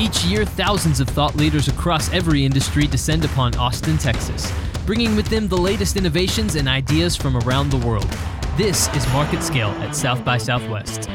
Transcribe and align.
Each 0.00 0.24
year, 0.24 0.46
thousands 0.46 0.98
of 1.00 1.10
thought 1.10 1.36
leaders 1.36 1.68
across 1.68 2.10
every 2.10 2.46
industry 2.46 2.86
descend 2.86 3.22
upon 3.22 3.54
Austin, 3.56 3.98
Texas, 3.98 4.50
bringing 4.86 5.14
with 5.14 5.26
them 5.26 5.46
the 5.46 5.58
latest 5.58 5.94
innovations 5.98 6.54
and 6.54 6.66
ideas 6.66 7.14
from 7.14 7.36
around 7.36 7.68
the 7.68 7.86
world. 7.86 8.08
This 8.56 8.88
is 8.96 9.06
Market 9.08 9.42
Scale 9.42 9.68
at 9.82 9.94
South 9.94 10.24
by 10.24 10.38
Southwest. 10.38 11.10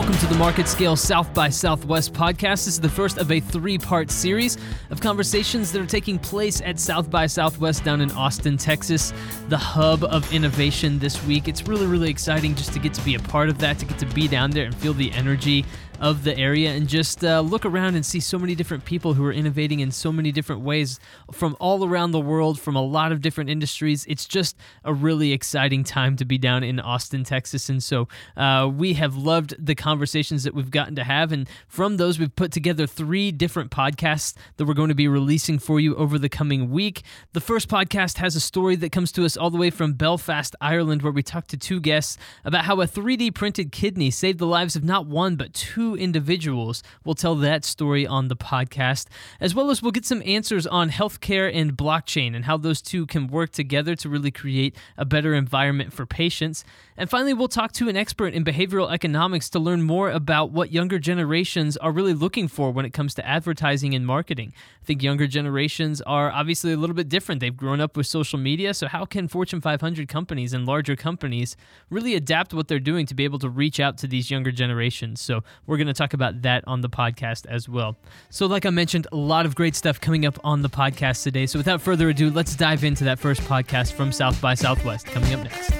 Welcome 0.00 0.16
to 0.16 0.26
the 0.28 0.38
Market 0.38 0.66
Scale 0.66 0.96
South 0.96 1.34
by 1.34 1.50
Southwest 1.50 2.14
podcast. 2.14 2.64
This 2.64 2.68
is 2.68 2.80
the 2.80 2.88
first 2.88 3.18
of 3.18 3.30
a 3.30 3.38
three 3.38 3.76
part 3.76 4.10
series 4.10 4.56
of 4.88 4.98
conversations 5.02 5.72
that 5.72 5.82
are 5.82 5.86
taking 5.86 6.18
place 6.18 6.62
at 6.62 6.80
South 6.80 7.10
by 7.10 7.26
Southwest 7.26 7.84
down 7.84 8.00
in 8.00 8.10
Austin, 8.12 8.56
Texas, 8.56 9.12
the 9.48 9.58
hub 9.58 10.02
of 10.04 10.32
innovation 10.32 10.98
this 10.98 11.22
week. 11.26 11.48
It's 11.48 11.68
really, 11.68 11.86
really 11.86 12.08
exciting 12.08 12.54
just 12.54 12.72
to 12.72 12.78
get 12.78 12.94
to 12.94 13.02
be 13.02 13.14
a 13.14 13.18
part 13.18 13.50
of 13.50 13.58
that, 13.58 13.78
to 13.80 13.84
get 13.84 13.98
to 13.98 14.06
be 14.06 14.26
down 14.26 14.52
there 14.52 14.64
and 14.64 14.74
feel 14.74 14.94
the 14.94 15.12
energy 15.12 15.66
of 16.00 16.24
the 16.24 16.36
area 16.36 16.70
and 16.70 16.88
just 16.88 17.22
uh, 17.22 17.40
look 17.40 17.66
around 17.66 17.94
and 17.94 18.04
see 18.04 18.20
so 18.20 18.38
many 18.38 18.54
different 18.54 18.84
people 18.84 19.14
who 19.14 19.24
are 19.24 19.32
innovating 19.32 19.80
in 19.80 19.90
so 19.90 20.10
many 20.10 20.32
different 20.32 20.62
ways 20.62 20.98
from 21.30 21.54
all 21.60 21.86
around 21.86 22.12
the 22.12 22.20
world, 22.20 22.58
from 22.58 22.74
a 22.74 22.82
lot 22.82 23.12
of 23.12 23.20
different 23.20 23.50
industries. 23.50 24.06
It's 24.06 24.26
just 24.26 24.56
a 24.84 24.94
really 24.94 25.32
exciting 25.32 25.84
time 25.84 26.16
to 26.16 26.24
be 26.24 26.38
down 26.38 26.64
in 26.64 26.80
Austin, 26.80 27.22
Texas. 27.22 27.68
And 27.68 27.82
so 27.82 28.08
uh, 28.36 28.70
we 28.72 28.94
have 28.94 29.14
loved 29.14 29.54
the 29.58 29.74
conversations 29.74 30.44
that 30.44 30.54
we've 30.54 30.70
gotten 30.70 30.94
to 30.96 31.04
have. 31.04 31.32
And 31.32 31.46
from 31.68 31.98
those, 31.98 32.18
we've 32.18 32.34
put 32.34 32.50
together 32.50 32.86
three 32.86 33.30
different 33.30 33.70
podcasts 33.70 34.34
that 34.56 34.64
we're 34.64 34.74
going 34.74 34.88
to 34.88 34.94
be 34.94 35.08
releasing 35.08 35.58
for 35.58 35.78
you 35.78 35.94
over 35.96 36.18
the 36.18 36.30
coming 36.30 36.70
week. 36.70 37.02
The 37.34 37.40
first 37.40 37.68
podcast 37.68 38.16
has 38.16 38.34
a 38.34 38.40
story 38.40 38.76
that 38.76 38.90
comes 38.90 39.12
to 39.12 39.24
us 39.26 39.36
all 39.36 39.50
the 39.50 39.58
way 39.58 39.68
from 39.68 39.92
Belfast, 39.92 40.56
Ireland, 40.62 41.02
where 41.02 41.12
we 41.12 41.22
talked 41.22 41.50
to 41.50 41.58
two 41.58 41.78
guests 41.78 42.16
about 42.44 42.64
how 42.64 42.80
a 42.80 42.86
3D 42.86 43.34
printed 43.34 43.70
kidney 43.70 44.10
saved 44.10 44.38
the 44.38 44.46
lives 44.46 44.76
of 44.76 44.82
not 44.82 45.06
one, 45.06 45.36
but 45.36 45.52
two 45.52 45.89
individuals. 45.94 46.82
We'll 47.04 47.14
tell 47.14 47.34
that 47.36 47.64
story 47.64 48.06
on 48.06 48.28
the 48.28 48.36
podcast, 48.36 49.06
as 49.40 49.54
well 49.54 49.70
as 49.70 49.82
we'll 49.82 49.92
get 49.92 50.04
some 50.04 50.22
answers 50.24 50.66
on 50.66 50.90
healthcare 50.90 51.50
and 51.54 51.76
blockchain 51.76 52.34
and 52.34 52.44
how 52.44 52.56
those 52.56 52.82
two 52.82 53.06
can 53.06 53.26
work 53.26 53.52
together 53.52 53.94
to 53.96 54.08
really 54.08 54.30
create 54.30 54.76
a 54.96 55.04
better 55.04 55.34
environment 55.34 55.92
for 55.92 56.06
patients. 56.06 56.64
And 56.96 57.08
finally, 57.08 57.32
we'll 57.32 57.48
talk 57.48 57.72
to 57.72 57.88
an 57.88 57.96
expert 57.96 58.34
in 58.34 58.44
behavioral 58.44 58.92
economics 58.92 59.48
to 59.50 59.58
learn 59.58 59.82
more 59.82 60.10
about 60.10 60.50
what 60.50 60.72
younger 60.72 60.98
generations 60.98 61.76
are 61.78 61.92
really 61.92 62.12
looking 62.14 62.46
for 62.46 62.70
when 62.70 62.84
it 62.84 62.92
comes 62.92 63.14
to 63.14 63.26
advertising 63.26 63.94
and 63.94 64.06
marketing. 64.06 64.52
I 64.82 64.84
think 64.84 65.02
younger 65.02 65.26
generations 65.26 66.02
are 66.02 66.30
obviously 66.30 66.72
a 66.72 66.76
little 66.76 66.94
bit 66.94 67.08
different. 67.08 67.40
They've 67.40 67.56
grown 67.56 67.80
up 67.80 67.96
with 67.96 68.06
social 68.06 68.38
media, 68.38 68.74
so 68.74 68.86
how 68.86 69.04
can 69.04 69.28
Fortune 69.28 69.60
500 69.60 70.08
companies 70.08 70.52
and 70.52 70.66
larger 70.66 70.94
companies 70.94 71.56
really 71.88 72.14
adapt 72.14 72.52
what 72.52 72.68
they're 72.68 72.78
doing 72.78 73.06
to 73.06 73.14
be 73.14 73.24
able 73.24 73.38
to 73.38 73.48
reach 73.48 73.80
out 73.80 73.96
to 73.98 74.06
these 74.06 74.30
younger 74.30 74.52
generations? 74.52 75.20
So, 75.20 75.42
we're 75.66 75.78
going 75.82 75.92
to 75.92 75.98
talk 75.98 76.14
about 76.14 76.42
that 76.42 76.62
on 76.66 76.80
the 76.80 76.88
podcast 76.88 77.46
as 77.46 77.68
well. 77.68 77.96
So, 78.28 78.46
like 78.46 78.66
I 78.66 78.70
mentioned, 78.70 79.06
a 79.12 79.16
lot 79.16 79.46
of 79.46 79.54
great 79.54 79.74
stuff 79.74 80.00
coming 80.00 80.26
up 80.26 80.38
on 80.44 80.62
the 80.62 80.68
podcast 80.68 81.22
today. 81.22 81.46
So, 81.46 81.58
without 81.58 81.80
further 81.80 82.08
ado, 82.08 82.30
let's 82.30 82.54
dive 82.54 82.84
into 82.84 83.04
that 83.04 83.18
first 83.18 83.40
podcast 83.42 83.92
from 83.92 84.12
South 84.12 84.40
by 84.40 84.54
Southwest 84.54 85.06
coming 85.06 85.34
up 85.34 85.42
next. 85.42 85.72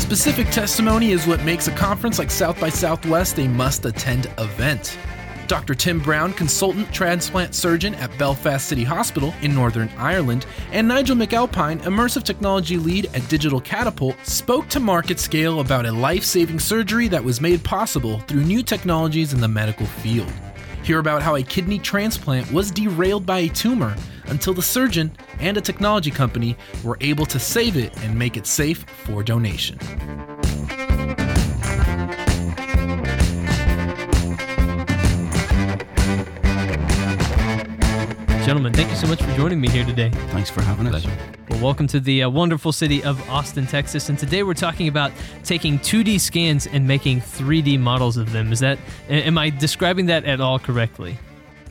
Specific 0.00 0.48
testimony 0.48 1.10
is 1.10 1.26
what 1.26 1.42
makes 1.44 1.68
a 1.68 1.72
conference 1.72 2.18
like 2.18 2.30
South 2.30 2.58
by 2.58 2.70
Southwest 2.70 3.38
a 3.38 3.46
must 3.46 3.84
attend 3.84 4.26
event. 4.38 4.96
Dr. 5.48 5.74
Tim 5.74 5.98
Brown, 5.98 6.34
consultant 6.34 6.92
transplant 6.92 7.54
surgeon 7.54 7.94
at 7.94 8.16
Belfast 8.18 8.68
City 8.68 8.84
Hospital 8.84 9.32
in 9.40 9.54
Northern 9.54 9.88
Ireland, 9.96 10.44
and 10.72 10.86
Nigel 10.86 11.16
McAlpine, 11.16 11.80
immersive 11.80 12.22
technology 12.22 12.76
lead 12.76 13.06
at 13.14 13.26
Digital 13.30 13.58
Catapult, 13.58 14.14
spoke 14.24 14.68
to 14.68 14.78
Market 14.78 15.18
Scale 15.18 15.60
about 15.60 15.86
a 15.86 15.92
life 15.92 16.22
saving 16.22 16.60
surgery 16.60 17.08
that 17.08 17.24
was 17.24 17.40
made 17.40 17.64
possible 17.64 18.20
through 18.20 18.44
new 18.44 18.62
technologies 18.62 19.32
in 19.32 19.40
the 19.40 19.48
medical 19.48 19.86
field. 19.86 20.30
Hear 20.84 20.98
about 20.98 21.22
how 21.22 21.36
a 21.36 21.42
kidney 21.42 21.78
transplant 21.78 22.52
was 22.52 22.70
derailed 22.70 23.24
by 23.24 23.38
a 23.40 23.48
tumor 23.48 23.96
until 24.26 24.52
the 24.52 24.62
surgeon 24.62 25.10
and 25.40 25.56
a 25.56 25.62
technology 25.62 26.10
company 26.10 26.56
were 26.84 26.98
able 27.00 27.24
to 27.24 27.38
save 27.38 27.76
it 27.78 27.96
and 28.02 28.18
make 28.18 28.36
it 28.36 28.46
safe 28.46 28.84
for 28.84 29.22
donation. 29.22 29.78
Gentlemen, 38.48 38.72
thank 38.72 38.88
you 38.88 38.96
so 38.96 39.06
much 39.06 39.22
for 39.22 39.30
joining 39.36 39.60
me 39.60 39.68
here 39.68 39.84
today. 39.84 40.08
Thanks 40.28 40.48
for 40.48 40.62
having 40.62 40.86
us. 40.86 41.06
Well, 41.50 41.62
welcome 41.62 41.86
to 41.88 42.00
the 42.00 42.22
uh, 42.22 42.30
wonderful 42.30 42.72
city 42.72 43.04
of 43.04 43.20
Austin, 43.28 43.66
Texas. 43.66 44.08
And 44.08 44.18
today 44.18 44.42
we're 44.42 44.54
talking 44.54 44.88
about 44.88 45.12
taking 45.44 45.78
2D 45.78 46.18
scans 46.18 46.66
and 46.66 46.88
making 46.88 47.20
3D 47.20 47.78
models 47.78 48.16
of 48.16 48.32
them. 48.32 48.50
Is 48.50 48.60
that, 48.60 48.78
am 49.10 49.36
I 49.36 49.50
describing 49.50 50.06
that 50.06 50.24
at 50.24 50.40
all 50.40 50.58
correctly? 50.58 51.18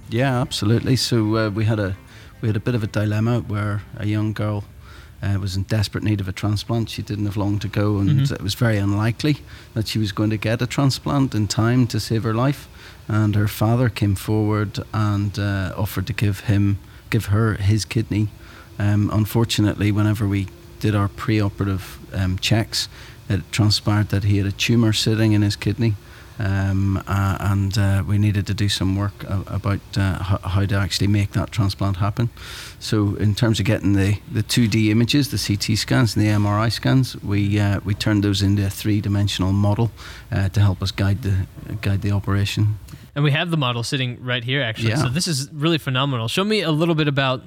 Yeah, 0.09 0.39
absolutely. 0.39 0.97
So 0.97 1.35
uh, 1.35 1.49
we 1.49 1.65
had 1.65 1.79
a 1.79 1.97
we 2.41 2.47
had 2.47 2.55
a 2.55 2.59
bit 2.59 2.75
of 2.75 2.83
a 2.83 2.87
dilemma 2.87 3.39
where 3.39 3.81
a 3.97 4.05
young 4.05 4.33
girl 4.33 4.63
uh, 5.23 5.35
was 5.41 5.55
in 5.55 5.63
desperate 5.63 6.03
need 6.03 6.21
of 6.21 6.27
a 6.27 6.31
transplant. 6.31 6.91
She 6.91 7.01
didn't 7.01 7.25
have 7.25 7.37
long 7.37 7.57
to 7.57 7.67
go, 7.67 7.97
and 7.97 8.09
mm-hmm. 8.11 8.33
it 8.35 8.41
was 8.43 8.53
very 8.53 8.77
unlikely 8.77 9.37
that 9.73 9.87
she 9.87 9.97
was 9.97 10.11
going 10.11 10.29
to 10.29 10.37
get 10.37 10.61
a 10.61 10.67
transplant 10.67 11.33
in 11.33 11.47
time 11.47 11.87
to 11.87 11.99
save 11.99 12.21
her 12.21 12.35
life. 12.35 12.67
And 13.07 13.35
her 13.35 13.47
father 13.47 13.89
came 13.89 14.15
forward 14.15 14.79
and 14.93 15.37
uh, 15.39 15.73
offered 15.77 16.07
to 16.07 16.13
give 16.13 16.41
him, 16.41 16.77
give 17.09 17.27
her 17.27 17.53
his 17.53 17.85
kidney. 17.85 18.29
Um, 18.77 19.09
unfortunately, 19.13 19.91
whenever 19.91 20.27
we 20.27 20.47
did 20.79 20.93
our 20.93 21.07
pre-operative 21.07 21.99
um, 22.13 22.37
checks, 22.37 22.89
it 23.29 23.49
transpired 23.51 24.09
that 24.09 24.23
he 24.25 24.37
had 24.37 24.47
a 24.47 24.51
tumor 24.51 24.93
sitting 24.93 25.33
in 25.33 25.41
his 25.41 25.55
kidney 25.55 25.95
um, 26.39 26.97
uh, 27.07 27.37
and 27.39 27.77
uh, 27.77 28.03
we 28.07 28.17
needed 28.17 28.45
to 28.47 28.53
do 28.53 28.69
some 28.69 28.95
work 28.95 29.23
about 29.47 29.79
uh, 29.97 30.23
how 30.23 30.65
to 30.65 30.75
actually 30.75 31.07
make 31.07 31.31
that 31.31 31.51
transplant 31.51 31.97
happen. 31.97 32.29
So, 32.79 33.15
in 33.15 33.33
terms 33.35 33.59
of 33.59 33.65
getting 33.65 33.93
the, 33.93 34.19
the 34.31 34.43
2D 34.43 34.89
images, 34.89 35.29
the 35.29 35.37
CT 35.37 35.77
scans 35.77 36.15
and 36.15 36.25
the 36.25 36.29
MRI 36.29 36.71
scans, 36.71 37.15
we 37.23 37.59
uh, 37.59 37.79
we 37.83 37.93
turned 37.93 38.23
those 38.23 38.41
into 38.41 38.65
a 38.65 38.69
three 38.69 39.01
dimensional 39.01 39.51
model 39.51 39.91
uh, 40.31 40.49
to 40.49 40.59
help 40.59 40.81
us 40.81 40.91
guide 40.91 41.23
the 41.23 41.47
guide 41.81 42.01
the 42.01 42.11
operation. 42.11 42.77
And 43.15 43.23
we 43.23 43.31
have 43.31 43.49
the 43.49 43.57
model 43.57 43.81
sitting 43.81 44.23
right 44.23 44.43
here, 44.43 44.61
actually. 44.61 44.89
Yeah. 44.89 45.01
So 45.01 45.09
this 45.09 45.27
is 45.27 45.51
really 45.51 45.79
phenomenal. 45.79 46.27
Show 46.27 46.43
me 46.43 46.61
a 46.61 46.71
little 46.71 46.93
bit 46.93 47.07
about 47.07 47.41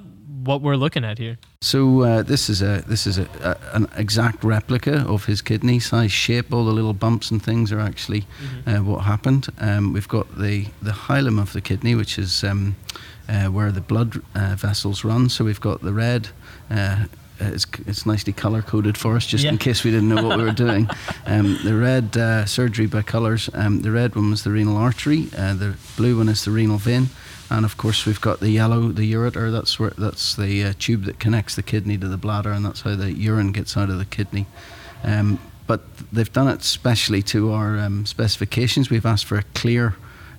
what 0.45 0.61
we're 0.61 0.75
looking 0.75 1.03
at 1.03 1.17
here. 1.17 1.37
So 1.61 2.01
uh, 2.01 2.23
this 2.23 2.49
is 2.49 2.61
a 2.61 2.83
this 2.87 3.05
is 3.05 3.17
a, 3.17 3.27
a, 3.43 3.75
an 3.75 3.87
exact 3.95 4.43
replica 4.43 5.05
of 5.07 5.25
his 5.25 5.41
kidney 5.41 5.79
size 5.79 6.11
shape. 6.11 6.53
All 6.53 6.65
the 6.65 6.71
little 6.71 6.93
bumps 6.93 7.31
and 7.31 7.41
things 7.41 7.71
are 7.71 7.79
actually 7.79 8.21
mm-hmm. 8.21 8.69
uh, 8.69 8.83
what 8.83 9.03
happened. 9.03 9.47
Um, 9.59 9.93
we've 9.93 10.07
got 10.07 10.37
the 10.37 10.65
the 10.81 10.91
hilum 10.91 11.39
of 11.39 11.53
the 11.53 11.61
kidney, 11.61 11.95
which 11.95 12.17
is 12.17 12.43
um, 12.43 12.75
uh, 13.29 13.47
where 13.47 13.71
the 13.71 13.81
blood 13.81 14.21
uh, 14.35 14.55
vessels 14.55 15.03
run. 15.03 15.29
So 15.29 15.45
we've 15.45 15.61
got 15.61 15.81
the 15.81 15.93
red. 15.93 16.29
Uh, 16.69 17.05
it's, 17.43 17.65
it's 17.87 18.05
nicely 18.05 18.33
color 18.33 18.61
coded 18.61 18.95
for 18.95 19.15
us, 19.15 19.25
just 19.25 19.43
yeah. 19.43 19.49
in 19.49 19.57
case 19.57 19.83
we 19.83 19.89
didn't 19.89 20.09
know 20.09 20.23
what 20.23 20.37
we 20.37 20.43
were 20.43 20.51
doing. 20.51 20.89
Um, 21.25 21.57
the 21.63 21.75
red 21.75 22.17
uh, 22.17 22.45
surgery 22.45 22.87
by 22.87 23.03
colors. 23.03 23.49
Um, 23.53 23.83
the 23.83 23.91
red 23.91 24.15
one 24.15 24.31
was 24.31 24.43
the 24.43 24.51
renal 24.51 24.75
artery. 24.75 25.21
the 25.25 25.77
blue 25.95 26.17
one 26.17 26.27
is 26.27 26.43
the 26.43 26.51
renal 26.51 26.77
vein 26.77 27.09
and 27.51 27.65
of 27.65 27.75
course 27.75 28.05
we've 28.05 28.21
got 28.21 28.39
the 28.39 28.49
yellow, 28.49 28.87
the 28.87 29.11
ureter. 29.13 29.51
That's 29.51 29.77
where 29.77 29.91
that's 29.97 30.35
the 30.35 30.63
uh, 30.63 30.73
tube 30.79 31.03
that 31.03 31.19
connects 31.19 31.55
the 31.55 31.61
kidney 31.61 31.97
to 31.97 32.07
the 32.07 32.17
bladder, 32.17 32.51
and 32.51 32.65
that's 32.65 32.81
how 32.81 32.95
the 32.95 33.11
urine 33.11 33.51
gets 33.51 33.75
out 33.75 33.89
of 33.89 33.99
the 33.99 34.05
kidney. 34.05 34.47
Um, 35.03 35.37
but 35.67 35.81
they've 36.11 36.31
done 36.31 36.47
it 36.47 36.63
specially 36.63 37.21
to 37.23 37.51
our 37.51 37.77
um, 37.77 38.05
specifications. 38.05 38.89
We've 38.89 39.05
asked 39.05 39.25
for 39.25 39.37
a 39.37 39.43
clear 39.53 39.95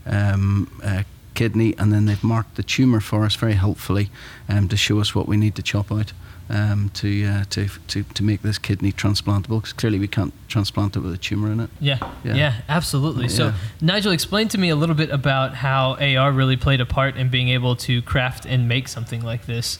um, 0.07 0.81
uh, 0.83 1.03
kidney, 1.35 1.75
and 1.79 1.93
then 1.93 2.07
they've 2.07 2.25
marked 2.25 2.57
the 2.57 2.63
tumor 2.63 3.01
for 3.01 3.25
us 3.25 3.35
very 3.35 3.55
helpfully 3.55 4.11
um, 4.49 4.69
to 4.69 4.77
show 4.77 4.99
us 4.99 5.15
what 5.15 5.29
we 5.29 5.37
need 5.37 5.55
to 5.57 5.63
chop 5.63 5.93
out 5.93 6.13
um, 6.53 6.91
to, 6.95 7.25
uh, 7.25 7.45
to 7.51 7.69
to 7.89 8.03
to 8.03 8.23
make 8.23 8.43
this 8.43 8.59
kidney 8.59 8.93
transplantable. 8.93 9.61
Because 9.61 9.73
clearly 9.73 9.99
we 9.99 10.09
can't 10.09 10.33
transplant 10.49 10.97
it 10.97 11.01
with 11.01 11.13
a 11.13 11.19
tumor 11.19 11.51
in 11.51 11.61
it. 11.61 11.71
Yeah, 11.81 11.99
yeah, 12.23 12.35
yeah 12.35 12.55
absolutely. 12.69 13.29
So. 13.29 13.53
Nigel, 13.81 14.13
explain 14.13 14.49
to 14.49 14.59
me 14.59 14.69
a 14.69 14.77
little 14.77 14.95
bit 14.95 15.11
about 15.11 15.55
how 15.55 15.95
AR 15.95 16.31
really 16.31 16.57
played 16.57 16.81
a 16.81 16.87
part 16.87 17.17
in 17.17 17.31
being 17.31 17.49
able 17.49 17.75
to 17.77 18.03
craft 18.03 18.45
and 18.47 18.69
make 18.69 18.87
something 18.87 19.23
like 19.23 19.47
this. 19.47 19.79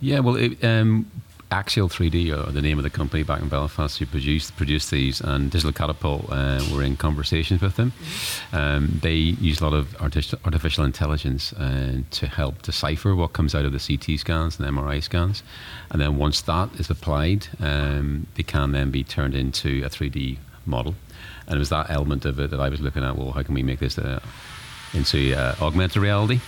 Yeah, 0.00 0.18
well, 0.18 0.36
it, 0.36 0.64
um, 0.64 1.10
Axial 1.52 1.88
3D, 1.88 2.32
or 2.32 2.50
the 2.50 2.62
name 2.62 2.78
of 2.78 2.82
the 2.82 2.90
company 2.90 3.22
back 3.22 3.42
in 3.42 3.48
Belfast, 3.48 3.98
who 3.98 4.06
produced 4.06 4.56
produced 4.56 4.90
these, 4.90 5.20
and 5.20 5.50
Digital 5.50 5.72
Catapult 5.72 6.26
uh, 6.30 6.64
were 6.72 6.82
in 6.82 6.96
conversations 6.96 7.60
with 7.60 7.76
them. 7.76 7.92
Um, 8.52 8.98
they 9.02 9.14
use 9.14 9.60
a 9.60 9.64
lot 9.64 9.74
of 9.74 9.94
artificial 10.00 10.84
intelligence 10.84 11.52
uh, 11.52 11.98
to 12.10 12.26
help 12.26 12.62
decipher 12.62 13.14
what 13.14 13.34
comes 13.34 13.54
out 13.54 13.66
of 13.66 13.72
the 13.72 13.78
CT 13.78 14.18
scans 14.18 14.58
and 14.58 14.66
MRI 14.66 15.02
scans, 15.02 15.42
and 15.90 16.00
then 16.00 16.16
once 16.16 16.40
that 16.40 16.70
is 16.80 16.88
applied, 16.88 17.48
um, 17.60 18.26
they 18.34 18.42
can 18.42 18.72
then 18.72 18.90
be 18.90 19.04
turned 19.04 19.34
into 19.34 19.82
a 19.84 19.90
3D 19.90 20.38
model. 20.64 20.94
And 21.46 21.56
it 21.56 21.58
was 21.58 21.68
that 21.68 21.90
element 21.90 22.24
of 22.24 22.40
it 22.40 22.50
that 22.50 22.60
I 22.60 22.68
was 22.70 22.80
looking 22.80 23.04
at. 23.04 23.16
Well, 23.16 23.32
how 23.32 23.42
can 23.42 23.54
we 23.54 23.62
make 23.62 23.78
this 23.78 23.98
uh, 23.98 24.20
into 24.94 25.34
uh, 25.34 25.54
augmented 25.60 26.00
reality? 26.00 26.40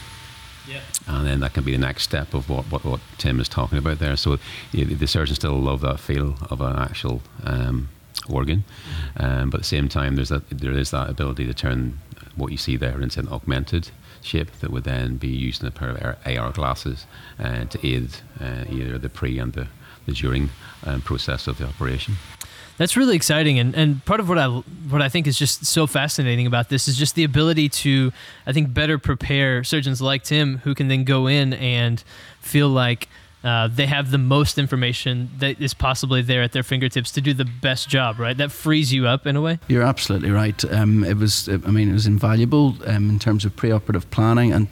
Yeah. 0.69 0.81
And 1.07 1.27
then 1.27 1.41
that 1.41 1.55
can 1.55 1.65
be 1.65 1.73
the 1.73 1.79
next 1.79 2.05
step 2.05 2.35
of 2.35 2.49
what, 2.49 2.65
what, 2.71 2.85
what 2.85 3.01
Tim 3.19 3.41
is 3.41 3.49
talking 3.49 3.79
about 3.79 3.99
there. 3.99 4.17
So 4.17 4.39
you 4.73 4.85
know, 4.85 4.95
the 4.95 5.07
surgeons 5.07 5.39
still 5.39 5.59
love 5.59 5.81
that 5.83 6.01
feel 6.01 6.37
of 6.51 6.61
an 6.61 6.77
actual 6.77 7.23
um, 7.43 7.89
organ, 8.29 8.65
um, 9.17 9.51
but 9.51 9.59
at 9.59 9.63
the 9.63 9.69
same 9.69 9.89
time, 9.89 10.17
there's 10.17 10.31
that 10.31 10.49
there 10.49 10.73
is 10.73 10.91
that 10.91 11.11
ability 11.11 11.47
to 11.47 11.55
turn 11.55 11.99
what 12.37 12.51
you 12.51 12.59
see 12.59 12.77
there 12.77 13.01
into 13.01 13.21
an 13.21 13.29
augmented 13.29 13.91
shape 14.23 14.51
that 14.61 14.71
would 14.71 14.85
then 14.85 15.17
be 15.17 15.29
used 15.29 15.63
in 15.63 15.69
a 15.69 15.71
pair 15.71 15.91
of 15.91 16.39
AR 16.39 16.51
glasses 16.53 17.07
uh, 17.39 17.65
to 17.67 17.87
aid 17.87 18.09
uh, 18.41 18.65
either 18.69 18.99
the 18.99 19.09
pre 19.09 19.39
and 19.39 19.53
the, 19.53 19.69
the 20.07 20.13
during 20.13 20.51
um, 20.85 21.01
process 21.03 21.47
of 21.47 21.59
the 21.59 21.67
operation. 21.67 22.15
That's 22.77 22.97
really 22.97 23.15
exciting, 23.15 23.59
and, 23.59 23.75
and 23.75 24.05
part 24.05 24.21
of 24.21 24.29
what 24.29 24.39
I 24.39 24.49
what 24.49 25.01
I 25.01 25.09
think 25.09 25.27
is 25.27 25.39
just 25.39 25.65
so 25.65 25.87
fascinating 25.87 26.47
about 26.47 26.69
this 26.69 26.89
is 26.89 26.97
just 26.97 27.15
the 27.15 27.25
ability 27.25 27.69
to 27.69 28.13
I 28.47 28.53
think 28.53 28.75
better 28.75 28.99
prepare 28.99 29.63
surgeons 29.63 30.03
like 30.03 30.25
Tim 30.25 30.59
who 30.59 30.75
can 30.75 30.89
then 30.89 31.05
go 31.05 31.27
in 31.27 31.53
and 31.55 32.03
feel 32.41 32.69
like 32.69 33.09
uh, 33.45 33.69
they 33.69 33.87
have 33.87 34.11
the 34.11 34.19
most 34.19 34.59
information 34.59 35.31
that 35.39 35.61
is 35.61 35.75
possibly 35.75 36.23
there 36.23 36.43
at 36.43 36.53
their 36.53 36.63
fingertips 36.63 37.13
to 37.13 37.21
do 37.21 37.35
the 37.35 37.45
best 37.45 37.89
job. 37.89 38.19
Right, 38.19 38.37
that 38.37 38.51
frees 38.51 38.93
you 38.93 39.07
up 39.07 39.27
in 39.27 39.37
a 39.37 39.41
way. 39.41 39.61
You're 39.69 39.83
absolutely 39.83 40.31
right. 40.31 40.65
Um, 40.73 41.05
it 41.05 41.17
was 41.17 41.49
I 41.49 41.57
mean 41.71 41.91
it 41.91 41.93
was 41.93 42.07
invaluable 42.07 42.75
um, 42.87 43.09
in 43.09 43.19
terms 43.21 43.45
of 43.45 43.55
preoperative 43.55 44.11
planning 44.11 44.53
and 44.53 44.67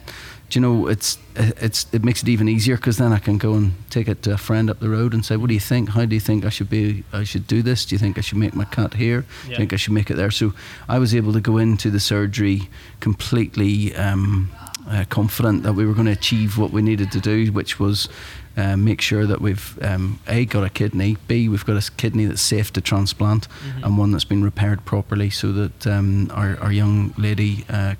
you 0.51 0.61
know, 0.61 0.87
it's 0.87 1.17
it's 1.35 1.87
it 1.91 2.03
makes 2.03 2.21
it 2.21 2.29
even 2.29 2.47
easier 2.47 2.75
because 2.75 2.97
then 2.97 3.11
I 3.11 3.19
can 3.19 3.37
go 3.37 3.53
and 3.53 3.73
take 3.89 4.07
it 4.07 4.21
to 4.23 4.33
a 4.33 4.37
friend 4.37 4.69
up 4.69 4.79
the 4.79 4.89
road 4.89 5.13
and 5.13 5.25
say, 5.25 5.35
"What 5.35 5.47
do 5.47 5.53
you 5.53 5.59
think? 5.59 5.89
How 5.89 6.05
do 6.05 6.13
you 6.13 6.19
think 6.19 6.45
I 6.45 6.49
should 6.49 6.69
be? 6.69 7.03
I 7.11 7.23
should 7.23 7.47
do 7.47 7.61
this? 7.61 7.85
Do 7.85 7.95
you 7.95 7.99
think 7.99 8.17
I 8.17 8.21
should 8.21 8.37
make 8.37 8.53
my 8.53 8.65
cut 8.65 8.93
here? 8.95 9.25
Do 9.45 9.51
you 9.51 9.57
think 9.57 9.73
I 9.73 9.77
should 9.77 9.93
make 9.93 10.11
it 10.11 10.15
there?" 10.15 10.31
So 10.31 10.53
I 10.87 10.99
was 10.99 11.15
able 11.15 11.33
to 11.33 11.41
go 11.41 11.57
into 11.57 11.89
the 11.89 11.99
surgery 11.99 12.69
completely 12.99 13.95
um, 13.95 14.51
uh, 14.87 15.05
confident 15.09 15.63
that 15.63 15.73
we 15.73 15.85
were 15.85 15.93
going 15.93 16.05
to 16.05 16.11
achieve 16.11 16.57
what 16.57 16.71
we 16.71 16.81
needed 16.81 17.11
to 17.13 17.19
do, 17.19 17.51
which 17.51 17.79
was. 17.79 18.09
Uh, 18.55 18.77
make 18.77 19.01
sure 19.01 19.25
that 19.25 19.41
we've 19.41 19.79
um, 19.81 20.19
a 20.27 20.45
got 20.45 20.63
a 20.63 20.69
kidney, 20.69 21.17
b 21.27 21.49
we've 21.49 21.65
got 21.65 21.75
a 21.75 21.91
kidney 21.93 22.25
that's 22.25 22.39
safe 22.39 22.71
to 22.71 22.79
transplant, 22.79 23.47
mm-hmm. 23.47 23.83
and 23.83 23.97
one 23.97 24.11
that's 24.11 24.25
been 24.25 24.43
repaired 24.43 24.85
properly, 24.85 25.31
so 25.31 25.51
that 25.51 25.87
um, 25.87 26.29
our, 26.31 26.55
our 26.59 26.71
young 26.71 27.15
lady 27.17 27.65
uh, 27.67 27.95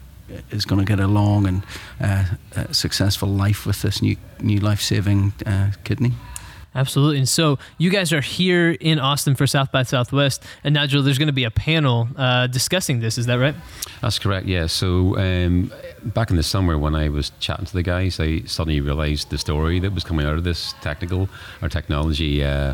is 0.52 0.66
going 0.66 0.80
to 0.80 0.86
get 0.86 1.00
a 1.00 1.08
long 1.08 1.48
and 1.48 1.64
uh, 2.02 2.26
uh, 2.56 2.72
successful 2.72 3.30
life 3.30 3.66
with 3.66 3.82
this 3.82 4.02
new 4.02 4.16
new 4.40 4.60
life 4.60 4.82
saving 4.82 5.34
uh, 5.46 5.72
kidney. 5.84 6.14
Absolutely. 6.76 7.20
And 7.20 7.30
so 7.30 7.60
you 7.78 7.92
guys 7.92 8.12
are 8.12 8.22
here 8.22 8.72
in 8.72 8.98
Austin 9.00 9.36
for 9.36 9.46
South 9.46 9.72
by 9.72 9.84
Southwest, 9.84 10.44
and 10.64 10.74
Nigel, 10.74 11.04
there's 11.04 11.20
going 11.20 11.28
to 11.28 11.34
be 11.34 11.44
a 11.44 11.52
panel 11.52 12.08
uh, 12.18 12.48
discussing 12.48 13.00
this. 13.00 13.18
Is 13.18 13.28
that 13.28 13.36
right? 13.36 13.56
That's 14.02 14.18
correct. 14.18 14.48
Yeah. 14.48 14.66
So 14.66 15.18
um, 15.18 15.72
back 16.04 16.32
in 16.32 16.36
the 16.36 16.44
summer, 16.44 16.78
when 16.78 16.96
I 16.96 17.10
was 17.10 17.32
chatting 17.40 17.66
to 17.66 17.74
the 17.74 17.84
guys, 17.84 18.20
I 18.20 18.42
suddenly 18.42 18.82
realised 18.82 19.30
the 19.30 19.38
story 19.38 19.80
that 19.80 19.94
was 19.94 20.04
coming 20.04 20.26
out 20.26 20.34
of 20.34 20.44
this 20.44 20.74
technical 20.82 21.30
or 21.62 21.70
technology 21.70 22.44
uh, 22.44 22.74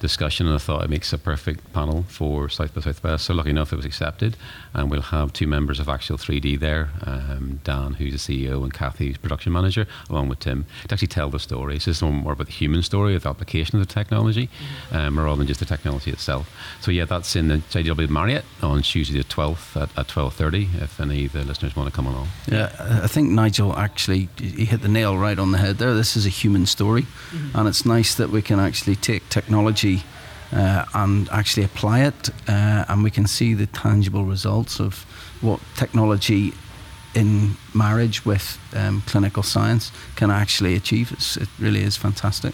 discussion, 0.00 0.46
and 0.46 0.54
I 0.54 0.58
thought 0.58 0.84
it 0.84 0.90
makes 0.90 1.12
a 1.12 1.18
perfect 1.18 1.72
panel 1.72 2.04
for 2.08 2.48
South 2.48 2.74
by 2.74 2.80
Southwest. 2.80 3.24
So 3.24 3.34
lucky 3.34 3.50
enough, 3.50 3.72
it 3.72 3.76
was 3.76 3.84
accepted, 3.84 4.36
and 4.74 4.90
we'll 4.90 5.02
have 5.02 5.32
two 5.32 5.46
members 5.46 5.80
of 5.80 5.88
Axial 5.88 6.18
3D 6.18 6.58
there, 6.58 6.90
um, 7.04 7.60
Dan, 7.64 7.94
who's 7.94 8.26
the 8.26 8.46
CEO, 8.46 8.62
and 8.62 8.72
Kathy, 8.72 9.08
who's 9.08 9.16
production 9.16 9.52
manager, 9.52 9.86
along 10.10 10.28
with 10.28 10.40
Tim, 10.40 10.66
to 10.88 10.94
actually 10.94 11.08
tell 11.08 11.30
the 11.30 11.38
story. 11.38 11.78
So 11.78 11.90
this 11.90 11.98
is 11.98 12.02
more 12.02 12.32
about 12.32 12.46
the 12.46 12.52
human 12.52 12.82
story 12.82 13.14
of 13.14 13.22
the 13.22 13.28
application 13.28 13.80
of 13.80 13.86
the 13.86 13.92
technology, 13.92 14.48
um, 14.92 15.18
rather 15.18 15.36
than 15.36 15.46
just 15.46 15.60
the 15.60 15.66
technology 15.66 16.10
itself. 16.10 16.50
So 16.80 16.90
yeah, 16.90 17.04
that's 17.04 17.36
in 17.36 17.48
the 17.48 17.58
JW 17.58 18.08
Marriott 18.08 18.44
on 18.62 18.82
Tuesday 18.82 19.18
the 19.18 19.24
12th 19.24 19.80
at, 19.80 19.98
at 19.98 20.08
12:30. 20.08 20.82
If 20.82 21.00
any 21.00 21.26
of 21.26 21.32
the 21.32 21.44
listeners 21.44 21.74
want 21.76 21.88
to 21.88 21.94
come 21.94 22.06
along. 22.06 22.28
Yeah, 22.46 22.70
I 23.02 23.06
think 23.06 23.30
Nigel 23.30 23.76
actually 23.76 24.28
he 24.38 24.64
hit 24.64 24.82
the 24.82 24.88
nail 24.88 25.16
right 25.16 25.38
on 25.38 25.52
the 25.52 25.58
head 25.58 25.78
there. 25.78 25.94
This 25.94 26.16
is 26.16 26.26
a 26.26 26.30
human 26.30 26.66
story, 26.66 27.02
mm-hmm. 27.02 27.56
and 27.56 27.68
it's 27.68 27.84
nice 27.84 28.14
that 28.14 28.30
we 28.30 28.42
can 28.42 28.60
actually 28.60 28.96
take 28.96 29.28
technology 29.28 29.85
uh, 30.52 30.84
and 30.94 31.28
actually 31.30 31.64
apply 31.64 32.00
it, 32.00 32.30
uh, 32.48 32.84
and 32.88 33.02
we 33.02 33.10
can 33.10 33.26
see 33.26 33.54
the 33.54 33.66
tangible 33.66 34.24
results 34.24 34.80
of 34.80 35.04
what 35.40 35.60
technology 35.76 36.52
in 37.14 37.56
marriage 37.74 38.24
with 38.26 38.58
um, 38.74 39.02
clinical 39.06 39.42
science 39.42 39.90
can 40.16 40.30
actually 40.30 40.74
achieve. 40.76 41.12
It's, 41.12 41.36
it 41.36 41.48
really 41.58 41.82
is 41.82 41.96
fantastic. 41.96 42.52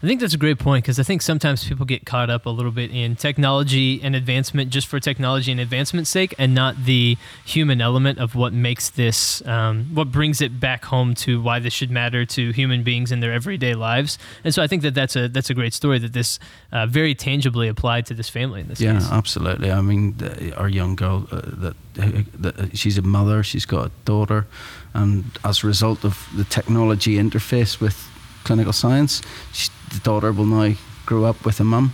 I 0.00 0.06
think 0.06 0.20
that's 0.20 0.34
a 0.34 0.38
great 0.38 0.60
point 0.60 0.84
because 0.84 1.00
I 1.00 1.02
think 1.02 1.22
sometimes 1.22 1.66
people 1.66 1.84
get 1.84 2.06
caught 2.06 2.30
up 2.30 2.46
a 2.46 2.50
little 2.50 2.70
bit 2.70 2.92
in 2.92 3.16
technology 3.16 4.00
and 4.00 4.14
advancement 4.14 4.70
just 4.70 4.86
for 4.86 5.00
technology 5.00 5.50
and 5.50 5.60
advancement's 5.60 6.08
sake, 6.08 6.36
and 6.38 6.54
not 6.54 6.84
the 6.84 7.16
human 7.44 7.80
element 7.80 8.20
of 8.20 8.36
what 8.36 8.52
makes 8.52 8.90
this, 8.90 9.44
um, 9.44 9.86
what 9.92 10.12
brings 10.12 10.40
it 10.40 10.60
back 10.60 10.84
home 10.84 11.14
to 11.16 11.42
why 11.42 11.58
this 11.58 11.72
should 11.72 11.90
matter 11.90 12.24
to 12.24 12.52
human 12.52 12.84
beings 12.84 13.10
in 13.10 13.18
their 13.18 13.32
everyday 13.32 13.74
lives. 13.74 14.18
And 14.44 14.54
so 14.54 14.62
I 14.62 14.68
think 14.68 14.82
that 14.82 14.94
that's 14.94 15.16
a 15.16 15.26
that's 15.26 15.50
a 15.50 15.54
great 15.54 15.74
story 15.74 15.98
that 15.98 16.12
this 16.12 16.38
uh, 16.70 16.86
very 16.86 17.16
tangibly 17.16 17.66
applied 17.66 18.06
to 18.06 18.14
this 18.14 18.28
family 18.28 18.60
in 18.60 18.68
this 18.68 18.80
yeah, 18.80 18.94
case. 18.94 19.10
absolutely. 19.10 19.72
I 19.72 19.80
mean, 19.80 20.16
the, 20.18 20.56
our 20.56 20.68
young 20.68 20.94
girl 20.94 21.26
uh, 21.32 21.40
that, 21.44 21.76
uh, 21.98 22.22
that 22.38 22.76
she's 22.76 22.98
a 22.98 23.02
mother, 23.02 23.42
she's 23.42 23.66
got 23.66 23.86
a 23.86 23.90
daughter, 24.04 24.46
and 24.94 25.24
as 25.44 25.64
a 25.64 25.66
result 25.66 26.04
of 26.04 26.28
the 26.36 26.44
technology 26.44 27.16
interface 27.16 27.80
with 27.80 28.08
clinical 28.44 28.72
science, 28.72 29.22
she, 29.52 29.70
the 29.90 30.00
daughter 30.00 30.32
will 30.32 30.46
now 30.46 30.74
grow 31.06 31.24
up 31.24 31.44
with 31.44 31.60
a 31.60 31.64
mum. 31.64 31.92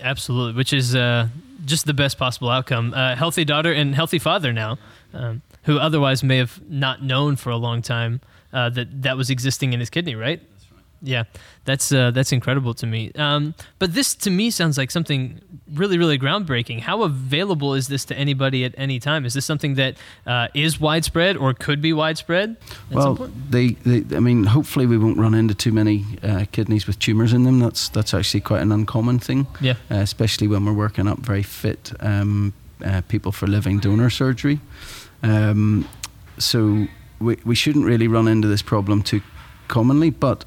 Absolutely, 0.00 0.56
which 0.56 0.72
is 0.72 0.94
uh, 0.94 1.28
just 1.64 1.86
the 1.86 1.94
best 1.94 2.18
possible 2.18 2.50
outcome. 2.50 2.94
Uh, 2.94 3.16
healthy 3.16 3.44
daughter 3.44 3.72
and 3.72 3.94
healthy 3.94 4.18
father 4.18 4.52
now, 4.52 4.78
um, 5.12 5.42
who 5.64 5.78
otherwise 5.78 6.22
may 6.22 6.38
have 6.38 6.60
not 6.68 7.02
known 7.02 7.36
for 7.36 7.50
a 7.50 7.56
long 7.56 7.82
time 7.82 8.20
uh, 8.52 8.70
that 8.70 9.02
that 9.02 9.16
was 9.16 9.30
existing 9.30 9.72
in 9.72 9.80
his 9.80 9.90
kidney, 9.90 10.14
right? 10.14 10.40
Yeah, 11.02 11.24
that's 11.64 11.90
uh, 11.92 12.12
that's 12.12 12.30
incredible 12.30 12.74
to 12.74 12.86
me. 12.86 13.10
Um, 13.16 13.54
but 13.80 13.92
this 13.94 14.14
to 14.14 14.30
me 14.30 14.50
sounds 14.50 14.78
like 14.78 14.90
something 14.90 15.40
really, 15.74 15.98
really 15.98 16.18
groundbreaking. 16.18 16.80
How 16.80 17.02
available 17.02 17.74
is 17.74 17.88
this 17.88 18.04
to 18.06 18.16
anybody 18.16 18.64
at 18.64 18.74
any 18.76 19.00
time? 19.00 19.24
Is 19.24 19.34
this 19.34 19.44
something 19.44 19.74
that 19.74 19.96
uh, 20.26 20.48
is 20.54 20.80
widespread 20.80 21.36
or 21.36 21.54
could 21.54 21.80
be 21.80 21.92
widespread? 21.92 22.56
well, 22.90 23.14
they, 23.50 23.70
they, 23.84 24.16
I 24.16 24.20
mean, 24.20 24.44
hopefully 24.44 24.86
we 24.86 24.96
won't 24.96 25.18
run 25.18 25.34
into 25.34 25.54
too 25.54 25.72
many 25.72 26.04
uh, 26.22 26.44
kidneys 26.52 26.86
with 26.86 26.98
tumors 27.00 27.32
in 27.32 27.42
them. 27.42 27.58
That's 27.58 27.88
that's 27.88 28.14
actually 28.14 28.40
quite 28.40 28.62
an 28.62 28.70
uncommon 28.70 29.18
thing. 29.18 29.48
Yeah. 29.60 29.74
Uh, 29.90 29.96
especially 29.96 30.46
when 30.46 30.64
we're 30.64 30.72
working 30.72 31.08
up 31.08 31.18
very 31.18 31.42
fit 31.42 31.92
um, 32.00 32.52
uh, 32.84 33.02
people 33.08 33.32
for 33.32 33.48
living 33.48 33.80
donor 33.80 34.10
surgery. 34.10 34.60
Um, 35.24 35.88
so 36.38 36.86
we 37.18 37.38
we 37.44 37.54
shouldn't 37.56 37.86
really 37.86 38.08
run 38.08 38.28
into 38.28 38.46
this 38.46 38.62
problem 38.62 39.02
too 39.02 39.20
commonly, 39.68 40.10
but 40.10 40.44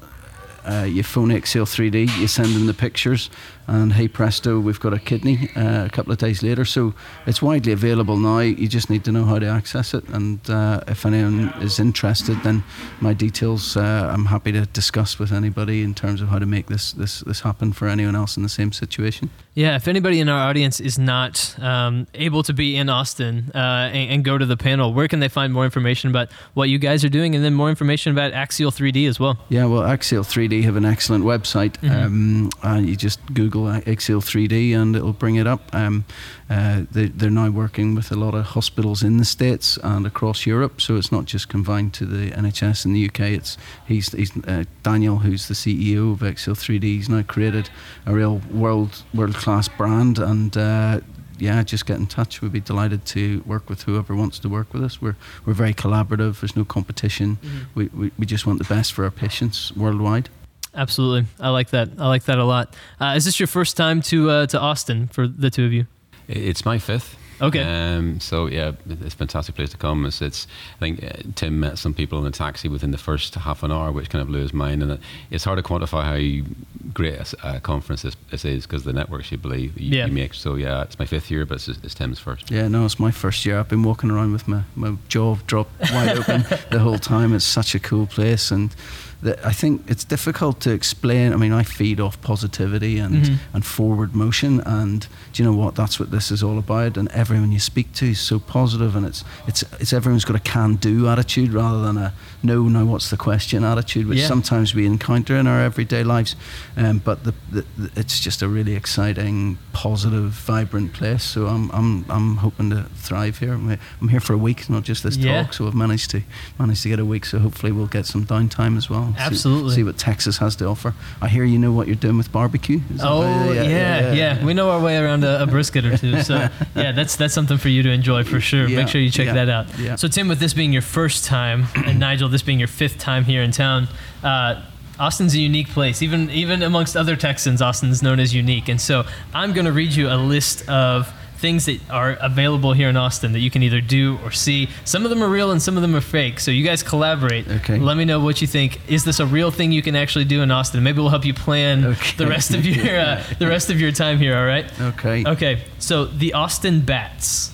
uh, 0.68 0.84
you 0.84 1.02
phone 1.02 1.30
Axial 1.30 1.66
3D, 1.66 2.18
you 2.18 2.26
send 2.26 2.48
them 2.54 2.66
the 2.66 2.74
pictures, 2.74 3.30
and 3.66 3.92
hey 3.92 4.08
presto, 4.08 4.60
we've 4.60 4.80
got 4.80 4.92
a 4.92 4.98
kidney 4.98 5.50
uh, 5.56 5.86
a 5.86 5.90
couple 5.90 6.12
of 6.12 6.18
days 6.18 6.42
later. 6.42 6.64
So 6.64 6.94
it's 7.26 7.42
widely 7.42 7.72
available 7.72 8.16
now. 8.16 8.38
You 8.38 8.68
just 8.68 8.90
need 8.90 9.04
to 9.04 9.12
know 9.12 9.24
how 9.24 9.38
to 9.38 9.46
access 9.46 9.94
it. 9.94 10.08
And 10.08 10.38
uh, 10.48 10.80
if 10.86 11.04
anyone 11.04 11.52
is 11.60 11.78
interested, 11.80 12.42
then 12.42 12.62
my 13.00 13.12
details 13.12 13.76
uh, 13.76 14.10
I'm 14.12 14.26
happy 14.26 14.52
to 14.52 14.66
discuss 14.66 15.18
with 15.18 15.32
anybody 15.32 15.82
in 15.82 15.94
terms 15.94 16.20
of 16.22 16.28
how 16.28 16.38
to 16.38 16.46
make 16.46 16.66
this 16.66 16.92
this 16.92 17.20
this 17.20 17.40
happen 17.40 17.72
for 17.72 17.88
anyone 17.88 18.14
else 18.14 18.36
in 18.36 18.42
the 18.42 18.48
same 18.48 18.72
situation. 18.72 19.30
Yeah, 19.54 19.76
if 19.76 19.88
anybody 19.88 20.20
in 20.20 20.28
our 20.28 20.50
audience 20.50 20.80
is 20.80 20.98
not 20.98 21.58
um, 21.58 22.06
able 22.12 22.42
to 22.42 22.52
be 22.52 22.76
in 22.76 22.90
Austin 22.90 23.50
uh, 23.54 23.88
and, 23.90 24.10
and, 24.10 24.24
go 24.24 24.36
to 24.36 24.44
the 24.44 24.56
panel, 24.56 24.92
where 24.92 25.08
can 25.08 25.20
they 25.20 25.28
find 25.28 25.50
more 25.50 25.64
information 25.64 26.10
about 26.10 26.30
what 26.52 26.68
you 26.68 26.78
guys 26.78 27.06
are 27.06 27.08
doing, 27.08 27.34
and 27.34 27.42
then 27.42 27.54
more 27.54 27.70
information 27.70 28.12
about 28.12 28.32
Axial 28.32 28.70
3D 28.70 29.08
as 29.08 29.18
well? 29.18 29.38
Yeah, 29.48 29.64
well, 29.64 29.82
Axial 29.82 30.24
3D 30.24 30.62
have 30.64 30.76
an 30.76 30.84
excellent 30.84 31.24
website. 31.24 31.78
Mm-hmm. 31.80 32.66
Um, 32.66 32.84
you 32.84 32.96
just 32.96 33.18
Google 33.32 33.55
Google 33.56 33.82
Axial 33.86 34.20
3D 34.20 34.74
and 34.74 34.94
it'll 34.94 35.12
bring 35.12 35.36
it 35.36 35.46
up. 35.46 35.74
Um, 35.74 36.04
uh, 36.50 36.82
they, 36.90 37.26
are 37.26 37.30
now 37.30 37.50
working 37.50 37.94
with 37.94 38.12
a 38.12 38.14
lot 38.14 38.34
of 38.34 38.44
hospitals 38.46 39.02
in 39.02 39.16
the 39.16 39.24
States 39.24 39.78
and 39.82 40.06
across 40.06 40.44
Europe, 40.44 40.80
so 40.80 40.96
it's 40.96 41.10
not 41.10 41.24
just 41.24 41.48
confined 41.48 41.94
to 41.94 42.04
the 42.04 42.30
NHS 42.32 42.84
in 42.84 42.92
the 42.92 43.06
UK. 43.06 43.20
It's 43.20 43.56
he's, 43.86 44.12
he's 44.12 44.36
uh, 44.46 44.64
Daniel, 44.82 45.18
who's 45.18 45.48
the 45.48 45.54
CEO 45.54 46.12
of 46.12 46.22
Axial 46.22 46.54
3D. 46.54 46.82
He's 46.82 47.08
now 47.08 47.22
created 47.22 47.70
a 48.04 48.12
real 48.12 48.42
world 48.50 49.02
world 49.14 49.34
class 49.34 49.68
brand 49.68 50.18
and. 50.18 50.56
Uh, 50.56 51.00
yeah, 51.38 51.62
just 51.62 51.84
get 51.84 51.98
in 51.98 52.06
touch. 52.06 52.40
We'd 52.40 52.52
be 52.52 52.60
delighted 52.60 53.04
to 53.08 53.42
work 53.44 53.68
with 53.68 53.82
whoever 53.82 54.16
wants 54.16 54.38
to 54.38 54.48
work 54.48 54.72
with 54.72 54.82
us. 54.82 55.02
We're 55.02 55.16
we're 55.44 55.52
very 55.52 55.74
collaborative. 55.74 56.40
There's 56.40 56.56
no 56.56 56.64
competition. 56.64 57.36
Mm-hmm. 57.36 57.58
We, 57.74 57.86
we 57.88 58.10
we 58.18 58.24
just 58.24 58.46
want 58.46 58.58
the 58.58 58.74
best 58.74 58.94
for 58.94 59.04
our 59.04 59.10
patients 59.10 59.70
worldwide. 59.76 60.30
Absolutely, 60.76 61.26
I 61.40 61.48
like 61.50 61.70
that. 61.70 61.88
I 61.98 62.06
like 62.08 62.24
that 62.24 62.38
a 62.38 62.44
lot. 62.44 62.74
Uh, 63.00 63.14
is 63.16 63.24
this 63.24 63.40
your 63.40 63.46
first 63.46 63.76
time 63.76 64.02
to 64.02 64.30
uh, 64.30 64.46
to 64.48 64.60
Austin 64.60 65.08
for 65.08 65.26
the 65.26 65.50
two 65.50 65.64
of 65.64 65.72
you? 65.72 65.86
It's 66.28 66.64
my 66.64 66.78
fifth. 66.78 67.16
Okay. 67.38 67.62
Um, 67.62 68.18
so 68.18 68.46
yeah, 68.46 68.72
it's 68.88 69.12
a 69.14 69.16
fantastic 69.18 69.54
place 69.56 69.68
to 69.70 69.76
come. 69.76 70.06
It's, 70.06 70.22
it's 70.22 70.46
I 70.76 70.78
think 70.80 71.04
uh, 71.04 71.08
Tim 71.34 71.60
met 71.60 71.76
some 71.76 71.92
people 71.92 72.18
in 72.18 72.26
a 72.26 72.30
taxi 72.30 72.66
within 72.66 72.92
the 72.92 72.98
first 72.98 73.34
half 73.34 73.62
an 73.62 73.70
hour, 73.70 73.92
which 73.92 74.08
kind 74.08 74.22
of 74.22 74.28
blew 74.28 74.40
his 74.40 74.54
mind. 74.54 74.82
And 74.82 74.92
it, 74.92 75.00
it's 75.30 75.44
hard 75.44 75.58
to 75.58 75.62
quantify 75.62 76.02
how 76.02 76.46
great 76.94 77.34
a 77.44 77.60
conference 77.60 78.00
this, 78.02 78.16
this 78.30 78.46
is 78.46 78.64
because 78.66 78.84
the 78.84 78.94
networks 78.94 79.30
you 79.30 79.36
believe 79.36 79.78
you, 79.78 79.98
Yeah. 79.98 80.06
you 80.06 80.12
make. 80.12 80.32
So 80.32 80.54
yeah, 80.54 80.80
it's 80.82 80.98
my 80.98 81.04
fifth 81.04 81.30
year, 81.30 81.44
but 81.44 81.56
it's, 81.56 81.68
it's 81.84 81.94
Tim's 81.94 82.18
first. 82.18 82.50
Yeah, 82.50 82.68
no, 82.68 82.86
it's 82.86 82.98
my 82.98 83.10
first 83.10 83.44
year. 83.44 83.58
I've 83.58 83.68
been 83.68 83.82
walking 83.82 84.10
around 84.10 84.32
with 84.32 84.48
my, 84.48 84.62
my 84.74 84.96
jaw 85.08 85.36
dropped 85.46 85.78
wide 85.92 86.16
open 86.16 86.46
the 86.70 86.78
whole 86.78 86.98
time. 86.98 87.34
It's 87.34 87.44
such 87.44 87.74
a 87.74 87.78
cool 87.78 88.06
place, 88.06 88.50
and 88.50 88.74
the, 89.22 89.46
I 89.46 89.52
think 89.52 89.82
it's 89.88 90.04
difficult 90.04 90.60
to 90.60 90.70
explain. 90.72 91.32
I 91.32 91.36
mean, 91.36 91.52
I 91.52 91.62
feed 91.62 92.00
off 92.00 92.20
positivity 92.20 92.98
and, 92.98 93.24
Mhm. 93.24 93.38
and 93.54 93.64
forward 93.64 94.14
motion, 94.14 94.60
and 94.60 95.06
do 95.32 95.42
you 95.42 95.48
know 95.48 95.56
what? 95.56 95.74
That's 95.74 95.98
what 95.98 96.10
this 96.10 96.30
is 96.30 96.42
all 96.42 96.58
about. 96.58 96.96
And 96.98 97.08
everyone 97.12 97.50
you 97.52 97.58
speak 97.60 97.92
to 97.94 98.06
is 98.10 98.20
so 98.20 98.38
positive, 98.38 98.94
and 98.96 99.06
it's 99.06 99.24
it's 99.46 99.64
it's 99.80 99.92
everyone's 99.92 100.24
got 100.26 100.36
a 100.36 100.40
can-do 100.40 101.08
attitude 101.08 101.52
rather 101.52 101.80
than 101.82 101.96
a 101.96 102.12
no, 102.42 102.64
no, 102.68 102.84
what's 102.84 103.08
the 103.10 103.16
question 103.16 103.64
attitude, 103.64 104.06
which 104.06 104.18
Yeah. 104.18 104.28
sometimes 104.28 104.74
we 104.74 104.84
encounter 104.86 105.34
in 105.36 105.46
our 105.46 105.62
everyday 105.62 106.04
lives. 106.04 106.36
Um, 106.76 107.00
but 107.04 107.24
the, 107.24 107.32
the, 107.50 107.64
the, 107.78 107.90
it's 108.00 108.20
just 108.20 108.42
a 108.42 108.48
really 108.48 108.74
exciting, 108.76 109.58
positive, 109.72 110.30
vibrant 110.46 110.92
place. 110.92 111.22
So 111.24 111.46
I'm 111.46 111.70
I'm 111.72 112.04
I'm 112.10 112.36
hoping 112.36 112.70
to 112.70 112.84
thrive 112.96 113.38
here. 113.38 113.54
I'm, 113.54 113.78
I'm 114.00 114.08
here 114.08 114.20
for 114.20 114.34
a 114.34 114.38
week, 114.38 114.68
not 114.68 114.84
just 114.84 115.02
this 115.02 115.16
Yeah. 115.16 115.42
talk. 115.44 115.54
So 115.54 115.66
I've 115.66 115.74
managed 115.74 116.10
to 116.10 116.22
managed 116.58 116.82
to 116.82 116.88
get 116.90 116.98
a 116.98 117.04
week. 117.04 117.24
So 117.24 117.38
hopefully 117.38 117.72
we'll 117.72 117.86
get 117.86 118.06
some 118.06 118.24
downtime 118.26 118.76
as 118.76 118.90
well. 118.90 119.05
See- 119.14 119.18
Absolutely. 119.20 119.74
See, 119.76 119.82
what 119.82 119.96
Texas 119.98 120.38
has 120.38 120.56
to 120.56 120.66
offer. 120.66 120.94
I 121.20 121.28
hear 121.28 121.44
you 121.44 121.58
know 121.58 121.72
what 121.72 121.86
you're 121.86 121.96
doing 121.96 122.16
with 122.16 122.30
barbecue. 122.32 122.80
Is 122.92 123.00
that 123.00 123.06
Oh 123.08 123.22
right? 123.22 123.54
yeah, 123.54 124.12
yeah, 124.12 124.44
We 124.44 124.54
know 124.54 124.70
our 124.70 124.80
way 124.80 124.96
around 124.96 125.24
a, 125.24 125.42
a 125.42 125.46
brisket 125.46 125.84
or 125.84 125.96
two. 125.96 126.22
So 126.22 126.48
yeah, 126.76 126.92
that's 126.92 127.16
that's 127.16 127.34
something 127.34 127.58
for 127.58 127.68
you 127.68 127.82
to 127.82 127.90
enjoy 127.90 128.24
for 128.24 128.40
sure. 128.40 128.66
Yeah, 128.68 128.78
Make 128.78 128.88
sure 128.88 129.00
you 129.00 129.10
check 129.10 129.26
yeah, 129.26 129.34
that 129.34 129.48
out. 129.48 129.78
yeah. 129.78 129.96
So 129.96 130.08
Tim, 130.08 130.28
with 130.28 130.38
this 130.40 130.54
being 130.54 130.72
your 130.72 130.82
first 130.82 131.24
time, 131.24 131.66
and 131.74 131.98
Nigel, 132.06 132.28
this 132.28 132.42
being 132.42 132.58
your 132.58 132.68
fifth 132.68 132.98
time 132.98 133.24
here 133.24 133.42
in 133.42 133.50
town, 133.52 133.88
uh, 134.22 134.62
Austin's 134.98 135.34
a 135.34 135.38
unique 135.40 135.68
place. 135.68 136.00
Even 136.02 136.30
even 136.30 136.62
amongst 136.62 136.96
other 136.96 137.16
Texans, 137.16 137.60
Austin's 137.60 138.02
known 138.02 138.18
as 138.20 138.34
unique. 138.34 138.68
And 138.68 138.80
so 138.80 139.04
I'm 139.34 139.52
going 139.52 139.66
to 139.66 139.72
read 139.72 139.92
you 139.92 140.08
a 140.08 140.16
list 140.16 140.66
of 140.68 141.12
things 141.38 141.66
that 141.66 141.78
are 141.90 142.12
available 142.20 142.72
here 142.72 142.88
in 142.88 142.96
Austin 142.96 143.32
that 143.32 143.40
you 143.40 143.50
can 143.50 143.62
either 143.62 143.80
do 143.80 144.18
or 144.24 144.30
see. 144.30 144.68
Some 144.84 145.04
of 145.04 145.10
them 145.10 145.22
are 145.22 145.28
real 145.28 145.50
and 145.50 145.60
some 145.60 145.76
of 145.76 145.82
them 145.82 145.94
are 145.94 146.00
fake. 146.00 146.40
So 146.40 146.50
you 146.50 146.64
guys 146.64 146.82
collaborate. 146.82 147.46
Okay. 147.48 147.78
Let 147.78 147.96
me 147.96 148.04
know 148.04 148.20
what 148.20 148.40
you 148.40 148.46
think. 148.46 148.80
Is 148.88 149.04
this 149.04 149.20
a 149.20 149.26
real 149.26 149.50
thing 149.50 149.70
you 149.72 149.82
can 149.82 149.94
actually 149.96 150.24
do 150.24 150.42
in 150.42 150.50
Austin? 150.50 150.82
Maybe 150.82 150.98
we'll 151.00 151.10
help 151.10 151.24
you 151.24 151.34
plan 151.34 151.84
Okay. 151.84 152.16
the 152.16 152.26
rest 152.26 152.52
of 152.54 152.64
your 152.64 152.98
uh, 152.98 153.22
the 153.38 153.46
rest 153.46 153.70
of 153.70 153.80
your 153.80 153.92
time 153.92 154.18
here. 154.18 154.36
All 154.36 154.46
right. 154.46 154.64
Okay. 154.80 155.24
Okay. 155.26 155.62
So 155.78 156.06
the 156.06 156.32
Austin 156.32 156.80
bats. 156.80 157.52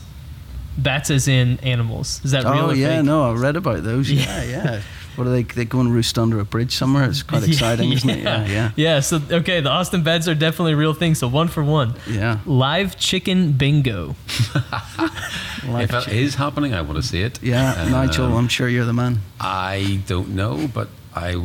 Bats 0.78 1.10
as 1.10 1.28
in 1.28 1.58
animals. 1.60 2.20
Is 2.24 2.30
that 2.30 2.44
real 2.44 2.64
Oh 2.64 2.70
or 2.70 2.74
yeah, 2.74 2.96
fake? 2.96 3.04
no, 3.04 3.30
I 3.30 3.34
read 3.34 3.56
about 3.56 3.82
those. 3.82 4.10
Yeah. 4.10 4.42
Yeah, 4.44 4.64
yeah. 4.64 4.80
What 5.16 5.26
are 5.26 5.30
they? 5.30 5.42
They 5.42 5.64
go 5.64 5.80
and 5.80 5.92
roost 5.92 6.18
under 6.18 6.38
a 6.40 6.44
bridge 6.44 6.74
somewhere. 6.74 7.04
It's 7.04 7.22
quite 7.22 7.42
Yeah, 7.46 7.48
exciting, 7.48 7.92
isn't 7.92 8.08
it? 8.10 8.22
Yeah, 8.22 8.46
yeah, 8.46 8.70
Yeah. 8.76 9.00
So 9.00 9.20
okay, 9.30 9.60
the 9.60 9.70
Austin 9.70 10.02
beds 10.02 10.28
are 10.28 10.34
definitely 10.34 10.72
a 10.72 10.76
real 10.76 10.94
thing. 10.94 11.14
So 11.14 11.28
one 11.28 11.48
for 11.48 11.62
one. 11.62 11.94
yeah. 12.08 12.38
Live 12.46 12.96
chicken 12.98 13.52
bingo. 13.52 14.16
Like- 15.66 15.90
if 15.92 16.08
it 16.08 16.12
is 16.14 16.34
happening, 16.36 16.74
I 16.74 16.82
want 16.82 16.96
to 16.96 17.02
see 17.02 17.22
it. 17.22 17.42
yeah, 17.42 17.74
Um, 17.82 17.90
Nigel, 17.92 18.36
I'm 18.36 18.48
sure 18.48 18.68
you're 18.68 18.84
the 18.84 18.92
man. 18.92 19.20
I 19.40 20.00
don't 20.06 20.30
know, 20.30 20.66
but 20.72 20.88
I 21.14 21.36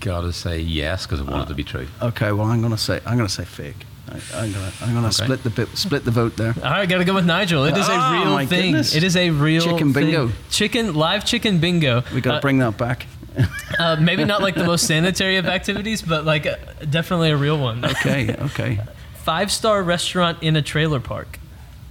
gotta 0.00 0.32
say 0.32 0.58
yes 0.60 1.06
because 1.06 1.20
I 1.20 1.24
want 1.30 1.44
it 1.44 1.48
to 1.48 1.54
be 1.54 1.64
true. 1.64 1.86
Okay, 2.02 2.32
well, 2.32 2.46
I'm 2.48 2.60
gonna 2.62 2.76
say 2.76 3.00
I'm 3.06 3.16
gonna 3.16 3.28
say 3.28 3.44
fake. 3.44 3.86
I, 4.14 4.38
I'm 4.44 4.52
gonna 4.52 4.72
I'm 4.80 4.94
gonna 4.94 5.06
Okay. 5.08 5.24
split 5.24 5.42
the 5.42 5.50
bit, 5.50 5.68
split 5.76 6.04
the 6.04 6.10
vote 6.10 6.36
there. 6.36 6.54
All 6.62 6.70
right, 6.70 6.88
gotta 6.88 7.04
go 7.04 7.14
with 7.14 7.26
Nigel. 7.26 7.64
It 7.64 7.76
is 7.76 7.86
Oh, 7.88 7.92
a 7.92 8.12
real 8.12 8.32
my 8.32 8.46
thing. 8.46 8.72
goodness. 8.72 8.94
It 8.94 9.02
is 9.02 9.16
a 9.16 9.30
real 9.30 9.62
Chicken 9.62 9.92
thing. 9.92 10.06
bingo. 10.06 10.30
Chicken 10.50 10.94
live 10.94 11.24
chicken 11.24 11.58
bingo. 11.58 12.02
We 12.14 12.20
gotta 12.20 12.38
Uh, 12.38 12.40
bring 12.40 12.58
that 12.58 12.76
back. 12.78 13.06
uh, 13.80 13.96
maybe 14.00 14.24
not 14.24 14.40
like 14.42 14.54
the 14.54 14.64
most 14.64 14.86
sanitary 14.86 15.36
of 15.38 15.46
activities, 15.46 16.02
but 16.02 16.24
like 16.24 16.46
uh, 16.46 16.54
definitely 16.88 17.30
a 17.30 17.36
real 17.36 17.58
one. 17.58 17.84
Okay, 17.84 18.34
okay. 18.40 18.78
Five 19.14 19.50
star 19.50 19.82
restaurant 19.82 20.38
in 20.42 20.54
a 20.56 20.62
trailer 20.62 21.00
park. 21.00 21.38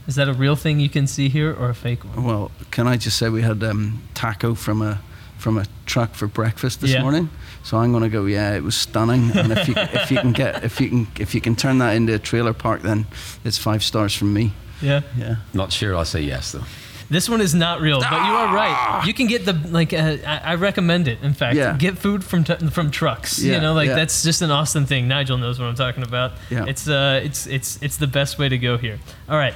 Is 0.07 0.15
that 0.15 0.27
a 0.29 0.33
real 0.33 0.55
thing 0.55 0.79
you 0.79 0.89
can 0.89 1.07
see 1.07 1.29
here 1.29 1.53
or 1.53 1.69
a 1.69 1.75
fake 1.75 2.03
one? 2.05 2.23
Well, 2.25 2.51
can 2.71 2.87
I 2.87 2.97
just 2.97 3.17
say 3.17 3.29
we 3.29 3.41
had 3.41 3.63
um, 3.63 4.01
taco 4.13 4.53
from 4.53 4.81
a 4.81 5.01
from 5.37 5.57
a 5.57 5.65
truck 5.85 6.13
for 6.13 6.27
breakfast 6.27 6.79
this 6.79 6.91
Yeah. 6.91 7.01
morning. 7.01 7.29
So 7.63 7.77
I'm 7.77 7.91
gonna 7.93 8.09
go. 8.09 8.25
Yeah, 8.25 8.55
it 8.55 8.63
was 8.63 8.75
stunning. 8.75 9.31
And 9.35 9.51
if 9.53 9.67
you 9.67 9.73
if 9.77 10.11
you 10.11 10.17
can 10.19 10.33
get 10.33 10.63
if 10.63 10.79
you 10.81 10.89
can 10.89 11.07
if 11.19 11.33
you 11.33 11.41
can 11.41 11.55
turn 11.55 11.77
that 11.79 11.95
into 11.95 12.13
a 12.13 12.19
trailer 12.19 12.53
park, 12.53 12.81
then 12.81 13.05
it's 13.45 13.57
five 13.57 13.83
stars 13.83 14.13
from 14.15 14.33
me. 14.33 14.51
Yeah. 14.81 15.01
Yeah. 15.17 15.37
Not 15.53 15.71
sure. 15.71 15.95
I'll 15.95 16.03
say 16.05 16.21
yes 16.21 16.51
though. 16.51 16.63
This 17.09 17.29
one 17.29 17.41
is 17.41 17.53
not 17.53 17.79
real, 17.79 17.99
but 17.99 18.11
you 18.11 18.33
are 18.33 18.53
right. 18.53 19.03
You 19.05 19.13
can 19.13 19.27
get 19.27 19.45
the 19.45 19.53
like. 19.53 19.93
Uh, 19.93 20.17
I, 20.25 20.41
I 20.43 20.55
recommend 20.55 21.07
it. 21.07 21.19
In 21.21 21.33
fact, 21.33 21.55
Yeah. 21.55 21.77
get 21.77 21.97
food 21.97 22.23
from 22.23 22.43
t- 22.43 22.55
from 22.69 22.91
trucks. 22.91 23.39
you 23.39 23.59
know, 23.59 23.73
like 23.73 23.87
yeah. 23.89 23.95
that's 23.95 24.23
just 24.23 24.41
an 24.41 24.51
Austin 24.51 24.85
thing. 24.85 25.07
Nigel 25.07 25.37
knows 25.37 25.59
what 25.59 25.67
I'm 25.67 25.75
talking 25.75 26.03
about. 26.03 26.31
Yeah. 26.49 26.65
It's 26.67 26.87
uh, 26.87 27.21
it's 27.23 27.45
it's 27.47 27.77
it's 27.83 27.97
the 27.97 28.07
best 28.07 28.39
way 28.39 28.49
to 28.49 28.57
go 28.57 28.77
here. 28.77 28.99
All 29.29 29.37
right, 29.37 29.53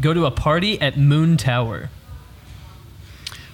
go 0.00 0.12
to 0.12 0.26
a 0.26 0.30
party 0.30 0.80
at 0.80 0.98
Moon 0.98 1.36
Tower. 1.36 1.88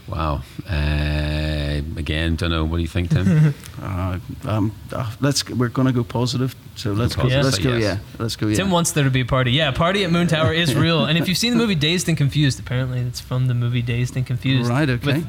Wow. 0.09 0.43
Uh, 0.69 1.56
again, 1.97 2.37
don't 2.37 2.50
know. 2.50 2.65
What 2.65 2.76
do 2.76 2.83
you 2.83 2.88
think, 2.88 3.11
Tim? 3.11 3.55
Uh, 3.83 4.19
um, 4.47 4.73
uh, 4.93 5.12
let's 5.21 5.49
we're 5.50 5.69
gonna 5.69 5.93
go 5.93 6.03
positive. 6.03 6.57
So 6.76 6.93
let's 6.93 7.15
go. 7.15 7.23
positive. 7.23 7.45
Let's 7.45 7.59
go. 7.59 7.76
yes. 7.76 7.83
Yeah. 7.83 7.99
Let's 8.19 8.37
go. 8.37 8.47
Yeah. 8.49 8.57
Tim 8.57 8.71
wants 8.71 8.93
there 8.93 9.05
to 9.05 9.11
be 9.11 9.21
a 9.21 9.25
party. 9.25 9.53
Yeah, 9.53 9.71
party 9.71 10.03
at 10.05 10.11
Moon 10.11 10.26
Tower 10.26 10.53
is 10.53 10.75
real. 10.87 11.05
and 11.05 11.19
if 11.19 11.29
you've 11.29 11.38
seen 11.38 11.53
the 11.53 11.59
movie 11.59 11.75
Dazed 11.75 12.09
and 12.09 12.17
Confused, 12.17 12.59
apparently 12.59 13.00
it's 13.00 13.21
from 13.21 13.47
the 13.49 13.55
movie 13.55 13.83
Dazed 13.83 14.17
and 14.17 14.26
Confused. 14.26 14.71
Right, 14.71 14.88
okay. 14.88 15.19
With 15.19 15.26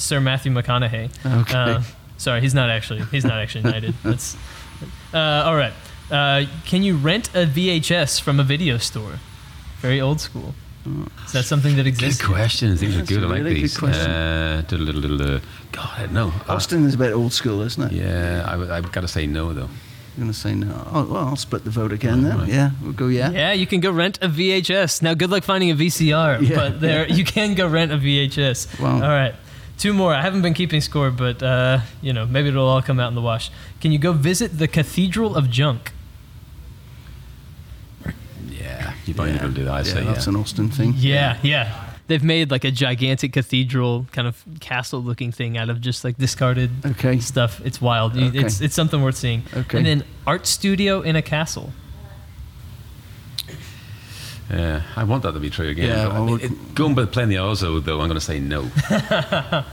Sir 0.00 0.20
Matthew 0.20 0.52
McConaughey. 0.52 1.10
Okay. 1.42 1.54
Uh, 1.54 1.82
sorry, 2.18 2.40
he's 2.40 2.54
not 2.54 2.70
actually. 2.70 3.02
He's 3.10 3.24
not 3.24 3.38
actually 3.38 3.64
knighted. 3.64 3.94
That's. 4.04 4.36
Uh, 5.12 5.18
all 5.18 5.56
right. 5.56 5.72
Uh, 6.10 6.44
can 6.64 6.82
you 6.82 6.96
rent 6.96 7.28
a 7.34 7.46
VHS 7.46 8.20
from 8.20 8.40
a 8.40 8.44
video 8.44 8.78
store? 8.78 9.18
Very 9.80 10.00
old 10.00 10.20
school. 10.20 10.54
Is 11.26 11.32
that 11.32 11.44
something 11.44 11.76
that 11.76 11.86
exists? 11.86 12.20
good 12.20 12.30
exists? 12.30 12.34
question. 12.68 12.76
These 12.76 12.96
are 12.98 13.04
good. 13.04 13.22
a 13.22 13.26
I 13.26 13.30
like 13.30 13.38
really 13.42 13.54
these. 13.62 13.76
question. 13.78 14.10
Uh, 14.10 14.62
diddle-diddle-diddle. 14.68 15.40
God, 15.72 16.12
no. 16.12 16.28
Uh, 16.48 16.54
Austin 16.54 16.84
is 16.84 16.94
a 16.94 16.98
bit 16.98 17.12
old 17.12 17.32
school, 17.32 17.60
isn't 17.62 17.82
it? 17.82 17.92
yeah, 17.92 18.44
I, 18.46 18.56
would- 18.56 18.70
I've 18.70 18.90
got 18.92 19.02
to 19.02 19.08
say 19.08 19.26
no 19.26 19.52
though. 19.52 19.68
I'm 20.16 20.24
gonna 20.24 20.32
say 20.32 20.52
no. 20.52 20.84
Oh, 20.92 21.04
well, 21.04 21.26
I'll 21.28 21.36
split 21.36 21.62
the 21.62 21.70
vote 21.70 21.92
again 21.92 22.24
then. 22.24 22.38
Right. 22.38 22.48
Yeah, 22.48 22.70
we'll 22.82 22.92
go. 22.92 23.06
Yeah. 23.06 23.30
Yeah, 23.30 23.52
you 23.52 23.68
can 23.68 23.78
go 23.78 23.92
rent 23.92 24.18
a 24.20 24.28
VHS. 24.28 25.00
Now, 25.00 25.14
good 25.14 25.30
luck 25.30 25.44
finding 25.44 25.70
a 25.70 25.76
VCR, 25.76 26.40
Yeah. 26.42 26.56
but 26.56 26.80
there 26.80 27.06
you 27.08 27.24
can 27.24 27.54
go 27.54 27.68
rent 27.68 27.92
a 27.92 27.98
VHS. 27.98 28.80
Wow. 28.80 28.94
All 28.94 29.00
right, 29.00 29.36
two 29.78 29.92
more. 29.92 30.12
I 30.12 30.20
haven't 30.22 30.42
been 30.42 30.54
keeping 30.54 30.80
score, 30.80 31.12
but 31.12 31.40
uh, 31.40 31.80
you 32.02 32.12
know 32.12 32.26
maybe 32.26 32.48
it'll 32.48 32.66
all 32.66 32.82
come 32.82 32.98
out 32.98 33.08
in 33.10 33.14
the 33.14 33.20
wash. 33.22 33.52
Can 33.80 33.92
you 33.92 33.98
go 34.00 34.12
visit 34.12 34.58
the 34.58 34.66
Cathedral 34.66 35.36
of 35.36 35.50
Junk? 35.50 35.92
Yeah, 38.50 38.94
you 39.08 39.14
might 39.14 39.28
Yeah. 39.30 39.36
able 39.38 39.48
to 39.48 39.54
do 39.54 39.64
that. 39.64 39.72
I 39.72 39.78
yeah, 39.78 39.82
say 39.84 40.04
that's 40.04 40.26
yeah. 40.26 40.30
an 40.34 40.36
Austin 40.40 40.68
thing. 40.68 40.94
Yeah, 40.96 41.38
yeah. 41.42 41.84
They've 42.06 42.24
made 42.24 42.50
like 42.50 42.64
a 42.64 42.70
gigantic 42.70 43.32
cathedral 43.34 44.06
kind 44.12 44.26
of 44.26 44.42
castle 44.60 45.02
looking 45.02 45.30
thing 45.30 45.58
out 45.58 45.68
of 45.68 45.80
just 45.80 46.04
like 46.04 46.16
discarded 46.16 46.70
Okay. 46.86 47.18
stuff. 47.18 47.60
It's 47.64 47.80
wild. 47.82 48.16
Okay. 48.16 48.38
It's 48.38 48.60
it's 48.62 48.74
something 48.74 49.02
worth 49.02 49.16
seeing. 49.16 49.42
Okay. 49.54 49.78
And 49.78 49.86
then 49.86 50.04
art 50.26 50.46
studio 50.46 51.02
in 51.02 51.16
a 51.16 51.22
castle. 51.22 51.72
Yeah, 54.50 54.80
I 54.96 55.04
want 55.04 55.24
that 55.24 55.32
to 55.32 55.40
be 55.40 55.50
true 55.50 55.68
again. 55.68 55.88
Yeah, 55.90 56.06
but 56.06 56.14
I 56.14 56.20
mean, 56.24 56.36
we- 56.38 56.42
it, 56.44 56.74
going 56.74 56.94
by 56.94 57.04
playing 57.04 57.28
the 57.28 57.36
Ozo 57.36 57.84
though, 57.84 58.00
I'm 58.00 58.08
going 58.08 58.18
to 58.18 58.24
say 58.24 58.40
no. 58.40 58.60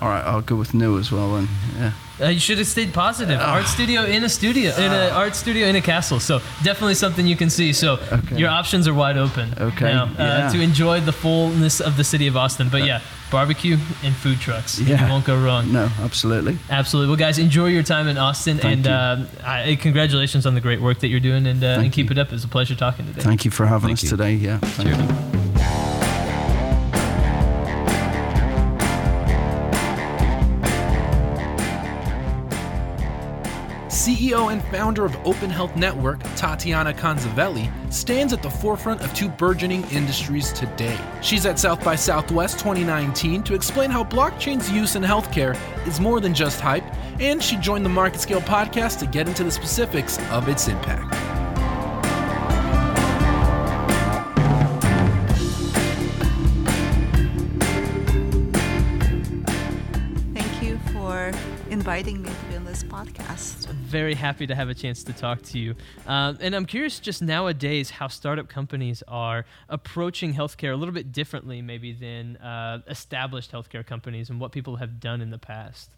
All 0.01 0.09
right, 0.09 0.23
I'll 0.25 0.41
go 0.41 0.57
with 0.57 0.73
no 0.73 0.97
as 0.97 1.11
well. 1.13 1.35
Then. 1.35 1.47
Yeah. 1.77 1.91
Uh, 2.21 2.27
you 2.29 2.39
should 2.39 2.57
have 2.57 2.67
stayed 2.67 2.93
positive. 2.93 3.39
Ah. 3.41 3.55
Art 3.55 3.65
studio 3.67 4.03
in 4.05 4.23
a 4.23 4.29
studio, 4.29 4.73
in 4.77 4.91
an 4.91 5.11
art 5.11 5.35
studio 5.35 5.67
in 5.67 5.75
a 5.75 5.81
castle. 5.81 6.19
So 6.19 6.39
definitely 6.63 6.95
something 6.95 7.27
you 7.27 7.35
can 7.35 7.49
see. 7.49 7.73
So 7.73 7.99
Okay. 8.11 8.37
your 8.37 8.49
options 8.49 8.87
are 8.87 8.93
wide 8.93 9.17
open. 9.17 9.53
Okay, 9.59 9.91
Now, 9.93 10.03
uh, 10.05 10.09
yeah. 10.17 10.49
to 10.49 10.61
enjoy 10.61 11.01
the 11.01 11.11
fullness 11.11 11.81
of 11.81 11.97
the 11.97 12.03
city 12.03 12.27
of 12.27 12.37
Austin. 12.37 12.69
But 12.69 12.85
yeah, 12.85 13.01
barbecue 13.31 13.77
and 14.03 14.15
food 14.15 14.39
trucks. 14.39 14.79
Yeah. 14.79 15.03
You 15.05 15.11
won't 15.11 15.25
go 15.25 15.37
wrong. 15.37 15.73
No, 15.73 15.89
absolutely. 16.01 16.57
Absolutely. 16.69 17.09
Well, 17.09 17.17
guys, 17.19 17.37
enjoy 17.37 17.67
your 17.67 17.83
time 17.83 18.07
in 18.07 18.17
Austin, 18.17 18.59
Thank 18.59 18.85
and 18.85 18.87
uh, 18.87 19.17
I, 19.45 19.75
congratulations 19.81 20.45
on 20.45 20.53
the 20.55 20.61
great 20.61 20.79
work 20.79 20.99
that 20.99 21.09
you're 21.09 21.19
doing, 21.19 21.45
and, 21.47 21.61
uh, 21.63 21.81
and 21.83 21.91
keep 21.91 22.05
you. 22.09 22.11
it 22.11 22.17
up. 22.17 22.31
It's 22.31 22.45
a 22.45 22.47
pleasure 22.47 22.75
talking 22.75 23.05
today. 23.07 23.21
Thank 23.21 23.43
you 23.43 23.51
for 23.51 23.65
having 23.65 23.89
Thank 23.89 23.99
us 23.99 24.03
you. 24.03 24.09
today. 24.11 24.33
Yeah. 24.35 25.34
And 34.47 34.63
founder 34.65 35.03
of 35.03 35.17
Open 35.25 35.49
Health 35.49 35.75
Network, 35.75 36.21
Tatiana 36.35 36.93
Kanzaveli, 36.93 37.69
stands 37.91 38.31
at 38.31 38.43
the 38.43 38.49
forefront 38.49 39.01
of 39.01 39.11
two 39.13 39.27
burgeoning 39.27 39.83
industries 39.85 40.53
today. 40.53 40.97
She's 41.21 41.47
at 41.47 41.57
South 41.57 41.83
by 41.83 41.95
Southwest 41.95 42.59
2019 42.59 43.41
to 43.43 43.55
explain 43.55 43.89
how 43.89 44.03
blockchain's 44.03 44.71
use 44.71 44.95
in 44.95 45.01
healthcare 45.01 45.57
is 45.87 45.99
more 45.99 46.21
than 46.21 46.33
just 46.33 46.61
hype, 46.61 46.85
and 47.19 47.41
she 47.43 47.57
joined 47.57 47.83
the 47.83 47.89
Market 47.89 48.21
Scale 48.21 48.39
podcast 48.39 48.99
to 48.99 49.07
get 49.07 49.27
into 49.27 49.43
the 49.43 49.51
specifics 49.51 50.19
of 50.29 50.47
its 50.47 50.67
impact. 50.67 51.13
Thank 60.33 60.63
you 60.63 60.77
for 60.93 61.31
inviting 61.71 62.21
me 62.21 62.29
to 62.29 62.45
be 62.45 62.55
on 62.55 62.63
this 62.63 62.83
podcast. 62.83 63.54
Very 63.95 64.13
happy 64.13 64.45
to 64.45 64.53
have 64.53 64.67
a 64.67 64.73
chance 64.73 65.05
to 65.05 65.13
talk 65.13 65.41
to 65.43 65.57
you. 65.57 65.73
Um, 66.05 66.37
and 66.41 66.53
I'm 66.53 66.65
curious 66.65 66.99
just 66.99 67.21
nowadays 67.21 67.89
how 67.89 68.09
startup 68.09 68.49
companies 68.49 69.01
are 69.07 69.45
approaching 69.69 70.33
healthcare 70.33 70.73
a 70.73 70.75
little 70.75 70.93
bit 70.93 71.13
differently, 71.13 71.61
maybe, 71.61 71.93
than 71.93 72.35
uh, 72.35 72.79
established 72.89 73.53
healthcare 73.53 73.85
companies 73.85 74.29
and 74.29 74.37
what 74.37 74.51
people 74.51 74.75
have 74.75 74.99
done 74.99 75.21
in 75.21 75.29
the 75.29 75.37
past. 75.37 75.91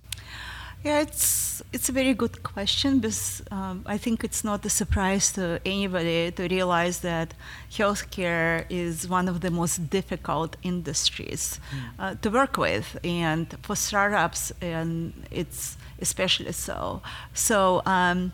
Yeah, 0.88 1.02
it's 1.02 1.62
it's 1.74 1.90
a 1.90 1.92
very 1.92 2.14
good 2.14 2.44
question 2.44 3.00
because 3.00 3.42
um, 3.52 3.84
I 3.86 3.98
think 3.98 4.24
it's 4.24 4.44
not 4.46 4.66
a 4.66 4.70
surprise 4.70 5.34
to 5.34 5.60
anybody 5.66 6.32
to 6.32 6.48
realize 6.48 7.02
that 7.02 7.34
healthcare 7.70 8.66
is 8.70 9.06
one 9.10 9.28
of 9.28 9.42
the 9.42 9.52
most 9.52 9.90
difficult 9.90 10.56
industries 10.64 11.60
mm. 11.60 11.80
uh, 12.00 12.16
to 12.22 12.30
work 12.30 12.56
with, 12.58 12.98
and 13.04 13.46
for 13.64 13.76
startups, 13.76 14.54
and 14.62 15.12
it's 15.30 15.78
especially 16.00 16.54
so. 16.54 17.02
So. 17.34 17.82
Um, 17.86 18.32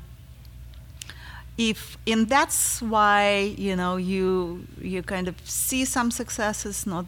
if 1.57 1.97
and 2.07 2.27
that's 2.29 2.81
why 2.81 3.53
you 3.57 3.75
know 3.75 3.97
you 3.97 4.65
you 4.81 5.03
kind 5.03 5.27
of 5.27 5.35
see 5.43 5.85
some 5.85 6.09
successes 6.11 6.87
not 6.87 7.05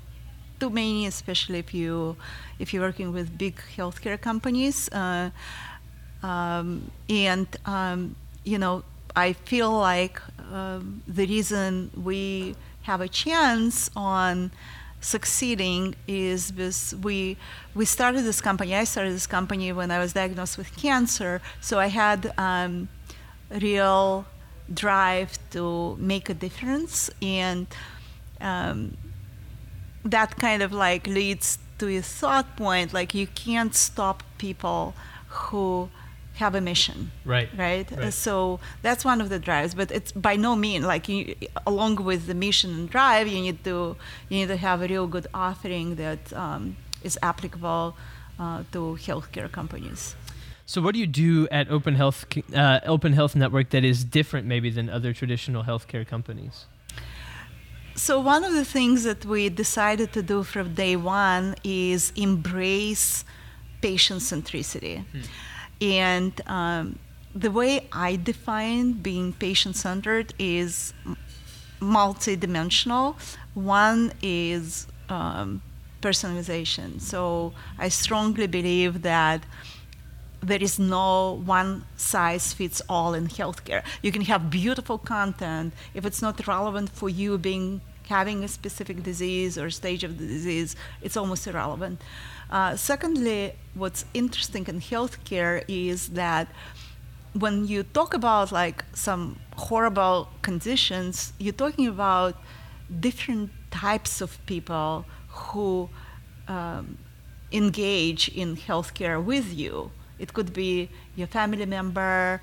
too 0.59 0.69
many, 0.69 1.05
especially 1.07 1.59
if 1.59 1.73
you 1.73 2.15
if 2.59 2.73
you're 2.73 2.83
working 2.83 3.11
with 3.11 3.37
big 3.37 3.55
healthcare 3.77 4.19
companies. 4.19 4.89
Uh, 4.91 5.29
um, 6.23 6.91
and 7.09 7.47
um, 7.65 8.15
you 8.43 8.57
know, 8.57 8.83
I 9.15 9.33
feel 9.33 9.71
like 9.71 10.21
um, 10.51 11.01
the 11.07 11.25
reason 11.25 11.91
we 11.95 12.55
have 12.83 13.01
a 13.01 13.07
chance 13.07 13.89
on 13.95 14.51
succeeding 15.01 15.95
is 16.07 16.51
because 16.51 16.95
we 17.01 17.37
we 17.75 17.85
started 17.85 18.23
this 18.23 18.41
company. 18.41 18.75
I 18.75 18.85
started 18.85 19.13
this 19.13 19.27
company 19.27 19.71
when 19.71 19.91
I 19.91 19.99
was 19.99 20.13
diagnosed 20.13 20.57
with 20.57 20.75
cancer, 20.75 21.41
so 21.61 21.79
I 21.79 21.87
had 21.87 22.33
um, 22.37 22.89
real 23.51 24.25
drive 24.73 25.37
to 25.51 25.95
make 25.99 26.29
a 26.29 26.33
difference 26.33 27.11
and 27.21 27.67
um, 28.41 28.97
that 30.05 30.37
kind 30.37 30.61
of 30.61 30.71
like 30.71 31.07
leads 31.07 31.57
to 31.79 31.87
a 31.97 32.01
thought 32.01 32.55
point 32.55 32.93
like 32.93 33.13
you 33.13 33.27
can't 33.27 33.75
stop 33.75 34.23
people 34.37 34.93
who 35.27 35.89
have 36.35 36.53
a 36.53 36.61
mission 36.61 37.11
right. 37.23 37.49
right, 37.57 37.89
right. 37.91 38.13
so 38.13 38.59
that's 38.81 39.03
one 39.05 39.19
of 39.21 39.29
the 39.29 39.39
drives 39.39 39.73
but 39.73 39.89
it's 39.91 40.11
by 40.11 40.35
no 40.35 40.55
means 40.55 40.85
like 40.85 41.07
you, 41.09 41.33
along 41.65 41.95
with 41.95 42.27
the 42.27 42.33
mission 42.33 42.71
and 42.71 42.89
drive 42.89 43.27
you 43.27 43.41
need 43.41 43.63
to 43.63 43.95
you 44.29 44.39
need 44.39 44.47
to 44.47 44.57
have 44.57 44.81
a 44.81 44.87
real 44.87 45.07
good 45.07 45.27
offering 45.33 45.95
that 45.95 46.33
um, 46.33 46.75
is 47.05 47.17
applicable 47.21 47.95
uh, 48.39 48.63
to 48.71 48.97
healthcare 48.99 49.49
companies. 49.49 50.15
So 50.65 50.81
what 50.81 50.93
do 50.93 50.99
you 50.99 51.07
do 51.07 51.47
at 51.51 51.69
open 51.69 51.95
health 51.95 52.25
uh, 52.53 52.79
open 52.85 53.13
health 53.13 53.35
network 53.35 53.69
that 53.69 53.85
is 53.85 54.03
different 54.03 54.47
maybe 54.47 54.69
than 54.71 54.89
other 54.89 55.13
traditional 55.13 55.63
healthcare 55.63 56.05
companies 56.05 56.65
so 57.95 58.19
one 58.19 58.43
of 58.43 58.53
the 58.53 58.65
things 58.65 59.03
that 59.03 59.25
we 59.25 59.49
decided 59.49 60.13
to 60.13 60.21
do 60.21 60.43
from 60.43 60.73
day 60.73 60.95
one 60.95 61.55
is 61.63 62.11
embrace 62.15 63.23
patient 63.81 64.21
centricity, 64.21 65.05
hmm. 65.05 65.21
and 65.81 66.41
um, 66.47 66.99
the 67.33 67.51
way 67.51 67.87
I 67.91 68.15
define 68.15 68.93
being 68.93 69.33
patient 69.33 69.75
centered 69.75 70.33
is 70.39 70.93
multidimensional. 71.79 73.15
One 73.53 74.13
is 74.21 74.87
um, 75.09 75.61
personalization. 76.01 77.01
So 77.01 77.53
I 77.77 77.89
strongly 77.89 78.47
believe 78.47 79.01
that 79.01 79.41
there 80.47 80.61
is 80.61 80.77
no 80.79 81.41
one 81.45 81.85
size 81.97 82.53
fits 82.53 82.81
all 82.87 83.13
in 83.13 83.27
healthcare. 83.27 83.83
You 84.01 84.11
can 84.11 84.21
have 84.21 84.49
beautiful 84.49 84.97
content 84.97 85.73
if 85.93 86.05
it's 86.05 86.21
not 86.21 86.47
relevant 86.47 86.89
for 86.89 87.09
you 87.09 87.37
being 87.37 87.81
having 88.07 88.43
a 88.43 88.47
specific 88.47 89.03
disease 89.03 89.57
or 89.57 89.69
stage 89.69 90.03
of 90.03 90.17
the 90.17 90.27
disease, 90.27 90.75
it's 91.01 91.17
almost 91.17 91.47
irrelevant. 91.47 92.01
Uh, 92.49 92.75
secondly, 92.75 93.53
what's 93.73 94.05
interesting 94.13 94.65
in 94.67 94.79
healthcare 94.79 95.63
is 95.67 96.09
that 96.09 96.47
when 97.33 97.67
you 97.67 97.83
talk 97.83 98.13
about 98.13 98.51
like 98.51 98.85
some 98.93 99.37
horrible 99.57 100.29
conditions, 100.41 101.33
you're 101.39 101.53
talking 101.53 101.87
about 101.87 102.35
different 102.99 103.51
types 103.71 104.21
of 104.21 104.43
people 104.45 105.05
who 105.29 105.89
um, 106.47 106.97
engage 107.51 108.29
in 108.29 108.55
healthcare 108.55 109.23
with 109.23 109.53
you. 109.53 109.91
It 110.19 110.33
could 110.33 110.53
be 110.53 110.89
your 111.15 111.27
family 111.27 111.65
member, 111.65 112.41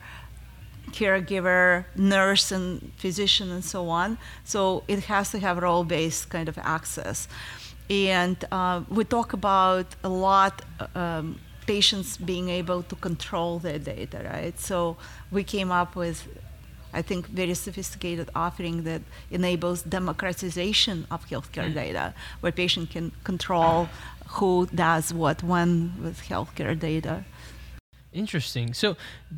caregiver, 0.90 1.84
nurse, 1.96 2.52
and 2.52 2.92
physician, 2.96 3.50
and 3.50 3.64
so 3.64 3.88
on. 3.88 4.18
So 4.44 4.84
it 4.88 5.04
has 5.04 5.30
to 5.30 5.38
have 5.38 5.58
role 5.58 5.84
based 5.84 6.28
kind 6.28 6.48
of 6.48 6.58
access. 6.58 7.28
And 7.88 8.36
uh, 8.50 8.82
we 8.88 9.04
talk 9.04 9.32
about 9.32 9.86
a 10.02 10.08
lot. 10.08 10.62
Um, 10.94 11.38
patients 11.66 12.16
being 12.16 12.48
able 12.48 12.82
to 12.82 12.96
control 12.96 13.58
their 13.58 13.78
data, 13.78 14.18
right? 14.32 14.58
So 14.58 14.96
we 15.30 15.44
came 15.44 15.70
up 15.70 15.94
with, 15.94 16.26
I 16.92 17.02
think, 17.02 17.26
very 17.28 17.54
sophisticated 17.54 18.30
offering 18.34 18.82
that 18.84 19.02
enables 19.30 19.82
democratization 19.82 21.06
of 21.10 21.26
healthcare 21.28 21.70
mm. 21.70 21.74
data, 21.74 22.14
where 22.40 22.52
patient 22.52 22.90
can 22.90 23.12
control 23.24 23.88
who 24.28 24.66
does 24.74 25.12
what 25.14 25.42
when 25.42 25.92
with 26.02 26.22
healthcare 26.22 26.78
data. 26.78 27.24
Interesting. 28.12 28.74
So, 28.74 28.96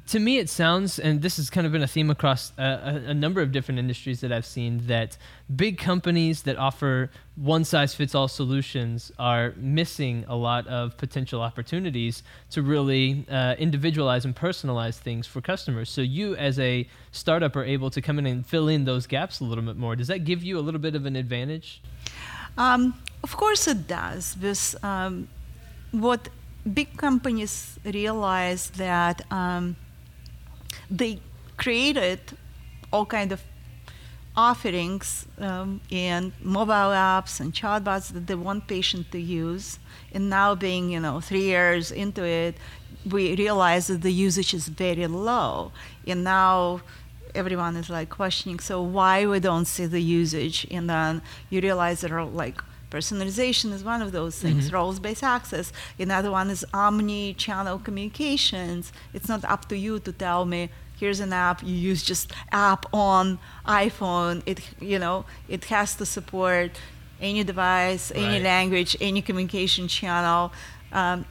to 0.09 0.19
me, 0.19 0.39
it 0.39 0.51
sounds, 0.51 0.99
and 0.99 1.23
this 1.23 1.37
has 1.37 1.49
kind 1.49 1.65
of 1.65 1.73
been 1.73 1.85
a 1.85 1.87
theme 1.87 2.11
across 2.11 2.53
a, 2.59 3.03
a, 3.07 3.15
number 3.15 3.41
of 3.41 3.53
different 3.53 3.79
industries 3.79 4.21
that 4.23 4.33
I've 4.33 4.45
seen, 4.45 4.81
that 4.89 5.17
big 5.55 5.79
companies 5.79 6.43
that 6.43 6.57
offer 6.57 7.09
one 7.37 7.63
size 7.63 7.95
fits 7.95 8.17
all 8.17 8.27
solutions 8.27 9.13
are 9.17 9.55
missing 9.57 10.25
a 10.27 10.35
lot 10.35 10.67
of 10.67 10.97
potential 10.97 11.41
opportunities 11.41 12.25
to 12.51 12.63
really 12.63 13.25
uh, 13.31 13.55
individualize 13.61 14.25
and 14.25 14.35
personalize 14.35 14.99
things 14.99 15.29
for 15.29 15.41
customers. 15.41 15.89
So, 15.89 16.01
you 16.01 16.35
as 16.35 16.59
a 16.59 16.89
startup 17.13 17.55
are 17.55 17.65
able 17.65 17.91
to 17.91 18.03
come 18.03 18.19
in 18.19 18.27
and 18.27 18.45
fill 18.45 18.67
in 18.67 18.87
those 18.87 19.07
gaps 19.07 19.39
a 19.39 19.45
little 19.45 19.63
bit 19.63 19.77
more. 19.77 19.95
Does 19.95 20.09
that 20.09 20.25
give 20.25 20.43
you 20.43 20.59
a 20.59 20.63
little 20.63 20.81
bit 20.81 20.97
of 20.97 21.07
an 21.07 21.15
advantage? 21.15 21.81
Um, 22.59 23.01
of 23.23 23.37
course, 23.37 23.69
it 23.69 23.87
does. 23.87 24.35
Because 24.35 24.75
um, 24.83 25.29
what 25.93 26.29
big 26.73 26.97
companies 26.97 27.79
realize 27.85 28.71
that 28.71 29.21
um, 29.33 29.77
they 30.91 31.21
created 31.57 32.21
all 32.93 33.07
kind 33.07 33.33
of 33.33 33.43
offerings 34.37 35.27
um, 35.39 35.81
and 35.93 36.33
mobile 36.43 36.93
apps 36.93 37.41
and 37.41 37.53
chatbots 37.53 38.13
that 38.13 38.27
they 38.27 38.35
want 38.35 38.67
patients 38.67 39.11
to 39.11 39.21
use. 39.21 39.79
And 40.13 40.31
now, 40.31 40.55
being 40.55 40.91
you 40.91 41.01
know 41.01 41.21
three 41.21 41.43
years 41.43 41.91
into 41.91 42.25
it, 42.25 42.57
we 43.09 43.37
realize 43.37 43.89
that 43.89 44.03
the 44.03 44.13
usage 44.13 44.55
is 44.55 44.69
very 44.69 45.07
low. 45.07 45.73
And 46.07 46.25
now 46.25 46.81
everyone 47.35 47.77
is 47.77 47.91
like 47.91 48.11
questioning, 48.11 48.61
so 48.61 48.83
why 48.83 49.27
we 49.27 49.41
don't 49.41 49.67
see 49.67 49.87
the 49.87 50.01
usage? 50.01 50.67
And 50.71 50.89
then 50.89 51.23
you 51.51 51.61
realize 51.61 52.01
there 52.01 52.19
are 52.19 52.25
like 52.25 52.63
Personalization 52.95 53.73
is 53.73 53.83
one 53.83 54.03
of 54.03 54.13
those 54.13 54.39
things, 54.39 54.67
mm-hmm. 54.67 54.77
roles 54.77 55.01
based 55.01 55.25
access. 55.25 55.73
Another 55.99 56.31
one 56.31 56.49
is 56.49 56.65
omni 56.73 57.35
channel 57.35 57.77
communications. 57.87 58.93
It's 59.13 59.29
not 59.29 59.45
up 59.45 59.63
to 59.71 59.77
you 59.77 59.99
to 60.07 60.13
tell 60.13 60.45
me, 60.45 60.71
here's 61.01 61.19
an 61.19 61.33
app, 61.33 61.59
you 61.65 61.75
use 61.75 62.05
just 62.05 62.31
app 62.53 62.87
on 62.95 63.41
iPhone. 63.67 64.43
It, 64.47 64.61
you 64.81 65.01
know, 65.01 65.25
it 65.49 65.65
has 65.65 65.97
to 65.97 66.07
support 66.07 66.71
any 67.21 67.43
device, 67.43 68.13
right. 68.13 68.23
any 68.23 68.41
language, 68.45 68.97
any 69.01 69.23
communication 69.23 69.89
channel. 69.89 70.53
Um, 70.93 71.25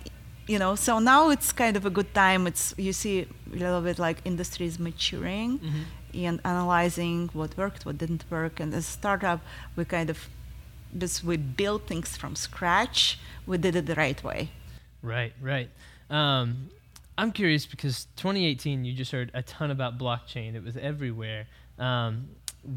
you 0.46 0.60
know, 0.60 0.76
so 0.76 1.00
now 1.00 1.30
it's 1.30 1.54
kind 1.54 1.78
of 1.78 1.86
a 1.86 1.90
good 1.90 2.14
time. 2.14 2.46
It's 2.46 2.76
you 2.78 2.92
see 2.92 3.26
a 3.54 3.56
little 3.56 3.80
bit 3.80 4.00
like 4.00 4.18
industry 4.26 4.66
is 4.66 4.80
maturing 4.80 5.60
mm-hmm. 5.60 6.26
and 6.26 6.42
analyzing 6.44 7.30
what 7.32 7.56
worked, 7.56 7.86
what 7.86 7.98
didn't 7.98 8.26
work. 8.30 8.60
And 8.60 8.74
as 8.74 8.86
a 8.86 8.92
startup, 8.92 9.40
we 9.78 9.86
kind 9.86 10.10
of 10.10 10.28
because 10.94 11.24
we 11.24 11.38
built 11.38 11.88
things 11.88 12.16
from 12.16 12.36
scratch, 12.36 13.20
we 13.46 13.58
did 13.58 13.76
it 13.76 13.86
the 13.86 13.96
right 13.96 14.24
way. 14.24 14.50
Right, 15.02 15.34
right. 15.42 15.70
Um, 16.10 16.70
I'm 17.18 17.32
curious 17.32 17.66
because 17.66 18.08
2018, 18.16 18.86
you 18.86 18.94
just 18.94 19.12
heard 19.12 19.32
a 19.34 19.44
ton 19.44 19.72
about 19.72 19.98
blockchain. 19.98 20.56
It 20.56 20.64
was 20.64 20.78
everywhere. 20.78 21.48
Um, 21.78 22.30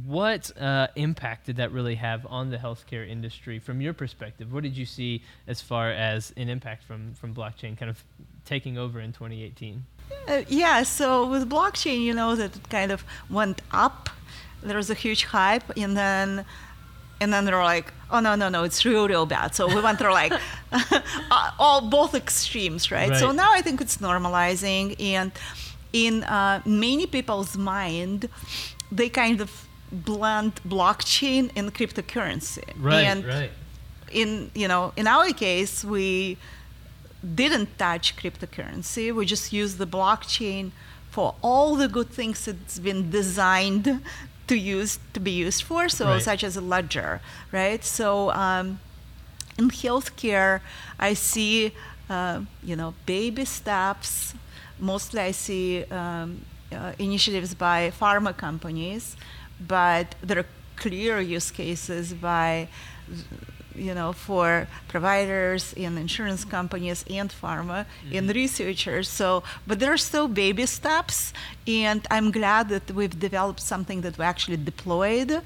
what 0.05 0.51
uh, 0.61 0.89
impact 0.97 1.47
did 1.47 1.57
that 1.57 1.71
really 1.71 1.95
have 1.95 2.27
on 2.29 2.51
the 2.51 2.57
healthcare 2.57 3.09
industry 3.09 3.59
from 3.59 3.81
your 3.81 3.93
perspective? 3.93 4.53
What 4.53 4.65
did 4.65 4.77
you 4.77 4.85
see 4.85 5.23
as 5.47 5.61
far 5.61 5.91
as 5.91 6.33
an 6.37 6.49
impact 6.49 6.83
from, 6.83 7.15
from 7.15 7.35
blockchain 7.35 7.79
kind 7.79 7.89
of 7.89 8.03
taking 8.45 8.79
over 8.79 9.01
in 9.01 9.13
2018? 9.13 9.85
Uh, 10.29 10.43
yeah, 10.49 10.83
so 10.83 11.29
with 11.29 11.49
blockchain, 11.49 12.01
you 12.01 12.15
know 12.15 12.35
that 12.35 12.57
it 12.57 12.69
kind 12.69 12.91
of 12.91 13.05
went 13.31 13.63
up. 13.71 14.11
There 14.63 14.77
was 14.77 14.91
a 14.91 14.95
huge 14.95 15.25
hype, 15.25 15.77
and 15.77 15.97
then 15.97 16.45
and 17.21 17.33
then 17.33 17.45
they're 17.45 17.63
like, 17.63 17.93
oh 18.11 18.21
no 18.21 18.35
no 18.35 18.49
no, 18.49 18.65
it's 18.65 18.85
real 18.85 19.09
real 19.09 19.27
bad. 19.27 19.55
So 19.55 19.67
we 19.67 19.81
went 19.81 19.99
through 19.99 20.13
like 20.13 20.33
uh, 20.73 21.51
all 21.59 21.81
both 21.81 22.15
extremes, 22.15 22.91
right? 22.91 23.15
So 23.17 23.33
now 23.33 23.53
I 23.53 23.61
think 23.61 23.81
it's 23.81 23.99
normalizing, 23.99 25.01
and 25.01 25.33
in 25.93 26.25
uh, 26.25 26.63
many 26.65 27.07
people's 27.07 27.57
mind, 27.57 28.29
they 28.93 29.09
kind 29.09 29.41
of 29.41 29.67
blend 29.91 30.61
blockchain 30.69 31.51
and 31.57 31.75
cryptocurrency. 31.75 32.65
Right, 32.79 33.05
and 33.05 33.25
right. 33.25 33.51
in 34.13 34.51
you 34.55 34.69
know 34.69 34.93
in 34.97 35.07
our 35.07 35.33
case 35.33 35.85
we 35.85 36.37
didn't 37.35 37.79
touch 37.79 38.15
cryptocurrency 38.17 39.13
we 39.13 39.27
just 39.27 39.53
used 39.53 39.79
the 39.79 39.87
blockchain 39.87 40.71
for 41.11 41.35
all 41.43 41.75
the 41.75 41.89
good 41.89 42.11
things 42.11 42.47
it's 42.47 42.79
been 42.79 43.11
designed 43.11 44.01
to 44.47 44.55
use 44.57 44.99
to 45.13 45.21
be 45.21 45.31
used 45.31 45.63
for 45.63 45.89
so 45.89 46.05
Right. 46.07 46.23
such 46.23 46.45
as 46.45 46.57
a 46.57 46.61
ledger 46.61 47.21
right 47.53 47.85
so 47.85 48.31
um, 48.31 48.79
in 49.59 49.71
healthcare 49.71 50.61
i 50.99 51.15
see 51.15 51.73
uh, 52.11 52.41
you 52.63 52.77
know 52.77 52.95
baby 53.07 53.45
steps 53.45 54.35
mostly 54.79 55.21
i 55.21 55.33
see 55.33 55.85
um, 55.91 56.43
uh, 56.73 56.93
initiatives 56.99 57.55
by 57.55 57.91
pharma 58.01 58.33
companies 58.37 59.17
but 59.59 60.15
there 60.23 60.39
are 60.39 60.47
clear 60.77 61.21
use 61.21 61.51
cases 61.51 62.13
by 62.13 62.69
you 63.77 63.95
know, 63.95 64.13
for 64.13 64.69
providers 64.89 65.75
and 65.77 65.99
insurance 65.99 66.45
companies 66.45 67.05
and 67.11 67.31
pharma 67.31 67.87
and 68.13 68.29
mm-hmm. 68.29 68.37
researchers. 68.37 69.09
So, 69.09 69.43
but 69.67 69.79
there 69.81 69.93
are 69.93 69.99
still 69.99 70.29
baby 70.29 70.67
steps, 70.67 71.33
and 71.67 72.07
I'm 72.11 72.31
glad 72.31 72.69
that 72.69 72.91
we've 72.91 73.19
developed 73.19 73.61
something 73.61 74.01
that 74.03 74.19
we 74.19 74.25
actually 74.25 74.59
deployed, 74.59 75.43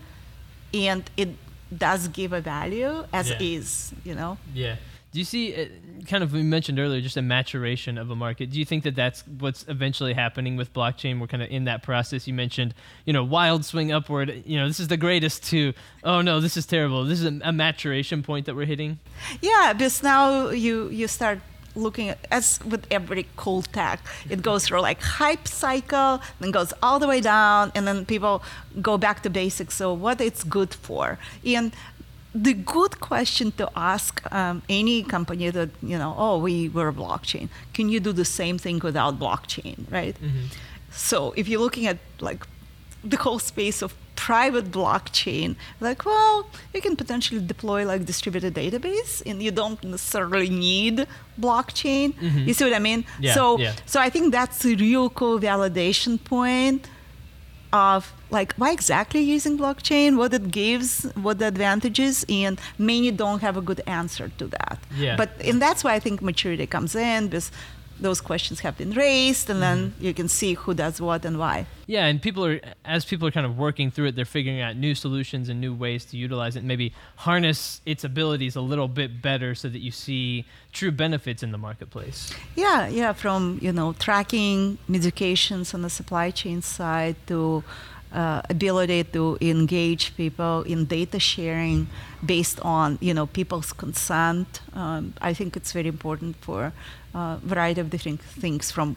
and 0.72 1.02
it 1.16 1.30
does 1.76 2.08
give 2.08 2.32
a 2.32 2.40
value 2.40 3.04
as 3.12 3.30
Yeah. 3.30 3.38
is, 3.40 3.92
you 4.04 4.14
know. 4.14 4.38
Yeah. 4.54 4.76
Do 5.12 5.18
you 5.18 5.24
see, 5.24 5.54
uh, 5.54 5.66
kind 6.06 6.22
of, 6.22 6.32
we 6.32 6.42
mentioned 6.44 6.78
earlier, 6.78 7.00
just 7.00 7.16
a 7.16 7.22
maturation 7.22 7.98
of 7.98 8.10
a 8.10 8.16
market. 8.16 8.50
Do 8.50 8.60
you 8.60 8.64
think 8.64 8.84
that 8.84 8.94
that's 8.94 9.26
what's 9.26 9.64
eventually 9.66 10.14
happening 10.14 10.56
with 10.56 10.72
blockchain? 10.72 11.20
We're 11.20 11.26
kind 11.26 11.42
of 11.42 11.50
in 11.50 11.64
that 11.64 11.82
process. 11.82 12.28
You 12.28 12.34
mentioned, 12.34 12.74
you 13.04 13.12
know, 13.12 13.24
wild 13.24 13.64
swing 13.64 13.90
upward. 13.90 14.44
You 14.46 14.58
know, 14.58 14.68
this 14.68 14.78
is 14.78 14.86
the 14.86 14.96
greatest 14.96 15.42
to, 15.50 15.72
oh 16.04 16.20
no, 16.20 16.38
this 16.38 16.56
is 16.56 16.64
terrible. 16.64 17.04
This 17.04 17.20
is 17.20 17.26
a, 17.26 17.40
a 17.42 17.52
maturation 17.52 18.22
point 18.22 18.46
that 18.46 18.54
we're 18.54 18.66
hitting. 18.66 19.00
Yeah, 19.40 19.72
because 19.72 20.00
now 20.02 20.50
you 20.50 20.88
you 20.90 21.08
start 21.08 21.40
looking 21.74 22.08
at 22.08 22.18
as 22.30 22.60
with 22.64 22.86
every 22.90 23.26
cool 23.36 23.62
tech, 23.62 24.00
it 24.28 24.42
goes 24.48 24.66
through 24.66 24.80
like 24.80 25.02
hype 25.02 25.48
cycle, 25.48 26.20
then 26.38 26.52
goes 26.52 26.72
all 26.82 26.98
the 27.00 27.08
way 27.08 27.20
down, 27.20 27.72
and 27.74 27.86
then 27.86 28.04
people 28.06 28.42
go 28.80 28.96
back 28.96 29.22
to 29.22 29.30
basics. 29.30 29.74
So 29.74 29.92
what 29.92 30.20
it's 30.20 30.44
good 30.44 30.72
for, 30.72 31.18
and 31.44 31.72
the 32.34 32.54
good 32.54 33.00
question 33.00 33.50
to 33.52 33.68
ask 33.76 34.22
um, 34.32 34.62
any 34.68 35.02
company 35.02 35.50
that 35.50 35.70
you 35.82 35.98
know, 35.98 36.14
oh, 36.16 36.38
we 36.38 36.68
were 36.68 36.88
a 36.88 36.92
blockchain. 36.92 37.48
Can 37.74 37.88
you 37.88 37.98
do 38.00 38.12
the 38.12 38.24
same 38.24 38.56
thing 38.58 38.78
without 38.78 39.18
blockchain, 39.18 39.90
right? 39.90 40.16
So 40.90 41.32
if 41.36 41.48
you're 41.48 41.60
looking 41.60 41.86
at 41.86 41.98
like 42.20 42.46
the 43.02 43.16
whole 43.16 43.38
space 43.38 43.82
of 43.82 43.94
private 44.16 44.70
blockchain, 44.70 45.56
like, 45.80 46.04
well, 46.04 46.46
you 46.74 46.80
can 46.82 46.94
potentially 46.94 47.40
deploy 47.44 47.84
like 47.86 48.04
distributed 48.04 48.54
database 48.54 49.22
and 49.26 49.42
you 49.42 49.50
don't 49.50 49.82
necessarily 49.82 50.50
need 50.50 51.06
blockchain. 51.40 52.14
You 52.46 52.52
see 52.54 52.64
what 52.64 52.74
I 52.74 52.78
mean? 52.78 53.04
Yeah, 53.18 53.34
so 53.34 53.58
yeah. 53.58 53.74
so 53.86 53.98
I 54.00 54.10
think 54.10 54.30
that's 54.32 54.64
a 54.64 54.74
real 54.76 55.08
cool 55.10 55.40
validation 55.40 56.22
point 56.22 56.86
of 57.72 58.12
like 58.30 58.54
why 58.54 58.72
exactly 58.72 59.20
using 59.20 59.58
blockchain, 59.58 60.16
what 60.16 60.32
it 60.34 60.50
gives, 60.50 61.04
what 61.14 61.38
the 61.38 61.46
advantages, 61.46 62.24
and 62.28 62.60
many 62.78 63.10
don't 63.10 63.40
have 63.40 63.56
a 63.56 63.60
good 63.60 63.80
answer 63.86 64.30
to 64.38 64.46
that. 64.48 64.78
Yeah. 64.96 65.16
But 65.16 65.30
and 65.44 65.60
that's 65.60 65.84
why 65.84 65.94
I 65.94 66.00
think 66.00 66.22
maturity 66.22 66.66
comes 66.66 66.94
in 66.94 67.28
because 67.28 67.50
those 68.00 68.20
questions 68.20 68.60
have 68.60 68.76
been 68.78 68.92
raised, 68.92 69.50
and 69.50 69.60
then 69.62 69.78
Mm-hmm. 69.90 70.04
you 70.06 70.14
can 70.14 70.28
see 70.28 70.54
who 70.54 70.74
does 70.74 71.00
what 71.00 71.24
and 71.24 71.38
why. 71.38 71.66
Yeah, 71.86 72.06
and 72.06 72.20
people 72.20 72.44
are 72.46 72.60
as 72.84 73.04
people 73.04 73.26
are 73.28 73.30
kind 73.30 73.46
of 73.46 73.56
working 73.58 73.90
through 73.90 74.06
it, 74.08 74.16
they're 74.16 74.24
figuring 74.38 74.60
out 74.60 74.76
new 74.76 74.94
solutions 74.94 75.48
and 75.48 75.60
new 75.60 75.74
ways 75.74 76.04
to 76.06 76.16
utilize 76.16 76.56
it, 76.56 76.60
and 76.60 76.68
maybe 76.68 76.92
harness 77.16 77.80
its 77.84 78.02
abilities 78.04 78.56
a 78.56 78.60
little 78.60 78.88
bit 78.88 79.20
better, 79.22 79.54
so 79.54 79.68
that 79.68 79.80
you 79.80 79.90
see 79.90 80.44
true 80.72 80.90
benefits 80.90 81.42
in 81.42 81.50
the 81.52 81.58
marketplace. 81.58 82.32
Yeah, 82.56 82.88
yeah, 82.88 83.12
from 83.12 83.58
you 83.60 83.72
know 83.72 83.92
tracking 83.92 84.78
medications 84.88 85.74
on 85.74 85.82
the 85.82 85.90
supply 85.90 86.30
chain 86.30 86.62
side 86.62 87.16
to 87.26 87.62
uh, 88.12 88.42
ability 88.50 89.04
to 89.04 89.38
engage 89.40 90.16
people 90.16 90.62
in 90.62 90.84
data 90.86 91.18
sharing 91.18 91.86
based 92.24 92.60
on 92.60 92.98
you 93.00 93.14
know 93.14 93.26
people's 93.26 93.72
consent. 93.72 94.60
Um, 94.74 95.14
I 95.20 95.34
think 95.34 95.56
it's 95.56 95.72
very 95.72 95.88
important 95.88 96.36
for 96.36 96.72
a 97.14 97.38
variety 97.42 97.80
of 97.80 97.90
different 97.90 98.20
things 98.20 98.70
from 98.70 98.96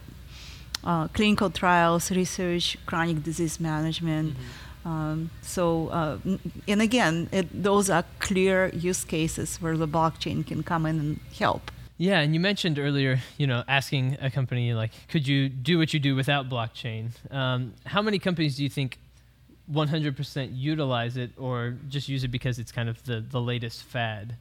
uh, 0.84 1.08
clinical 1.08 1.50
trials, 1.50 2.10
research, 2.10 2.76
chronic 2.86 3.22
disease 3.22 3.58
management. 3.60 4.36
Um, 4.84 5.30
so, 5.40 5.88
uh, 5.88 6.18
and 6.68 6.82
again, 6.82 7.28
it, 7.32 7.62
those 7.62 7.88
are 7.88 8.04
clear 8.18 8.68
use 8.74 9.02
cases 9.04 9.56
where 9.62 9.76
the 9.78 9.88
blockchain 9.88 10.46
can 10.46 10.62
come 10.62 10.84
in 10.84 10.98
and 10.98 11.20
help. 11.38 11.70
Yeah, 11.96 12.20
and 12.20 12.34
you 12.34 12.40
mentioned 12.40 12.78
earlier, 12.78 13.20
you 13.38 13.46
know, 13.46 13.62
asking 13.68 14.18
a 14.20 14.30
company 14.30 14.74
like, 14.74 14.90
could 15.08 15.26
you 15.28 15.48
do 15.48 15.78
what 15.78 15.94
you 15.94 16.00
do 16.00 16.14
without 16.16 16.50
blockchain? 16.50 17.10
Um, 17.32 17.74
how 17.86 18.02
many 18.02 18.18
companies 18.18 18.56
do 18.56 18.64
you 18.64 18.68
think 18.68 18.98
100% 19.72 20.50
utilize 20.52 21.16
it, 21.16 21.30
or 21.38 21.76
just 21.88 22.08
use 22.08 22.24
it 22.24 22.28
because 22.28 22.58
it's 22.58 22.72
kind 22.72 22.88
of 22.88 23.02
the 23.04 23.20
the 23.20 23.40
latest 23.40 23.82
fad? 23.84 24.36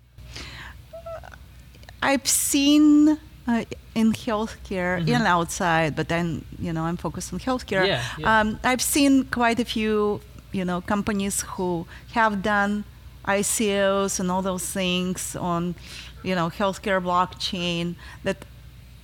I've 2.01 2.27
seen 2.27 3.17
uh, 3.47 3.63
in 3.95 4.11
healthcare 4.13 4.99
Mhm. 5.01 5.15
and 5.15 5.23
outside, 5.27 5.95
but 5.95 6.07
then 6.09 6.43
you 6.59 6.73
know 6.73 6.83
I'm 6.83 6.97
focused 6.97 7.33
on 7.33 7.39
healthcare. 7.39 7.85
Yeah, 7.87 8.03
yeah. 8.17 8.39
Um, 8.39 8.59
I've 8.63 8.81
seen 8.81 9.25
quite 9.25 9.59
a 9.59 9.65
few 9.65 10.21
you 10.51 10.65
know 10.65 10.81
companies 10.81 11.41
who 11.55 11.85
have 12.13 12.41
done 12.41 12.83
ICOs 13.25 14.19
and 14.19 14.29
all 14.31 14.41
those 14.41 14.65
things 14.65 15.35
on 15.35 15.75
you 16.23 16.35
know 16.35 16.49
healthcare 16.49 17.01
blockchain. 17.01 17.95
That 18.23 18.37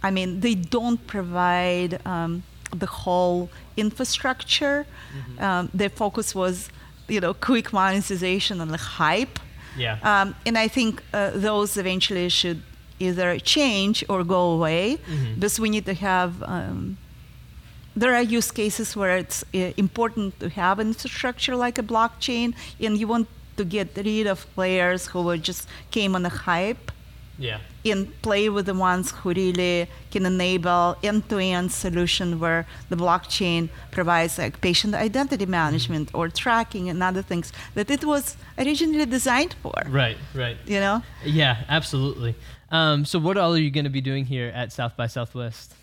I 0.03 0.11
mean 0.11 0.41
they 0.41 0.55
don't 0.55 1.05
provide 1.07 1.99
um, 2.05 2.43
the 2.71 2.85
whole 2.85 3.49
infrastructure. 3.77 4.85
Mm-hmm. 4.85 5.43
Um, 5.43 5.69
their 5.73 5.89
focus 5.89 6.33
was 6.35 6.69
you 7.07 7.19
know 7.19 7.33
quick 7.33 7.73
monetization 7.73 8.61
and 8.61 8.71
the 8.71 8.77
hype. 8.99 9.39
Yeah. 9.77 9.97
Um, 10.03 10.35
and 10.45 10.57
I 10.57 10.67
think 10.67 11.01
uh, 11.13 11.31
those 11.35 11.77
eventually 11.77 12.29
should 12.29 12.61
either 12.99 13.39
change 13.39 14.03
or 14.09 14.23
go 14.23 14.51
away 14.57 14.97
Mhm. 15.07 15.35
because 15.35 15.59
we 15.59 15.69
need 15.69 15.85
to 15.85 15.93
have. 15.93 16.31
Um, 16.43 16.97
there 17.95 18.13
are 18.15 18.21
use 18.37 18.51
cases 18.51 18.95
where 18.95 19.17
it's 19.17 19.43
uh, 19.53 19.71
important 19.77 20.39
to 20.39 20.49
have 20.49 20.79
infrastructure 20.79 21.55
like 21.55 21.77
a 21.77 21.83
blockchain, 21.83 22.53
and 22.79 22.97
you 22.97 23.07
want 23.07 23.27
to 23.57 23.63
get 23.65 23.87
rid 23.97 24.27
of 24.27 24.45
players 24.55 25.07
who 25.07 25.21
were 25.21 25.37
just 25.37 25.67
came 25.91 26.15
on 26.15 26.25
a 26.25 26.29
hype 26.29 26.91
yeah. 27.39 27.59
and 27.85 28.21
play 28.21 28.49
with 28.49 28.65
the 28.65 28.73
ones 28.73 29.11
who 29.11 29.29
really 29.29 29.87
can 30.11 30.25
enable 30.25 30.97
end-to-end 31.01 31.71
solution 31.71 32.39
where 32.39 32.67
the 32.89 32.95
blockchain 32.95 33.69
provides 33.91 34.37
like 34.37 34.61
patient 34.61 34.93
identity 34.93 35.45
management 35.45 36.09
or 36.13 36.29
tracking 36.29 36.89
and 36.89 37.01
other 37.01 37.21
things 37.21 37.51
that 37.73 37.89
it 37.89 38.03
was 38.03 38.37
originally 38.57 39.05
designed 39.05 39.55
for 39.61 39.73
Right. 39.87 40.17
Right. 40.35 40.57
you 40.65 40.79
know 40.79 41.01
Yeah. 41.23 41.57
Absolutely. 41.69 42.35
Um, 42.71 43.05
so, 43.05 43.17
what 43.19 43.37
all 43.37 43.53
are 43.53 43.57
you 43.57 43.71
going 43.71 43.85
to 43.85 43.89
be 43.89 44.01
doing 44.01 44.25
here 44.25 44.51
at 44.53 44.71
South 44.71 44.95
by 44.95 45.07
Southwest? 45.07 45.73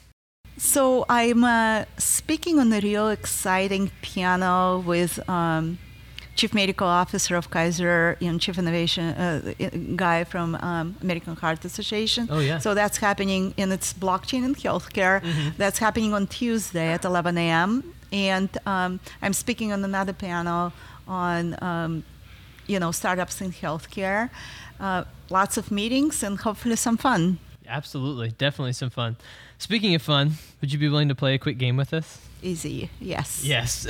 So 0.58 1.04
I'm 1.08 1.44
uh, 1.44 1.84
speaking 1.98 2.58
on 2.58 2.72
a 2.72 2.80
real 2.80 3.08
exciting 3.08 3.90
piano 4.00 4.78
with 4.78 5.28
um, 5.28 5.78
Chief 6.36 6.52
Medical 6.54 6.86
Officer 6.86 7.34
of 7.36 7.50
Kaiser 7.50 8.16
and 8.20 8.40
Chief 8.40 8.58
Innovation 8.58 9.04
uh, 9.06 9.54
guy 9.96 10.24
from 10.24 10.54
um, 10.56 10.94
American 11.02 11.34
Heart 11.34 11.64
Association. 11.64 12.28
Oh, 12.30 12.38
yeah. 12.40 12.58
So 12.58 12.74
that's 12.74 12.98
happening, 12.98 13.54
and 13.56 13.72
it's 13.72 13.92
blockchain 13.94 14.44
in 14.44 14.54
healthcare. 14.54 15.22
That's 15.56 15.78
happening 15.78 16.12
on 16.12 16.26
Tuesday 16.26 16.88
at 16.92 17.04
11 17.04 17.38
a.m. 17.38 17.94
And 18.12 18.50
um, 18.66 19.00
I'm 19.22 19.32
speaking 19.32 19.72
on 19.72 19.82
another 19.84 20.12
panel 20.12 20.72
on, 21.08 21.56
um, 21.62 22.04
you 22.66 22.78
know, 22.78 22.92
startups 22.92 23.40
in 23.40 23.50
healthcare. 23.52 24.28
Uh, 24.78 25.04
lots 25.30 25.56
of 25.56 25.70
meetings 25.70 26.22
and 26.22 26.38
hopefully 26.38 26.76
some 26.76 26.96
fun. 26.98 27.38
Absolutely. 27.68 28.30
Definitely 28.30 28.72
some 28.72 28.90
fun. 28.90 29.16
Speaking 29.58 29.94
of 29.94 30.02
fun, 30.02 30.32
would 30.60 30.72
you 30.72 30.78
be 30.78 30.88
willing 30.88 31.08
to 31.08 31.14
play 31.14 31.34
a 31.34 31.38
quick 31.38 31.58
game 31.58 31.76
with 31.76 31.92
us? 31.92 32.20
Easy, 32.42 32.90
yes. 33.00 33.42
Yes. 33.44 33.86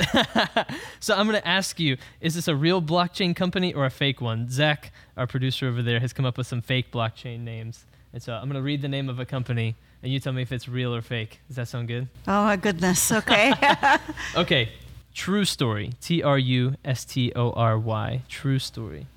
so 0.99 1.15
I'm 1.15 1.27
going 1.27 1.39
to 1.39 1.47
ask 1.47 1.79
you 1.79 1.97
is 2.21 2.35
this 2.35 2.47
a 2.47 2.55
real 2.55 2.81
blockchain 2.81 3.35
company 3.35 3.73
or 3.73 3.85
a 3.85 3.89
fake 3.89 4.21
one? 4.21 4.49
Zach, 4.49 4.91
our 5.15 5.27
producer 5.27 5.67
over 5.67 5.81
there, 5.81 5.99
has 5.99 6.13
come 6.13 6.25
up 6.25 6.37
with 6.37 6.47
some 6.47 6.61
fake 6.61 6.91
blockchain 6.91 7.41
names. 7.41 7.85
And 8.13 8.23
so 8.23 8.33
I'm 8.33 8.43
going 8.43 8.55
to 8.55 8.61
read 8.61 8.81
the 8.81 8.87
name 8.87 9.09
of 9.09 9.19
a 9.19 9.25
company 9.25 9.75
and 10.01 10.11
you 10.13 10.19
tell 10.19 10.33
me 10.33 10.41
if 10.41 10.51
it's 10.51 10.67
real 10.67 10.93
or 10.93 11.01
fake. 11.01 11.39
Does 11.47 11.57
that 11.57 11.67
sound 11.67 11.87
good? 11.87 12.07
Oh 12.27 12.45
my 12.45 12.55
goodness. 12.55 13.11
Okay. 13.11 13.53
Okay. 14.35 14.69
True 15.13 15.45
Story. 15.45 15.93
T 15.99 16.21
R 16.21 16.37
U 16.37 16.75
S 16.85 17.03
T 17.03 17.33
O 17.35 17.51
R 17.51 17.77
Y. 17.77 18.21
True 18.29 18.59
Story. 18.59 19.07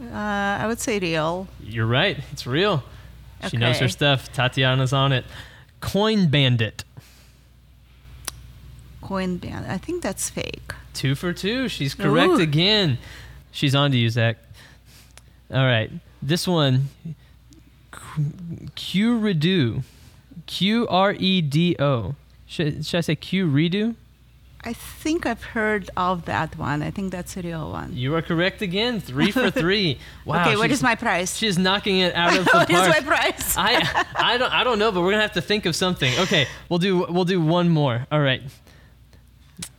Uh, 0.00 0.14
I 0.14 0.66
would 0.66 0.78
say 0.78 0.98
real. 0.98 1.48
You're 1.62 1.86
right. 1.86 2.18
It's 2.32 2.46
real. 2.46 2.82
She 3.48 3.56
knows 3.56 3.78
her 3.78 3.88
stuff. 3.88 4.32
Tatiana's 4.32 4.92
on 4.92 5.12
it. 5.12 5.24
Coin 5.80 6.28
Bandit. 6.28 6.84
Coin 9.00 9.36
band. 9.38 9.66
I 9.66 9.78
think 9.78 10.02
that's 10.02 10.28
fake. 10.28 10.72
Two 10.92 11.14
for 11.14 11.32
two. 11.32 11.68
She's 11.68 11.94
correct 11.94 12.32
Ooh. 12.32 12.40
again. 12.40 12.98
She's 13.52 13.74
on 13.74 13.90
to 13.92 13.96
you, 13.96 14.10
Zach. 14.10 14.36
All 15.50 15.64
right. 15.64 15.90
This 16.20 16.46
one. 16.46 16.88
Q 18.74 19.18
Redo. 19.18 19.82
Q 20.46 20.88
R 20.88 21.12
E 21.12 21.40
D 21.40 21.76
O. 21.78 22.16
Should, 22.46 22.84
should 22.84 22.98
I 22.98 23.00
say 23.02 23.16
Q 23.16 23.46
Redo? 23.46 23.94
I 24.64 24.72
think 24.72 25.24
I've 25.24 25.42
heard 25.42 25.88
of 25.96 26.24
that 26.24 26.58
one. 26.58 26.82
I 26.82 26.90
think 26.90 27.12
that's 27.12 27.36
a 27.36 27.42
real 27.42 27.70
one. 27.70 27.94
You 27.96 28.14
are 28.16 28.22
correct 28.22 28.60
again. 28.60 29.00
Three 29.00 29.30
for 29.30 29.50
three. 29.62 29.98
Wow. 30.24 30.42
okay, 30.42 30.56
what 30.56 30.70
is 30.70 30.82
my 30.82 30.94
price? 30.96 31.36
She's 31.36 31.56
knocking 31.58 31.98
it 31.98 32.14
out 32.14 32.36
of 32.36 32.44
the 32.44 32.50
what 32.52 32.70
is 32.70 32.76
park. 32.76 32.90
my 32.90 33.00
price? 33.00 33.56
I 33.56 34.04
I 34.16 34.36
don't 34.36 34.52
I 34.52 34.64
don't 34.64 34.78
know, 34.78 34.90
but 34.90 35.02
we're 35.02 35.12
gonna 35.12 35.22
have 35.22 35.32
to 35.34 35.40
think 35.42 35.64
of 35.64 35.76
something. 35.76 36.12
Okay, 36.20 36.46
we'll 36.68 36.80
do 36.80 37.06
we'll 37.08 37.24
do 37.24 37.40
one 37.40 37.68
more. 37.68 38.06
All 38.10 38.20
right. 38.20 38.42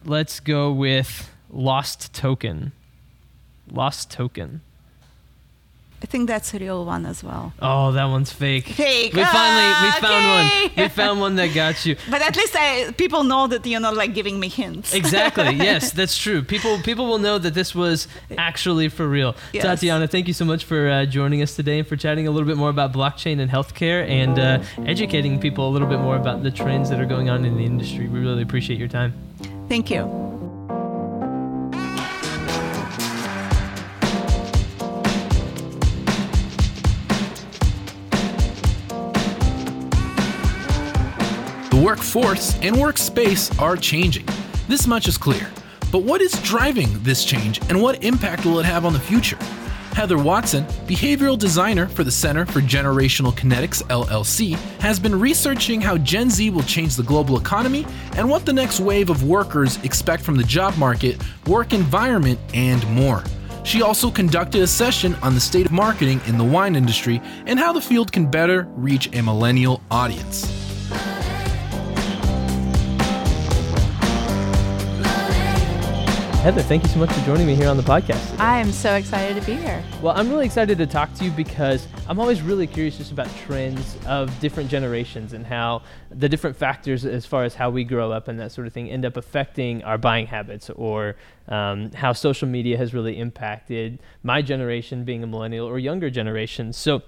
Let's 0.06 0.40
go 0.40 0.72
with 0.72 1.30
Lost 1.50 2.14
Token. 2.14 2.72
Lost 3.70 4.10
Token. 4.12 4.62
I 6.02 6.06
think 6.06 6.30
that's 6.30 6.54
a 6.54 6.60
real 6.60 6.86
one 6.86 7.06
as 7.06 7.24
well. 7.24 7.52
Oh, 7.62 7.92
that 7.92 8.06
one's 8.06 8.32
fake. 8.32 8.68
Fake. 8.70 9.14
We 9.14 9.22
finally 9.24 9.68
we 9.84 9.90
Ah, 9.92 9.98
found 10.00 10.26
okay. 10.26 10.68
one. 10.78 10.84
We 10.86 10.90
found 10.90 11.20
one 11.20 11.36
that 11.36 11.54
got 11.54 11.86
you. 11.86 11.98
But 12.10 12.22
at 12.22 12.38
least 12.38 12.56
I, 12.58 12.92
people 12.94 13.24
know 13.26 13.48
that 13.48 13.66
you're 13.66 13.82
not 13.82 13.96
like 13.98 14.14
giving 14.14 14.40
me 14.40 14.48
hints. 14.48 14.94
Exactly. 14.94 15.56
Yes, 15.70 15.92
that's 15.92 16.18
true. 16.18 16.42
People 16.42 16.80
people 16.84 17.06
will 17.08 17.20
know 17.20 17.38
that 17.38 17.54
this 17.54 17.76
was 17.76 18.08
actually 18.38 18.88
for 18.90 19.08
real. 19.10 19.36
Yes. 19.52 19.64
Tatiana, 19.64 20.08
thank 20.08 20.28
you 20.28 20.34
so 20.34 20.46
much 20.46 20.64
for 20.64 20.90
uh, 20.90 21.06
joining 21.06 21.42
us 21.42 21.56
today 21.56 21.80
and 21.80 21.88
for 21.88 21.98
chatting 21.98 22.28
a 22.28 22.32
little 22.32 22.48
bit 22.48 22.56
more 22.58 22.70
about 22.70 22.94
blockchain 22.94 23.40
and 23.42 23.52
healthcare 23.52 24.08
and 24.08 24.40
uh, 24.40 24.64
educating 24.88 25.38
people 25.40 25.68
a 25.68 25.72
little 25.72 25.88
bit 25.90 26.00
more 26.00 26.16
about 26.16 26.44
the 26.44 26.52
trends 26.52 26.90
that 26.90 27.00
are 27.02 27.06
going 27.16 27.30
on 27.30 27.44
in 27.44 27.58
the 27.58 27.66
industry. 27.66 28.08
We 28.08 28.20
really 28.20 28.42
appreciate 28.44 28.80
your 28.80 28.88
time. 28.88 29.12
Thank 29.68 29.92
you. 29.92 30.39
Workforce 41.90 42.54
and 42.62 42.76
workspace 42.76 43.60
are 43.60 43.76
changing. 43.76 44.24
This 44.68 44.86
much 44.86 45.08
is 45.08 45.18
clear. 45.18 45.50
But 45.92 46.04
what 46.04 46.22
is 46.22 46.34
driving 46.44 46.88
this 47.02 47.26
change 47.26 47.60
and 47.68 47.82
what 47.82 48.04
impact 48.04 48.46
will 48.46 48.60
it 48.60 48.66
have 48.68 48.86
on 48.86 48.94
the 48.94 49.00
future? 49.00 49.40
Heather 49.94 50.20
Watson, 50.20 50.66
behavioral 50.86 51.36
designer 51.36 51.88
for 51.88 52.04
the 52.04 52.12
Center 52.12 52.46
for 52.46 52.62
Generational 52.62 53.34
Kinetics 53.34 53.82
LLC, 53.86 54.54
has 54.82 55.00
been 55.00 55.20
researching 55.20 55.82
how 55.82 55.98
Gen 55.98 56.30
Z 56.30 56.52
will 56.52 56.62
change 56.62 56.96
the 56.96 57.02
global 57.02 57.40
economy 57.40 57.88
and 58.18 58.30
what 58.30 58.46
the 58.46 58.54
next 58.54 58.80
wave 58.80 59.10
of 59.10 59.24
workers 59.24 59.84
expect 59.84 60.22
from 60.22 60.38
the 60.38 60.44
job 60.44 60.78
market, 60.78 61.20
work 61.48 61.74
environment, 61.74 62.40
and 62.54 62.88
more. 62.92 63.24
She 63.64 63.82
also 63.82 64.12
conducted 64.12 64.62
a 64.62 64.68
session 64.68 65.16
on 65.24 65.34
the 65.34 65.42
state 65.42 65.66
of 65.66 65.72
marketing 65.72 66.22
in 66.28 66.38
the 66.38 66.44
wine 66.44 66.76
industry 66.76 67.20
and 67.48 67.58
how 67.58 67.74
the 67.74 67.82
field 67.82 68.12
can 68.12 68.30
better 68.30 68.68
reach 68.76 69.12
a 69.16 69.24
millennial 69.24 69.82
audience. 69.90 70.69
Heather, 76.40 76.62
thank 76.62 76.84
you 76.84 76.90
so 76.90 77.00
much 77.00 77.12
for 77.12 77.26
joining 77.26 77.46
me 77.46 77.54
here 77.54 77.68
on 77.68 77.76
the 77.76 77.84
podcast. 77.84 78.32
today. 78.32 78.42
I 78.42 78.60
am 78.60 78.72
so 78.72 78.96
excited 78.96 79.38
to 79.42 79.46
be 79.46 79.56
here. 79.56 79.84
Well, 80.02 80.14
I'm 80.16 80.30
really 80.30 80.46
excited 80.46 80.78
to 80.78 80.88
talk 80.88 81.14
to 81.16 81.26
you 81.26 81.32
because 81.32 81.86
I'm 82.08 82.18
always 82.18 82.42
really 82.42 82.66
curious 82.66 82.98
just 82.98 83.12
about 83.12 83.28
trends 83.36 83.98
of 84.08 84.40
different 84.40 84.70
generations 84.70 85.34
and 85.34 85.46
how 85.46 85.82
the 86.10 86.30
different 86.30 86.56
factors, 86.56 87.04
as 87.04 87.26
far 87.26 87.44
as 87.44 87.56
how 87.56 87.70
we 87.70 87.84
grow 87.84 88.14
up 88.14 88.30
and 88.30 88.40
that 88.40 88.54
sort 88.54 88.68
of 88.68 88.72
thing, 88.72 88.90
end 88.90 89.04
up 89.04 89.18
affecting 89.18 89.84
our 89.84 89.98
buying 89.98 90.28
habits 90.28 90.70
or 90.70 91.18
um, 91.50 91.92
how 91.92 92.14
social 92.14 92.48
media 92.48 92.78
has 92.78 92.94
really 92.94 93.20
impacted 93.20 94.00
my 94.24 94.42
generation, 94.42 95.04
being 95.04 95.22
a 95.22 95.28
millennial 95.28 95.68
or 95.68 95.78
younger 95.78 96.10
generation. 96.10 96.72
So, 96.72 97.02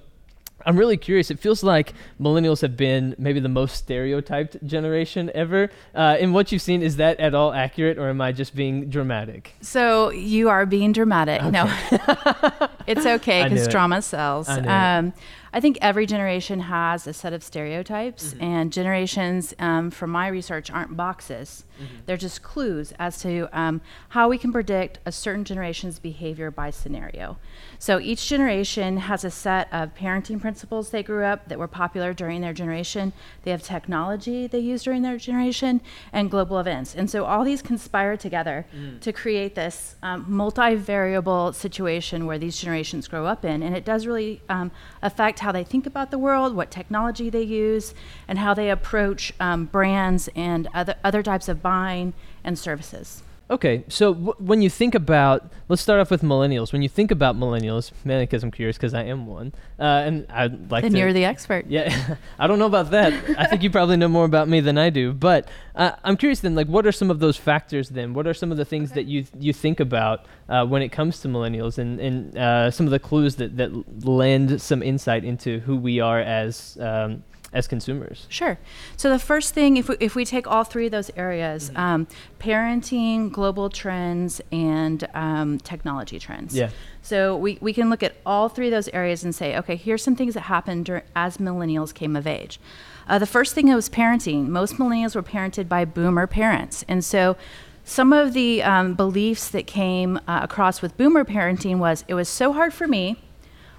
I'm 0.65 0.78
really 0.78 0.97
curious. 0.97 1.32
It 1.32 1.39
feels 1.39 1.63
like 1.63 1.93
millennials 2.19 2.62
have 2.62 2.78
been 2.78 3.15
maybe 3.17 3.39
the 3.39 3.50
most 3.50 3.76
stereotyped 3.76 4.65
generation 4.65 5.32
ever. 5.34 5.69
Uh, 5.93 6.17
in 6.19 6.34
what 6.34 6.52
you've 6.52 6.62
seen, 6.62 6.82
is 6.82 6.97
that 6.97 7.19
at 7.19 7.34
all 7.34 7.54
accurate, 7.54 7.97
or 7.97 8.10
am 8.10 8.21
I 8.21 8.32
just 8.32 8.56
being 8.56 8.89
dramatic? 8.89 9.56
So 9.62 10.12
you 10.12 10.50
are 10.50 10.65
being 10.65 10.91
dramatic. 10.91 11.43
No, 11.43 11.65
it's 12.88 13.06
okay 13.06 13.43
because 13.43 13.67
drama 13.67 14.02
sells. 14.02 14.50
I 14.50 14.60
knew 14.60 14.67
it. 14.67 14.71
Um, 14.71 15.13
I 15.54 15.60
think 15.60 15.78
every 15.82 16.06
generation 16.06 16.62
has 16.62 17.08
a 17.08 17.14
set 17.14 17.34
of 17.34 17.44
stereotypes, 17.44 18.34
Mm-hmm. 18.34 18.44
and 18.44 18.74
generations, 18.74 19.54
um, 19.60 19.92
from 19.92 20.10
my 20.12 20.28
research, 20.28 20.72
aren't 20.72 20.96
boxes. 20.96 21.66
Mm-hmm. 21.82 21.96
They're 22.06 22.18
just 22.18 22.42
clues 22.44 22.94
as 23.00 23.22
to 23.24 23.50
um, 23.52 23.82
how 24.10 24.30
we 24.30 24.38
can 24.38 24.52
predict 24.52 25.00
a 25.06 25.12
certain 25.12 25.44
generation's 25.44 26.00
behavior 26.00 26.52
by 26.52 26.70
scenario. 26.70 27.38
So 27.80 28.00
each 28.00 28.28
generation 28.28 28.98
has 28.98 29.26
a 29.26 29.32
set 29.32 29.68
of 29.74 29.94
parenting 29.96 30.40
principles 30.40 30.92
they 30.92 31.04
grew 31.04 31.24
up 31.26 31.48
that 31.50 31.58
were 31.60 31.68
popular 31.68 32.14
during 32.14 32.42
their 32.42 32.54
generation. 32.54 33.12
They 33.44 33.52
have 33.52 33.64
technology 33.64 34.48
they 34.48 34.60
used 34.60 34.86
during 34.86 35.02
their 35.02 35.18
generation 35.18 35.82
and 36.14 36.30
global 36.30 36.60
events. 36.60 36.96
And 36.96 37.10
so 37.10 37.26
all 37.26 37.44
these 37.44 37.62
conspire 37.62 38.16
together 38.16 38.66
to 39.02 39.12
create 39.12 39.56
this 39.56 39.96
um, 40.04 40.26
multivariable 40.26 41.54
situation 41.56 42.26
where 42.26 42.38
these 42.38 42.58
generations 42.60 43.08
grow 43.08 43.26
up 43.26 43.44
in. 43.44 43.64
And 43.64 43.76
it 43.76 43.86
does 43.86 44.06
really 44.06 44.42
um, 44.50 44.72
affect 45.02 45.40
how 45.42 45.52
they 45.52 45.64
think 45.64 45.86
about 45.86 46.12
the 46.12 46.18
world, 46.18 46.56
what 46.56 46.72
technology 46.72 47.30
they 47.30 47.44
use, 47.44 47.94
and 48.28 48.40
how 48.40 48.54
they 48.54 48.70
approach 48.70 49.34
um, 49.40 49.66
brands 49.66 50.30
and 50.36 50.68
other, 50.74 50.96
other 51.04 51.22
types 51.22 51.48
of 51.48 51.62
buying 51.62 52.14
and 52.44 52.58
services. 52.58 53.24
Okay, 53.52 53.84
so 53.90 54.14
w- 54.14 54.34
when 54.40 54.62
you 54.62 54.70
think 54.70 54.96
about, 54.96 55.52
let's 55.68 55.82
start 55.82 56.00
off 56.00 56.10
with 56.10 56.22
millennials. 56.22 56.72
When 56.72 56.82
you 56.82 56.88
think 56.88 57.12
about 57.12 57.36
millennials, 57.36 57.92
mainly 58.06 58.24
because 58.24 58.44
I'm 58.44 58.52
curious, 58.52 58.78
because 58.78 58.94
I 58.94 59.04
am 59.04 59.28
one, 59.28 59.54
uh, 59.78 59.84
and 59.84 60.26
I'd 60.32 60.72
like 60.72 60.84
Then 60.84 60.94
to. 60.94 60.98
you're 60.98 61.12
the 61.12 61.26
expert. 61.26 61.66
yeah, 61.68 62.16
I 62.40 62.48
don't 62.48 62.60
know 62.60 62.66
about 62.66 62.92
that. 62.92 63.12
I 63.38 63.48
think 63.48 63.62
you 63.62 63.70
probably 63.70 63.98
know 63.98 64.08
more 64.08 64.24
about 64.24 64.48
me 64.48 64.62
than 64.62 64.78
I 64.78 64.90
do. 64.90 65.12
But 65.12 65.50
uh, 65.76 65.92
I'm 66.06 66.16
curious 66.16 66.40
then, 66.40 66.56
like, 66.56 66.68
what 66.68 66.86
are 66.88 66.94
some 66.94 67.12
of 67.12 67.20
those 67.20 67.36
factors 67.36 67.90
then? 67.90 68.14
What 68.14 68.26
are 68.26 68.34
some 68.34 68.52
of 68.54 68.58
the 68.58 68.64
things 68.64 68.94
that 68.94 69.04
you 69.06 69.26
you 69.38 69.52
think 69.52 69.82
about 69.82 70.26
uh, 70.48 70.66
when 70.66 70.82
it 70.82 70.90
comes 70.94 71.20
to 71.20 71.28
millennials, 71.28 71.78
and 71.78 72.00
and 72.00 72.38
uh, 72.38 72.72
some 72.72 72.86
of 72.86 72.92
the 72.92 73.00
clues 73.00 73.36
that 73.36 73.58
that 73.58 74.06
lend 74.08 74.62
some 74.62 74.82
insight 74.82 75.26
into 75.26 75.60
who 75.60 75.76
we 75.76 76.00
are 76.00 76.22
as 76.22 76.78
um, 76.80 77.22
as 77.54 77.68
consumers? 77.68 78.26
Sure. 78.30 78.58
So 78.98 79.10
the 79.10 79.20
first 79.20 79.54
thing, 79.54 79.78
if 79.78 79.90
we, 79.90 79.98
if 80.00 80.16
we 80.16 80.24
take 80.26 80.48
all 80.48 80.64
three 80.64 80.86
of 80.86 80.92
those 80.92 81.12
areas, 81.16 81.70
Mm-hmm. 81.70 81.78
um, 81.78 82.08
parenting, 82.40 83.32
global 83.32 83.70
trends, 83.70 84.42
and 84.52 85.08
um, 85.14 85.58
technology 85.60 86.20
trends. 86.20 86.56
Yeah. 86.56 86.70
So 87.02 87.36
we, 87.38 87.58
we 87.62 87.74
can 87.74 87.90
look 87.90 88.04
at 88.04 88.16
all 88.26 88.50
three 88.50 88.68
of 88.68 88.72
those 88.72 88.88
areas 88.90 89.24
and 89.24 89.34
say, 89.34 89.58
okay, 89.58 89.76
here's 89.76 90.04
some 90.04 90.16
things 90.16 90.34
that 90.34 90.42
happened 90.42 90.86
dur- 90.86 91.04
as 91.16 91.38
millennials 91.38 91.94
came 91.94 92.16
of 92.16 92.28
age. 92.28 92.60
Uh, 93.08 93.20
the 93.20 93.26
first 93.26 93.54
thing 93.56 93.74
was 93.74 93.90
parenting. 93.90 94.48
Most 94.48 94.76
millennials 94.76 95.16
were 95.16 95.24
parented 95.24 95.68
by 95.68 95.86
boomer 95.86 96.28
parents. 96.28 96.86
And 96.88 97.04
so 97.04 97.36
some 97.84 98.14
of 98.14 98.34
the 98.34 98.62
um, 98.64 98.94
beliefs 98.94 99.50
that 99.50 99.66
came 99.68 100.18
uh, 100.28 100.40
across 100.44 100.82
with 100.82 100.96
boomer 100.98 101.26
parenting 101.26 101.78
was 101.80 102.06
it 102.08 102.14
was 102.14 102.30
so 102.30 102.54
hard 102.54 102.74
for 102.74 102.88
me. 102.88 103.18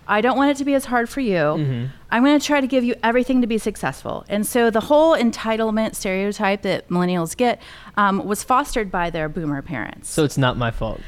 I 0.07 0.21
don't 0.21 0.37
want 0.37 0.51
it 0.51 0.57
to 0.57 0.65
be 0.65 0.75
as 0.75 0.87
hard 0.87 1.09
for 1.09 1.21
you. 1.21 1.37
Mm-hmm. 1.37 1.87
I'm 2.13 2.23
going 2.23 2.39
to 2.39 2.47
try 2.47 2.61
to 2.61 2.67
give 2.67 2.85
you 2.85 2.95
everything 3.03 3.41
to 3.41 3.47
be 3.47 3.57
successful. 3.57 4.27
And 4.29 4.47
so 4.47 4.69
the 4.69 4.81
whole 4.81 5.17
entitlement 5.17 5.95
stereotype 5.95 6.61
that 6.63 6.89
millennials 6.89 7.35
get 7.35 7.61
um, 7.97 8.25
was 8.27 8.43
fostered 8.43 8.91
by 8.91 9.09
their 9.09 9.31
boomer 9.31 9.63
parents. 9.63 10.11
So 10.11 10.23
it's 10.23 10.37
not 10.37 10.59
my 10.59 10.71
fault. 10.71 11.01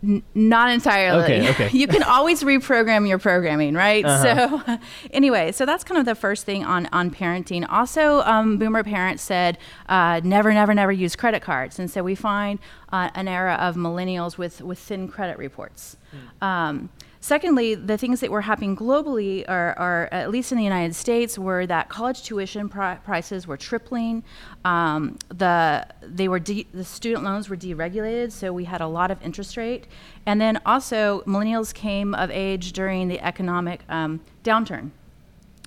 N- 0.00 0.22
not 0.36 0.70
entirely. 0.70 1.24
Okay, 1.24 1.50
okay. 1.50 1.70
you 1.76 1.88
can 1.88 2.04
always 2.04 2.44
reprogram 2.44 3.08
your 3.08 3.18
programming, 3.18 3.74
right? 3.74 4.04
Uh-huh. 4.04 4.62
So, 4.64 4.78
anyway, 5.10 5.50
so 5.50 5.66
that's 5.66 5.82
kind 5.82 5.98
of 5.98 6.06
the 6.06 6.14
first 6.14 6.46
thing 6.46 6.64
on 6.64 6.86
on 6.92 7.10
parenting. 7.10 7.66
Also, 7.68 8.20
um, 8.20 8.58
boomer 8.58 8.84
parents 8.84 9.24
said 9.24 9.58
uh, 9.88 10.20
never, 10.22 10.54
never, 10.54 10.72
never 10.72 10.92
use 10.92 11.16
credit 11.16 11.42
cards, 11.42 11.80
and 11.80 11.90
so 11.90 12.04
we 12.04 12.14
find 12.14 12.60
uh, 12.92 13.10
an 13.16 13.26
era 13.26 13.54
of 13.54 13.74
millennials 13.74 14.38
with 14.38 14.62
with 14.62 14.78
thin 14.78 15.08
credit 15.08 15.36
reports. 15.36 15.96
Um, 16.40 16.90
Secondly, 17.20 17.74
the 17.74 17.98
things 17.98 18.20
that 18.20 18.30
were 18.30 18.42
happening 18.42 18.76
globally, 18.76 19.44
or 19.48 20.08
at 20.12 20.30
least 20.30 20.52
in 20.52 20.58
the 20.58 20.64
United 20.64 20.94
States, 20.94 21.36
were 21.36 21.66
that 21.66 21.88
college 21.88 22.22
tuition 22.22 22.68
pri- 22.68 22.94
prices 23.04 23.46
were 23.46 23.56
tripling. 23.56 24.22
Um, 24.64 25.18
the 25.28 25.86
they 26.00 26.28
were 26.28 26.38
de- 26.38 26.68
the 26.72 26.84
student 26.84 27.24
loans 27.24 27.50
were 27.50 27.56
deregulated, 27.56 28.30
so 28.30 28.52
we 28.52 28.64
had 28.64 28.80
a 28.80 28.86
lot 28.86 29.10
of 29.10 29.20
interest 29.20 29.56
rate. 29.56 29.86
And 30.26 30.40
then 30.40 30.60
also, 30.64 31.22
millennials 31.26 31.74
came 31.74 32.14
of 32.14 32.30
age 32.30 32.72
during 32.72 33.08
the 33.08 33.20
economic 33.20 33.80
um, 33.88 34.20
downturn. 34.44 34.92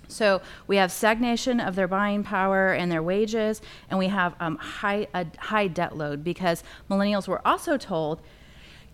So 0.08 0.42
we 0.68 0.78
have 0.78 0.92
stagnation 0.92 1.60
of 1.60 1.76
their 1.76 1.88
buying 1.88 2.24
power 2.24 2.74
and 2.74 2.90
their 2.90 3.04
wages, 3.04 3.62
and 3.90 4.00
we 4.00 4.08
have 4.08 4.36
um, 4.40 4.56
high 4.56 5.08
a 5.14 5.26
high 5.38 5.68
debt 5.68 5.98
load 5.98 6.24
because 6.24 6.64
millennials 6.90 7.28
were 7.28 7.46
also 7.46 7.76
told, 7.76 8.22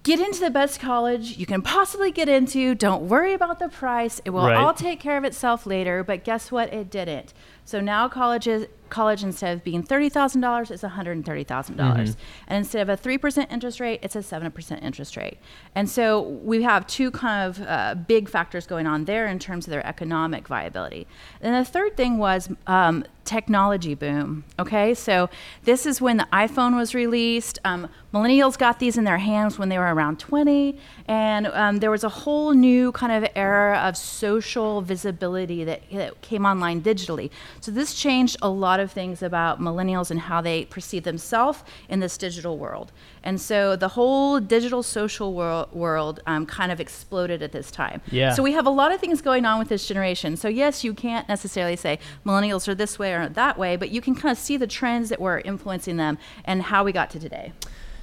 get 0.07 0.19
into 0.21 0.39
the 0.39 0.49
best 0.49 0.79
college 0.79 1.37
you 1.37 1.45
can 1.45 1.61
possibly 1.61 2.11
get 2.11 2.29
into. 2.29 2.73
Don't 2.73 3.03
worry 3.09 3.33
about 3.33 3.59
the 3.59 3.67
price. 3.67 4.21
It 4.25 4.29
will 4.31 4.47
Right. 4.47 4.55
all 4.55 4.73
take 4.73 4.99
care 5.01 5.17
of 5.17 5.23
itself 5.25 5.65
later. 5.65 6.03
But 6.03 6.23
guess 6.23 6.51
what? 6.51 6.73
It 6.73 6.89
didn't. 6.89 7.33
So 7.67 7.81
now 7.81 8.07
colleges, 8.07 8.65
college 8.89 9.23
instead 9.23 9.57
of 9.57 9.61
being 9.61 9.83
thirty 9.83 10.07
thousand 10.07 10.39
dollars, 10.39 10.71
it's 10.71 10.83
one 10.83 10.93
hundred 10.93 11.17
and 11.17 11.25
thirty 11.25 11.43
dollars, 11.43 12.15
and 12.47 12.57
instead 12.57 12.81
of 12.81 12.87
a 12.87 12.95
three 12.95 13.17
percent 13.17 13.51
interest 13.51 13.81
rate, 13.81 13.99
it's 14.01 14.15
a 14.15 14.23
seven 14.23 14.49
percent 14.51 14.83
interest 14.83 15.17
rate. 15.17 15.37
And 15.75 15.89
so 15.89 16.21
we 16.21 16.63
have 16.63 16.87
two 16.87 17.11
kind 17.11 17.49
of 17.49 17.61
uh, 17.67 17.95
big 17.95 18.29
factors 18.29 18.65
going 18.65 18.87
on 18.87 19.03
there 19.03 19.27
in 19.27 19.37
terms 19.37 19.67
of 19.67 19.71
their 19.71 19.85
economic 19.85 20.47
viability. 20.47 21.07
And 21.41 21.53
the 21.53 21.69
third 21.69 21.97
thing 21.97 22.17
was 22.17 22.47
um, 22.67 23.03
technology 23.27 23.93
boom. 23.93 24.45
Okay, 24.57 24.93
so 24.93 25.29
this 25.63 25.85
is 25.85 25.99
when 25.99 26.15
the 26.15 26.27
iPhone 26.31 26.77
was 26.77 26.95
released. 26.95 27.59
Um, 27.65 27.89
millennials 28.13 28.57
got 28.57 28.79
these 28.79 28.97
in 28.97 29.03
their 29.03 29.17
hands 29.17 29.59
when 29.59 29.67
they 29.67 29.77
were 29.77 29.93
around 29.93 30.17
20, 30.17 30.79
and 31.07 31.47
um, 31.47 31.77
there 31.79 31.91
was 31.91 32.05
a 32.05 32.09
whole 32.09 32.53
new 32.53 32.93
kind 32.93 33.11
of 33.11 33.29
era 33.35 33.77
of 33.79 33.97
social 33.97 34.81
visibility 34.81 35.65
that, 35.65 35.81
that 35.91 36.21
came 36.21 36.45
online 36.45 36.81
digitally. 36.81 37.29
So 37.61 37.71
this 37.71 37.93
changed 37.93 38.37
a 38.41 38.49
lot 38.49 38.79
of 38.79 38.91
things 38.91 39.21
about 39.21 39.59
millennials 39.59 40.11
and 40.11 40.19
how 40.19 40.41
they 40.41 40.65
perceive 40.65 41.03
themselves 41.03 41.63
in 41.89 41.99
this 41.99 42.17
digital 42.17 42.57
world. 42.57 42.91
And 43.23 43.39
so 43.41 43.75
the 43.75 43.89
whole 43.89 44.39
digital 44.39 44.83
social 44.83 45.33
world, 45.33 45.71
world 45.73 46.21
um, 46.25 46.45
kind 46.45 46.71
of 46.71 46.79
exploded 46.79 47.41
at 47.41 47.51
this 47.51 47.71
time. 47.71 48.01
Yeah. 48.11 48.33
So 48.33 48.43
we 48.43 48.53
have 48.53 48.65
a 48.65 48.71
lot 48.71 48.91
of 48.91 48.99
things 48.99 49.21
going 49.21 49.45
on 49.45 49.59
with 49.59 49.69
this 49.69 49.87
generation. 49.87 50.37
So 50.37 50.47
yes, 50.47 50.83
you 50.83 50.93
can't 50.93 51.27
necessarily 51.27 51.75
say 51.75 51.99
millennials 52.25 52.67
are 52.67 52.75
this 52.75 52.97
way 52.97 53.13
or 53.13 53.29
that 53.29 53.57
way, 53.57 53.75
but 53.75 53.89
you 53.89 54.01
can 54.01 54.15
kind 54.15 54.31
of 54.31 54.37
see 54.37 54.57
the 54.57 54.67
trends 54.67 55.09
that 55.09 55.19
were 55.19 55.39
influencing 55.39 55.97
them 55.97 56.17
and 56.45 56.61
how 56.63 56.83
we 56.83 56.91
got 56.91 57.09
to 57.11 57.19
today. 57.19 57.53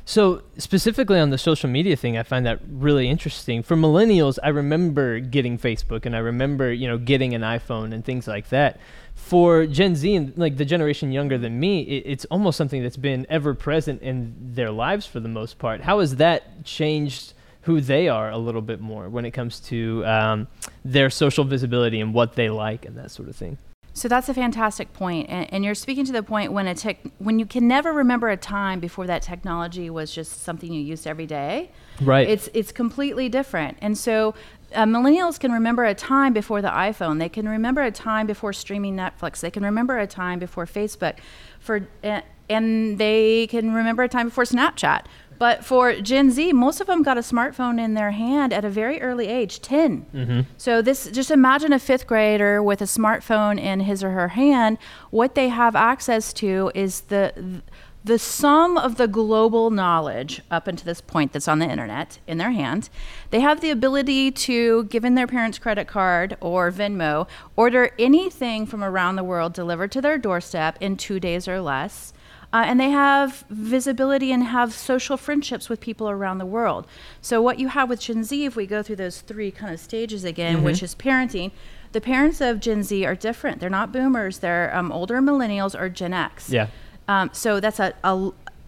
So 0.07 0.43
specifically 0.59 1.19
on 1.19 1.31
the 1.31 1.39
social 1.39 1.71
media 1.71 1.97
thing, 1.97 2.19
I 2.19 2.23
find 2.23 2.45
that 2.45 2.61
really 2.69 3.09
interesting. 3.09 3.63
For 3.63 3.75
millennials, 3.75 4.39
I 4.43 4.49
remember 4.51 5.19
getting 5.19 5.57
Facebook 5.59 6.05
and 6.05 6.15
I 6.15 6.19
remember, 6.19 6.73
you 6.73 6.87
know, 6.87 6.99
getting 6.99 7.35
an 7.35 7.41
iPhone 7.41 7.95
and 7.95 8.05
things 8.05 8.29
like 8.29 8.51
that. 8.51 8.79
For 9.15 9.65
Gen 9.67 9.97
Z 9.97 10.15
and 10.15 10.37
like 10.37 10.59
the 10.59 10.65
generation 10.67 11.11
younger 11.11 11.39
than 11.39 11.59
me, 11.59 11.83
it, 11.83 12.03
it's 12.05 12.25
almost 12.27 12.59
something 12.59 12.83
that's 12.83 12.99
been 12.99 13.27
ever 13.31 13.55
present 13.55 14.03
in 14.03 14.35
their 14.55 14.71
lives 14.71 15.07
for 15.07 15.21
the 15.21 15.29
most 15.29 15.59
part. 15.59 15.81
How 15.81 16.01
has 16.01 16.17
that 16.17 16.65
changed 16.65 17.33
who 17.63 17.81
they 17.81 18.09
are 18.09 18.31
a 18.31 18.37
little 18.37 18.61
bit 18.61 18.81
more 18.81 19.09
when 19.09 19.25
it 19.25 19.31
comes 19.31 19.59
to 19.59 20.05
um, 20.05 20.49
their 20.85 21.09
social 21.09 21.45
visibility 21.45 21.99
and 22.01 22.13
what 22.13 22.35
they 22.35 22.51
like 22.51 22.85
and 22.85 22.99
that 22.99 23.11
sort 23.11 23.31
of 23.31 23.37
thing? 23.37 23.57
So 23.97 24.09
that's 24.09 24.29
a 24.29 24.35
fantastic 24.35 24.93
point, 24.93 25.31
and, 25.31 25.51
and 25.55 25.65
you're 25.65 25.77
speaking 25.77 26.05
to 26.05 26.13
the 26.13 26.25
point 26.25 26.53
when 26.53 26.67
a 26.67 26.75
tech, 26.75 26.99
when 27.19 27.39
you 27.39 27.47
can 27.47 27.69
never 27.69 27.93
remember 27.93 28.29
a 28.29 28.37
time 28.37 28.81
before 28.81 29.07
that 29.07 29.23
technology 29.23 29.89
was 29.89 30.13
just 30.13 30.43
something 30.43 30.73
you 30.73 30.81
used 30.81 31.07
every 31.07 31.27
day. 31.27 31.71
Right. 32.01 32.29
It's 32.29 32.49
it's 32.55 32.73
completely 32.73 33.29
different, 33.29 33.79
and 33.81 33.97
so 33.97 34.35
uh, 34.75 34.85
millennials 34.85 35.39
can 35.39 35.53
remember 35.53 35.85
a 35.85 35.95
time 35.95 36.33
before 36.33 36.61
the 36.61 36.71
iPhone. 36.71 37.21
They 37.21 37.29
can 37.29 37.49
remember 37.49 37.83
a 37.83 37.93
time 37.93 38.27
before 38.27 38.53
streaming 38.53 38.97
Netflix. 38.97 39.39
They 39.39 39.51
can 39.53 39.63
remember 39.63 39.97
a 39.97 40.09
time 40.09 40.41
before 40.41 40.67
Facebook, 40.67 41.19
for 41.61 41.87
uh, 42.03 42.23
and 42.49 42.99
they 42.99 43.47
can 43.47 43.73
remember 43.73 44.03
a 44.03 44.09
time 44.09 44.27
before 44.27 44.45
Snapchat. 44.45 45.05
But 45.45 45.63
for 45.63 45.93
Gen 46.01 46.31
Z, 46.31 46.55
most 46.55 46.81
of 46.81 46.87
them 46.87 47.03
got 47.03 47.19
a 47.19 47.21
smartphone 47.21 47.79
in 47.79 47.93
their 47.93 48.13
hand 48.13 48.51
at 48.51 48.65
a 48.65 48.71
very 48.71 49.03
early 49.03 49.27
age, 49.27 49.61
10. 49.61 50.07
Mm-hmm. 50.15 50.41
So 50.57 50.81
this 50.81 51.11
just 51.11 51.31
imagine 51.31 51.71
a 51.71 51.77
5th 51.77 52.07
grader 52.07 52.63
with 52.63 52.81
a 52.81 52.87
smartphone 52.87 53.61
in 53.61 53.81
his 53.81 54.03
or 54.03 54.13
her 54.13 54.29
hand, 54.29 54.79
what 55.11 55.35
they 55.35 55.51
have 55.51 55.77
access 55.77 56.33
to 56.45 56.73
is 56.75 57.03
the 57.13 57.61
the 58.03 58.19
sum 58.19 58.79
of 58.79 58.97
the 58.97 59.07
global 59.07 59.69
knowledge 59.71 60.41
up 60.51 60.67
until 60.67 60.87
this 60.87 61.03
point 61.03 61.35
that's 61.35 61.49
on 61.49 61.59
the 61.59 61.69
internet 61.69 62.21
in 62.27 62.39
their 62.39 62.53
hand. 62.53 62.89
They 63.29 63.41
have 63.41 63.61
the 63.61 63.71
ability 63.71 64.31
to, 64.31 64.85
given 64.85 65.15
their 65.15 65.27
parents' 65.27 65.59
credit 65.59 65.89
card 65.89 66.39
or 66.41 66.71
Venmo, 66.71 67.27
order 67.55 67.91
anything 67.99 68.65
from 68.65 68.83
around 68.83 69.17
the 69.17 69.25
world 69.25 69.53
delivered 69.53 69.93
to 69.93 70.01
their 70.01 70.17
doorstep 70.17 70.79
in 70.81 70.97
two 70.97 71.21
days 71.21 71.47
or 71.47 71.61
less. 71.61 72.15
Uh, 72.55 72.63
and 72.67 72.79
they 72.79 72.91
have 72.91 73.45
visibility 73.51 74.31
and 74.31 74.45
have 74.45 74.73
social 74.73 75.17
friendships 75.17 75.69
with 75.69 75.81
people 75.81 76.09
around 76.09 76.39
the 76.39 76.47
world. 76.47 76.87
So, 77.21 77.43
what 77.43 77.59
you 77.59 77.67
have 77.67 77.89
with 77.89 78.01
Gen 78.01 78.23
Z, 78.23 78.45
if 78.45 78.55
we 78.55 78.65
go 78.65 78.81
through 78.81 78.95
those 78.95 79.23
three 79.23 79.51
kind 79.51 79.75
of 79.75 79.81
stages 79.81 80.23
again, 80.23 80.63
which 80.63 80.81
is 80.81 80.95
parenting, 80.95 81.51
the 81.91 82.01
parents 82.01 82.41
of 82.41 82.61
Gen 82.61 82.85
Z 82.85 83.05
are 83.05 83.17
different. 83.17 83.59
They're 83.59 83.69
not 83.69 83.91
boomers, 83.91 84.39
they're 84.39 84.75
um, 84.75 84.93
older 84.93 85.21
millennials 85.21 85.79
or 85.79 85.89
Gen 85.89 86.13
X. 86.13 86.49
Yeah. 86.49 86.69
Um, 87.09 87.31
so 87.33 87.59
that's 87.59 87.81
a 87.81 87.93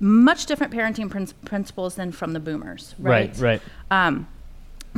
much 0.01 0.46
different 0.46 0.72
parenting 0.72 1.09
prin- 1.09 1.29
principles 1.44 1.94
than 1.94 2.11
from 2.11 2.33
the 2.33 2.40
boomers, 2.40 2.96
right? 2.99 3.29
Right. 3.40 3.61
Right. 3.61 3.62
Um, 3.92 4.27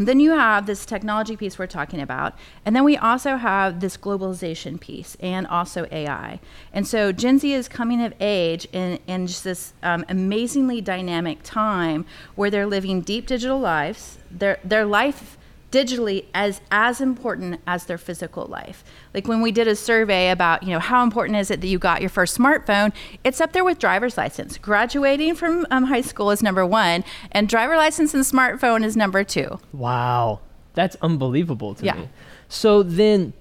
then 0.07 0.21
you 0.21 0.33
have 0.33 0.67
this 0.67 0.85
technology 0.85 1.37
piece 1.37 1.59
we're 1.59 1.67
talking 1.67 2.01
about, 2.01 2.35
and 2.65 2.77
then 2.77 2.85
we 2.85 2.97
also 2.97 3.37
have 3.37 3.81
this 3.81 3.97
globalization 3.97 4.79
piece 4.79 5.17
and 5.21 5.47
also 5.47 5.87
AI. 5.91 6.41
And 6.73 6.87
so 6.87 7.11
Gen 7.13 7.39
Z 7.39 7.53
is 7.53 7.69
coming 7.69 8.03
of 8.03 8.13
age 8.21 8.69
in, 8.73 8.99
in 9.07 9.27
just 9.27 9.45
this 9.45 9.73
um, 9.83 10.05
amazingly 10.09 10.81
dynamic 10.81 11.39
time 11.43 12.05
where 12.35 12.51
they're 12.51 12.67
living 12.67 13.01
deep 13.01 13.27
digital 13.27 13.59
lives. 13.59 14.19
Their 14.31 14.61
their 14.63 14.85
life 14.85 15.38
digitally 15.71 16.25
as 16.35 16.61
as 16.71 17.01
important 17.01 17.61
as 17.67 17.85
their 17.87 17.99
physical 17.99 18.47
life. 18.47 18.83
Like 19.15 19.29
when 19.29 19.43
we 19.43 19.53
did 19.53 19.69
a 19.69 19.77
survey 19.77 20.31
about, 20.31 20.63
you 20.63 20.71
know, 20.71 20.79
how 20.79 21.03
important 21.03 21.39
is 21.39 21.51
it 21.51 21.61
that 21.61 21.67
you 21.67 21.79
got 21.79 22.01
your 22.01 22.11
first 22.11 22.39
smartphone? 22.39 22.93
It's 23.25 23.41
up 23.41 23.53
there 23.53 23.65
with 23.65 23.79
driver's 23.79 24.17
license. 24.17 24.57
Graduating 24.59 25.35
from 25.35 25.67
um, 25.71 25.85
high 25.85 26.01
school 26.01 26.31
is 26.31 26.43
number 26.43 26.65
one, 26.65 27.05
and 27.33 27.49
driver 27.49 27.77
license 27.77 28.15
and 28.15 28.25
smartphone 28.25 28.85
is 28.85 28.97
number 28.97 29.25
two. 29.25 29.59
Wow, 29.73 30.41
that's 30.75 30.97
unbelievable 31.03 31.75
to 31.75 31.85
Yeah. 31.85 31.95
me. 31.95 32.09
So 32.49 32.83
then, 32.83 33.35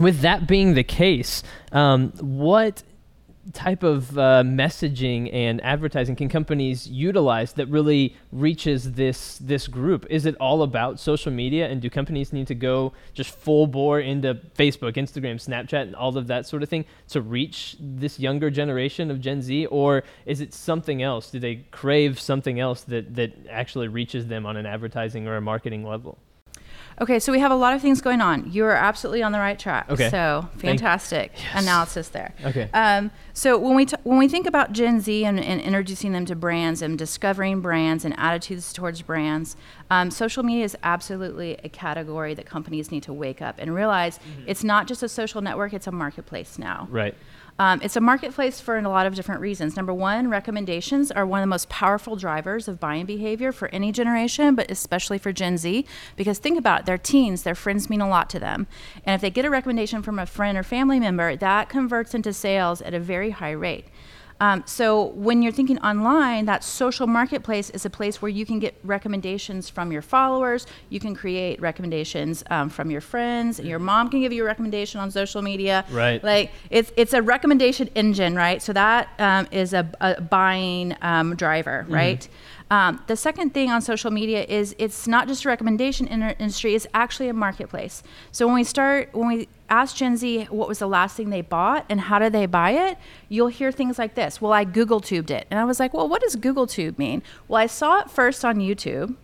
with 0.00 0.20
that 0.20 0.46
being 0.46 0.74
the 0.74 0.84
case, 0.84 1.42
um, 1.72 2.12
what 2.20 2.82
type 3.52 3.82
of 3.82 4.16
uh, 4.16 4.42
messaging 4.44 5.32
and 5.32 5.62
advertising 5.64 6.14
can 6.14 6.28
companies 6.28 6.86
utilize 6.86 7.52
that 7.54 7.66
really 7.66 8.16
reaches 8.30 8.92
this 8.92 9.38
this 9.38 9.66
group? 9.66 10.06
Is 10.08 10.26
it 10.26 10.36
all 10.36 10.62
about 10.62 11.00
social 11.00 11.32
media, 11.32 11.68
and 11.68 11.82
do 11.82 11.90
companies 11.90 12.32
need 12.32 12.46
to 12.46 12.54
go 12.54 12.92
just 13.14 13.30
full 13.34 13.66
bore 13.66 14.00
into 14.00 14.34
Facebook, 14.56 14.94
Instagram, 14.94 15.36
Snapchat, 15.36 15.82
and 15.82 15.96
all 15.96 16.16
of 16.16 16.26
that 16.28 16.46
sort 16.46 16.62
of 16.62 16.68
thing 16.68 16.84
to 17.08 17.20
reach 17.20 17.76
this 17.80 18.20
younger 18.20 18.50
generation 18.50 19.10
of 19.10 19.20
Gen 19.20 19.42
Z, 19.42 19.66
or 19.66 20.04
is 20.24 20.40
it 20.40 20.54
something 20.54 21.02
else? 21.02 21.30
Do 21.30 21.40
they 21.40 21.56
crave 21.70 22.20
something 22.20 22.60
else 22.60 22.82
that 22.82 23.14
that 23.16 23.32
actually 23.50 23.88
reaches 23.88 24.26
them 24.28 24.46
on 24.46 24.56
an 24.56 24.66
advertising 24.66 25.26
or 25.26 25.36
a 25.36 25.40
marketing 25.40 25.84
level? 25.84 26.18
Okay, 27.00 27.18
so 27.18 27.32
we 27.32 27.40
have 27.40 27.50
a 27.50 27.56
lot 27.56 27.74
of 27.74 27.80
things 27.80 28.00
going 28.00 28.20
on. 28.20 28.50
You 28.52 28.64
are 28.66 28.72
absolutely 28.72 29.22
on 29.22 29.32
the 29.32 29.38
right 29.38 29.58
track. 29.58 29.90
Okay. 29.90 30.10
So 30.10 30.48
fantastic 30.58 31.32
analysis 31.54 32.08
there. 32.08 32.34
Okay. 32.44 32.68
Um, 32.72 33.10
so 33.32 33.56
when 33.58 33.74
we 33.74 33.86
t- 33.86 33.96
when 34.04 34.18
we 34.18 34.28
think 34.28 34.46
about 34.46 34.72
Gen 34.72 35.00
Z 35.00 35.24
and, 35.24 35.40
and 35.40 35.60
introducing 35.60 36.12
them 36.12 36.26
to 36.26 36.36
brands 36.36 36.82
and 36.82 36.98
discovering 36.98 37.60
brands 37.60 38.04
and 38.04 38.14
attitudes 38.18 38.72
towards 38.72 39.02
brands, 39.02 39.56
um, 39.90 40.10
social 40.10 40.42
media 40.42 40.64
is 40.64 40.76
absolutely 40.82 41.56
a 41.64 41.68
category 41.68 42.34
that 42.34 42.46
companies 42.46 42.90
need 42.90 43.02
to 43.04 43.12
wake 43.12 43.40
up 43.40 43.56
and 43.58 43.74
realize 43.74 44.20
it's 44.46 44.62
not 44.62 44.86
just 44.86 45.02
a 45.02 45.08
social 45.08 45.40
network; 45.40 45.72
it's 45.72 45.86
a 45.86 45.92
marketplace 45.92 46.58
now. 46.58 46.86
Right. 46.90 47.14
Um, 47.58 47.80
it's 47.82 47.96
a 47.96 48.00
marketplace 48.00 48.60
for 48.60 48.78
a 48.78 48.88
lot 48.88 49.06
of 49.06 49.14
different 49.14 49.40
reasons. 49.40 49.76
Number 49.76 49.92
one, 49.92 50.28
recommendations 50.28 51.12
are 51.12 51.26
one 51.26 51.40
of 51.40 51.42
the 51.42 51.48
most 51.48 51.68
powerful 51.68 52.16
drivers 52.16 52.66
of 52.66 52.80
buying 52.80 53.06
behavior 53.06 53.52
for 53.52 53.68
any 53.68 53.92
generation, 53.92 54.54
but 54.54 54.70
especially 54.70 55.18
for 55.18 55.32
Gen 55.32 55.58
Z. 55.58 55.84
Because 56.16 56.38
think 56.38 56.58
about 56.58 56.80
it, 56.80 56.86
they're 56.86 56.98
teens, 56.98 57.42
their 57.42 57.54
friends 57.54 57.90
mean 57.90 58.00
a 58.00 58.08
lot 58.08 58.30
to 58.30 58.38
them. 58.38 58.66
And 59.04 59.14
if 59.14 59.20
they 59.20 59.30
get 59.30 59.44
a 59.44 59.50
recommendation 59.50 60.02
from 60.02 60.18
a 60.18 60.26
friend 60.26 60.56
or 60.56 60.62
family 60.62 60.98
member, 60.98 61.36
that 61.36 61.68
converts 61.68 62.14
into 62.14 62.32
sales 62.32 62.82
at 62.82 62.94
a 62.94 63.00
very 63.00 63.30
high 63.30 63.52
rate. 63.52 63.86
Um, 64.42 64.64
so 64.66 65.04
when 65.14 65.40
you're 65.40 65.52
thinking 65.52 65.78
online, 65.78 66.46
that 66.46 66.64
social 66.64 67.06
marketplace 67.06 67.70
is 67.70 67.86
a 67.86 67.90
place 67.90 68.20
where 68.20 68.28
you 68.28 68.44
can 68.44 68.58
get 68.58 68.74
recommendations 68.82 69.68
from 69.68 69.92
your 69.92 70.02
followers. 70.02 70.66
You 70.88 70.98
can 70.98 71.14
create 71.14 71.60
recommendations 71.60 72.42
um, 72.50 72.68
from 72.68 72.90
your 72.90 73.00
friends. 73.00 73.60
Your 73.60 73.78
mom 73.78 74.10
can 74.10 74.20
give 74.20 74.32
you 74.32 74.42
a 74.42 74.46
recommendation 74.46 74.98
on 74.98 75.12
social 75.12 75.42
media. 75.42 75.84
Right. 75.92 76.22
Like 76.24 76.50
it's 76.70 76.90
it's 76.96 77.12
a 77.12 77.22
recommendation 77.22 77.88
engine, 77.94 78.34
right? 78.34 78.60
So 78.60 78.72
that 78.72 79.10
um, 79.20 79.46
is 79.52 79.74
a, 79.74 79.88
a 80.00 80.20
buying 80.20 80.96
um, 81.02 81.36
driver, 81.36 81.86
right? 81.88 82.28
Um, 82.72 83.02
the 83.06 83.16
second 83.16 83.52
thing 83.52 83.70
on 83.70 83.82
social 83.82 84.10
media 84.10 84.46
is 84.48 84.74
it's 84.78 85.06
not 85.06 85.28
just 85.28 85.44
a 85.44 85.48
recommendation 85.48 86.06
in- 86.06 86.22
industry; 86.22 86.74
it's 86.74 86.86
actually 86.94 87.28
a 87.28 87.34
marketplace. 87.34 88.02
So 88.30 88.46
when 88.46 88.54
we 88.54 88.64
start, 88.64 89.10
when 89.12 89.28
we 89.28 89.48
ask 89.68 89.94
Gen 89.94 90.16
Z 90.16 90.44
what 90.44 90.68
was 90.68 90.78
the 90.78 90.86
last 90.86 91.14
thing 91.14 91.28
they 91.28 91.42
bought 91.42 91.84
and 91.90 92.00
how 92.00 92.18
did 92.18 92.32
they 92.32 92.46
buy 92.46 92.70
it, 92.70 92.96
you'll 93.28 93.48
hear 93.48 93.72
things 93.72 93.98
like 93.98 94.14
this. 94.14 94.40
Well, 94.40 94.54
I 94.54 94.64
Google 94.64 95.00
tubed 95.00 95.30
it, 95.30 95.46
and 95.50 95.60
I 95.60 95.66
was 95.66 95.78
like, 95.78 95.92
well, 95.92 96.08
what 96.08 96.22
does 96.22 96.34
Google 96.34 96.66
tube 96.66 96.98
mean? 96.98 97.22
Well, 97.46 97.60
I 97.60 97.66
saw 97.66 98.00
it 98.00 98.10
first 98.10 98.42
on 98.42 98.56
YouTube. 98.56 99.16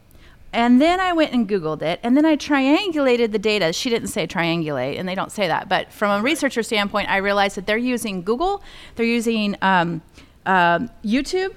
And 0.53 0.81
then 0.81 0.99
I 0.99 1.13
went 1.15 1.33
and 1.33 1.49
Googled 1.49 1.83
it, 1.83 2.01
and 2.03 2.17
then 2.17 2.27
I 2.27 2.37
triangulated 2.37 3.33
the 3.33 3.39
data. 3.39 3.73
She 3.73 3.89
didn't 3.89 4.09
say 4.09 4.27
triangulate, 4.27 4.99
and 4.99 5.07
they 5.09 5.15
don't 5.15 5.33
say 5.33 5.47
that. 5.47 5.69
But 5.71 5.93
from 5.93 6.21
a 6.21 6.23
researcher 6.23 6.63
standpoint, 6.63 7.11
I 7.11 7.19
realized 7.19 7.57
that 7.57 7.67
they're 7.67 7.77
using 7.77 8.23
Google, 8.23 8.63
they're 8.97 9.07
using 9.07 9.57
um, 9.61 10.01
um, 10.47 10.91
YouTube, 11.05 11.55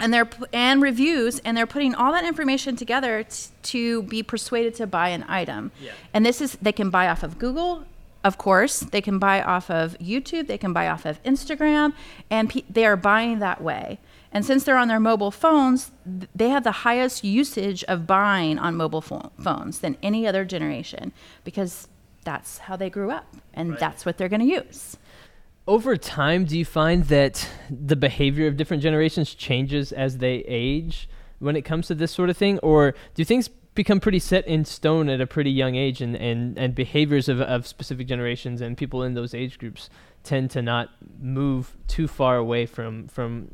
and 0.00 0.12
they're 0.12 0.28
and 0.52 0.82
reviews 0.82 1.38
and 1.40 1.56
they're 1.56 1.66
putting 1.66 1.94
all 1.94 2.12
that 2.12 2.24
information 2.24 2.76
together 2.76 3.22
t- 3.24 3.48
to 3.62 4.02
be 4.04 4.22
persuaded 4.22 4.74
to 4.76 4.86
buy 4.86 5.08
an 5.10 5.24
item. 5.28 5.70
Yeah. 5.80 5.92
and 6.12 6.24
this 6.26 6.40
is 6.40 6.58
they 6.60 6.72
can 6.72 6.90
buy 6.90 7.08
off 7.08 7.22
of 7.22 7.38
google 7.38 7.84
of 8.24 8.38
course. 8.38 8.80
They 8.80 9.02
can 9.02 9.18
buy 9.18 9.42
off 9.42 9.70
of 9.70 9.98
youtube. 9.98 10.46
They 10.46 10.56
can 10.56 10.72
buy 10.72 10.88
off 10.88 11.04
of 11.04 11.22
instagram. 11.24 11.92
And 12.30 12.48
pe- 12.48 12.62
they 12.70 12.86
are 12.86 12.96
buying 12.96 13.38
that 13.40 13.60
way. 13.62 13.98
And 14.32 14.44
since 14.46 14.64
they're 14.64 14.78
on 14.78 14.88
their 14.88 14.98
mobile 14.98 15.30
phones 15.30 15.90
th- 16.04 16.30
they 16.34 16.48
have 16.48 16.64
the 16.64 16.72
highest 16.72 17.22
usage 17.22 17.84
of 17.84 18.06
buying 18.06 18.58
on 18.58 18.76
mobile 18.76 19.02
pho- 19.02 19.30
phones 19.38 19.80
than 19.80 19.96
any 20.02 20.26
other 20.26 20.44
generation 20.46 21.12
because 21.44 21.86
that's 22.24 22.58
how 22.58 22.76
they 22.76 22.88
grew 22.88 23.10
up 23.10 23.26
and 23.52 23.76
that's 23.76 24.06
what 24.06 24.16
they're 24.16 24.30
going 24.30 24.40
to 24.40 24.46
use 24.46 24.96
Over 25.66 25.96
time, 25.96 26.44
do 26.44 26.58
you 26.58 26.64
find 26.64 27.04
that 27.04 27.48
the 27.70 27.96
behavior 27.96 28.46
of 28.46 28.56
different 28.56 28.82
generations 28.82 29.34
changes 29.34 29.92
as 29.92 30.18
they 30.18 30.44
age 30.46 31.08
when 31.38 31.56
it 31.56 31.62
comes 31.62 31.86
to 31.86 31.94
this 31.94 32.12
sort 32.12 32.28
of 32.28 32.36
thing? 32.36 32.58
Or 32.58 32.94
do 33.14 33.24
things 33.24 33.48
become 33.74 33.98
pretty 33.98 34.18
set 34.18 34.46
in 34.46 34.66
stone 34.66 35.08
at 35.08 35.20
a 35.22 35.26
pretty 35.26 35.50
young 35.50 35.74
age 35.74 36.02
and, 36.02 36.14
and, 36.16 36.58
and 36.58 36.74
behaviors 36.74 37.28
of, 37.30 37.40
of 37.40 37.66
specific 37.66 38.06
generations 38.06 38.60
and 38.60 38.76
people 38.76 39.02
in 39.02 39.14
those 39.14 39.32
age 39.34 39.58
groups 39.58 39.88
tend 40.22 40.50
to 40.50 40.60
not 40.60 40.90
move 41.20 41.76
too 41.88 42.06
far 42.08 42.36
away 42.36 42.66
from, 42.66 43.08
from 43.08 43.48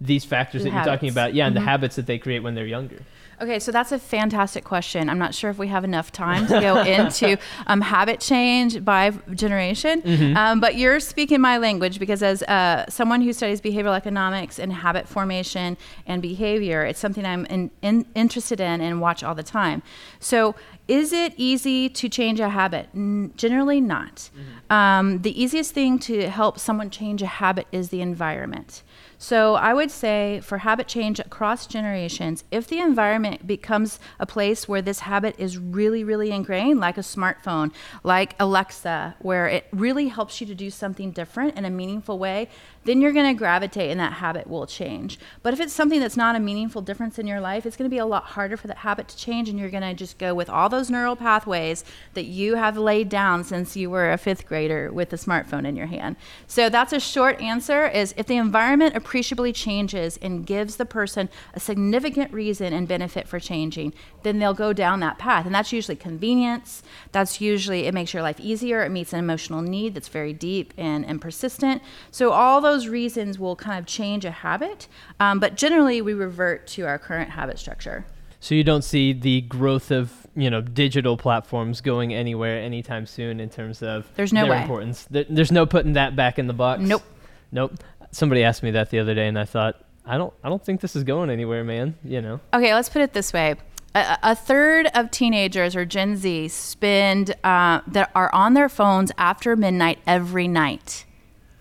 these 0.00 0.24
factors 0.24 0.62
The 0.62 0.70
that 0.70 0.76
you're 0.76 0.84
talking 0.84 1.08
about? 1.10 1.34
Yeah, 1.34 1.46
and 1.46 1.56
Mhm. 1.56 1.58
the 1.60 1.64
habits 1.64 1.96
that 1.96 2.06
they 2.06 2.18
create 2.18 2.40
when 2.44 2.54
they're 2.54 2.64
younger. 2.66 3.00
Okay, 3.40 3.58
so 3.58 3.70
that's 3.70 3.92
a 3.92 3.98
fantastic 3.98 4.64
question. 4.64 5.10
I'm 5.10 5.18
not 5.18 5.34
sure 5.34 5.50
if 5.50 5.58
we 5.58 5.68
have 5.68 5.84
enough 5.84 6.10
time 6.10 6.46
to 6.46 6.58
go 6.60 6.80
into 6.98 7.36
um, 7.66 7.82
habit 7.82 8.18
change 8.20 8.82
by 8.84 9.10
generation, 9.34 10.02
um, 10.36 10.58
but 10.60 10.76
you're 10.76 11.00
speaking 11.00 11.40
my 11.40 11.58
language 11.58 11.98
because, 11.98 12.22
as 12.22 12.42
uh, 12.44 12.86
someone 12.88 13.20
who 13.20 13.32
studies 13.34 13.60
behavioral 13.60 13.96
economics 13.96 14.58
and 14.58 14.72
habit 14.72 15.06
formation 15.06 15.76
and 16.06 16.22
behavior, 16.22 16.84
it's 16.84 16.98
something 16.98 17.26
I'm 17.26 17.44
in, 17.46 17.70
in, 17.82 18.06
interested 18.14 18.58
in 18.58 18.80
and 18.80 19.00
watch 19.02 19.22
all 19.22 19.34
the 19.34 19.42
time. 19.42 19.82
So, 20.18 20.54
is 20.88 21.12
it 21.12 21.34
easy 21.36 21.88
to 21.90 22.08
change 22.08 22.38
a 22.40 22.48
habit? 22.48 22.88
N- 22.94 23.32
generally, 23.36 23.80
not. 23.80 24.30
Um, 24.70 25.22
the 25.22 25.40
easiest 25.42 25.72
thing 25.72 25.98
to 26.00 26.30
help 26.30 26.58
someone 26.58 26.90
change 26.90 27.22
a 27.22 27.26
habit 27.26 27.66
is 27.72 27.88
the 27.90 28.00
environment. 28.00 28.82
So 29.18 29.54
I 29.54 29.72
would 29.72 29.90
say 29.90 30.40
for 30.42 30.58
habit 30.58 30.88
change 30.88 31.18
across 31.20 31.66
generations, 31.66 32.44
if 32.50 32.66
the 32.66 32.80
environment 32.80 33.46
becomes 33.46 33.98
a 34.18 34.26
place 34.26 34.68
where 34.68 34.82
this 34.82 35.00
habit 35.00 35.34
is 35.38 35.58
really, 35.58 36.04
really 36.04 36.30
ingrained, 36.30 36.80
like 36.80 36.98
a 36.98 37.02
smartphone, 37.02 37.72
like 38.02 38.34
Alexa, 38.38 39.16
where 39.20 39.46
it 39.46 39.66
really 39.72 40.08
helps 40.08 40.40
you 40.40 40.46
to 40.46 40.54
do 40.54 40.70
something 40.70 41.10
different 41.10 41.56
in 41.56 41.64
a 41.64 41.70
meaningful 41.70 42.18
way, 42.18 42.48
then 42.86 43.00
you're 43.00 43.12
going 43.12 43.26
to 43.26 43.38
gravitate 43.38 43.90
and 43.90 44.00
that 44.00 44.14
habit 44.14 44.46
will 44.46 44.66
change. 44.66 45.18
But 45.42 45.52
if 45.52 45.60
it's 45.60 45.72
something 45.72 46.00
that's 46.00 46.16
not 46.16 46.36
a 46.36 46.40
meaningful 46.40 46.82
difference 46.82 47.18
in 47.18 47.26
your 47.26 47.40
life, 47.40 47.66
it's 47.66 47.76
going 47.76 47.90
to 47.90 47.94
be 47.94 47.98
a 47.98 48.06
lot 48.06 48.24
harder 48.24 48.56
for 48.56 48.68
that 48.68 48.78
habit 48.78 49.08
to 49.08 49.16
change 49.16 49.48
and 49.48 49.58
you're 49.58 49.70
going 49.70 49.82
to 49.82 49.94
just 49.94 50.18
go 50.18 50.34
with 50.34 50.48
all 50.48 50.68
those 50.68 50.90
neural 50.90 51.16
pathways 51.16 51.84
that 52.14 52.24
you 52.24 52.54
have 52.54 52.78
laid 52.78 53.08
down 53.08 53.44
since 53.44 53.76
you 53.76 53.90
were 53.90 54.12
a 54.12 54.16
5th 54.18 54.46
grader 54.46 54.90
with 54.92 55.12
a 55.12 55.16
smartphone 55.16 55.66
in 55.66 55.76
your 55.76 55.86
hand. 55.86 56.16
So 56.46 56.68
that's 56.68 56.92
a 56.92 57.00
short 57.00 57.40
answer 57.40 57.86
is 57.86 58.14
if 58.16 58.26
the 58.26 58.36
environment 58.36 58.96
appreciably 58.96 59.52
changes 59.52 60.18
and 60.22 60.46
gives 60.46 60.76
the 60.76 60.86
person 60.86 61.28
a 61.54 61.60
significant 61.60 62.32
reason 62.32 62.72
and 62.72 62.86
benefit 62.86 63.28
for 63.28 63.40
changing, 63.40 63.92
then 64.22 64.38
they'll 64.38 64.54
go 64.54 64.72
down 64.72 65.00
that 65.00 65.18
path. 65.18 65.46
And 65.46 65.54
that's 65.54 65.72
usually 65.72 65.96
convenience. 65.96 66.82
That's 67.12 67.40
usually 67.40 67.86
it 67.86 67.94
makes 67.94 68.12
your 68.12 68.22
life 68.22 68.40
easier. 68.40 68.82
It 68.82 68.90
meets 68.90 69.12
an 69.12 69.18
emotional 69.18 69.62
need 69.62 69.94
that's 69.94 70.08
very 70.08 70.32
deep 70.32 70.74
and, 70.76 71.04
and 71.04 71.20
persistent. 71.20 71.82
So 72.10 72.30
all 72.30 72.60
those 72.60 72.75
reasons 72.84 73.38
will 73.38 73.56
kind 73.56 73.78
of 73.78 73.86
change 73.86 74.24
a 74.24 74.30
habit. 74.30 74.88
Um, 75.20 75.40
but 75.40 75.56
generally 75.56 76.02
we 76.02 76.14
revert 76.14 76.66
to 76.68 76.82
our 76.86 76.98
current 76.98 77.30
habit 77.30 77.58
structure. 77.58 78.04
So 78.40 78.54
you 78.54 78.64
don't 78.64 78.84
see 78.84 79.12
the 79.12 79.40
growth 79.42 79.90
of 79.90 80.12
you 80.36 80.50
know 80.50 80.60
digital 80.60 81.16
platforms 81.16 81.80
going 81.80 82.12
anywhere 82.12 82.60
anytime 82.60 83.06
soon 83.06 83.40
in 83.40 83.48
terms 83.48 83.82
of 83.82 84.06
There's 84.14 84.32
no 84.32 84.42
their 84.42 84.50
way. 84.50 84.60
importance. 84.62 85.06
There's 85.10 85.50
no 85.50 85.66
putting 85.66 85.94
that 85.94 86.14
back 86.14 86.38
in 86.38 86.46
the 86.46 86.52
box. 86.52 86.82
Nope. 86.82 87.02
Nope. 87.50 87.72
Somebody 88.12 88.44
asked 88.44 88.62
me 88.62 88.70
that 88.72 88.90
the 88.90 88.98
other 88.98 89.14
day, 89.14 89.26
and 89.26 89.38
I 89.38 89.44
thought, 89.44 89.82
I 90.04 90.16
don't, 90.16 90.32
I 90.44 90.48
don't 90.48 90.64
think 90.64 90.80
this 90.80 90.94
is 90.94 91.04
going 91.04 91.30
anywhere, 91.30 91.64
man. 91.64 91.96
You 92.04 92.20
know. 92.22 92.40
Okay, 92.54 92.72
let's 92.74 92.88
put 92.88 93.02
it 93.02 93.12
this 93.14 93.32
way. 93.32 93.56
A, 93.94 94.18
a 94.22 94.34
third 94.34 94.88
of 94.94 95.10
teenagers 95.10 95.74
or 95.74 95.84
Gen 95.84 96.16
Z 96.16 96.48
spend 96.48 97.34
uh, 97.42 97.80
that 97.86 98.10
are 98.14 98.32
on 98.34 98.54
their 98.54 98.68
phones 98.68 99.10
after 99.16 99.56
midnight 99.56 99.98
every 100.06 100.46
night. 100.46 101.06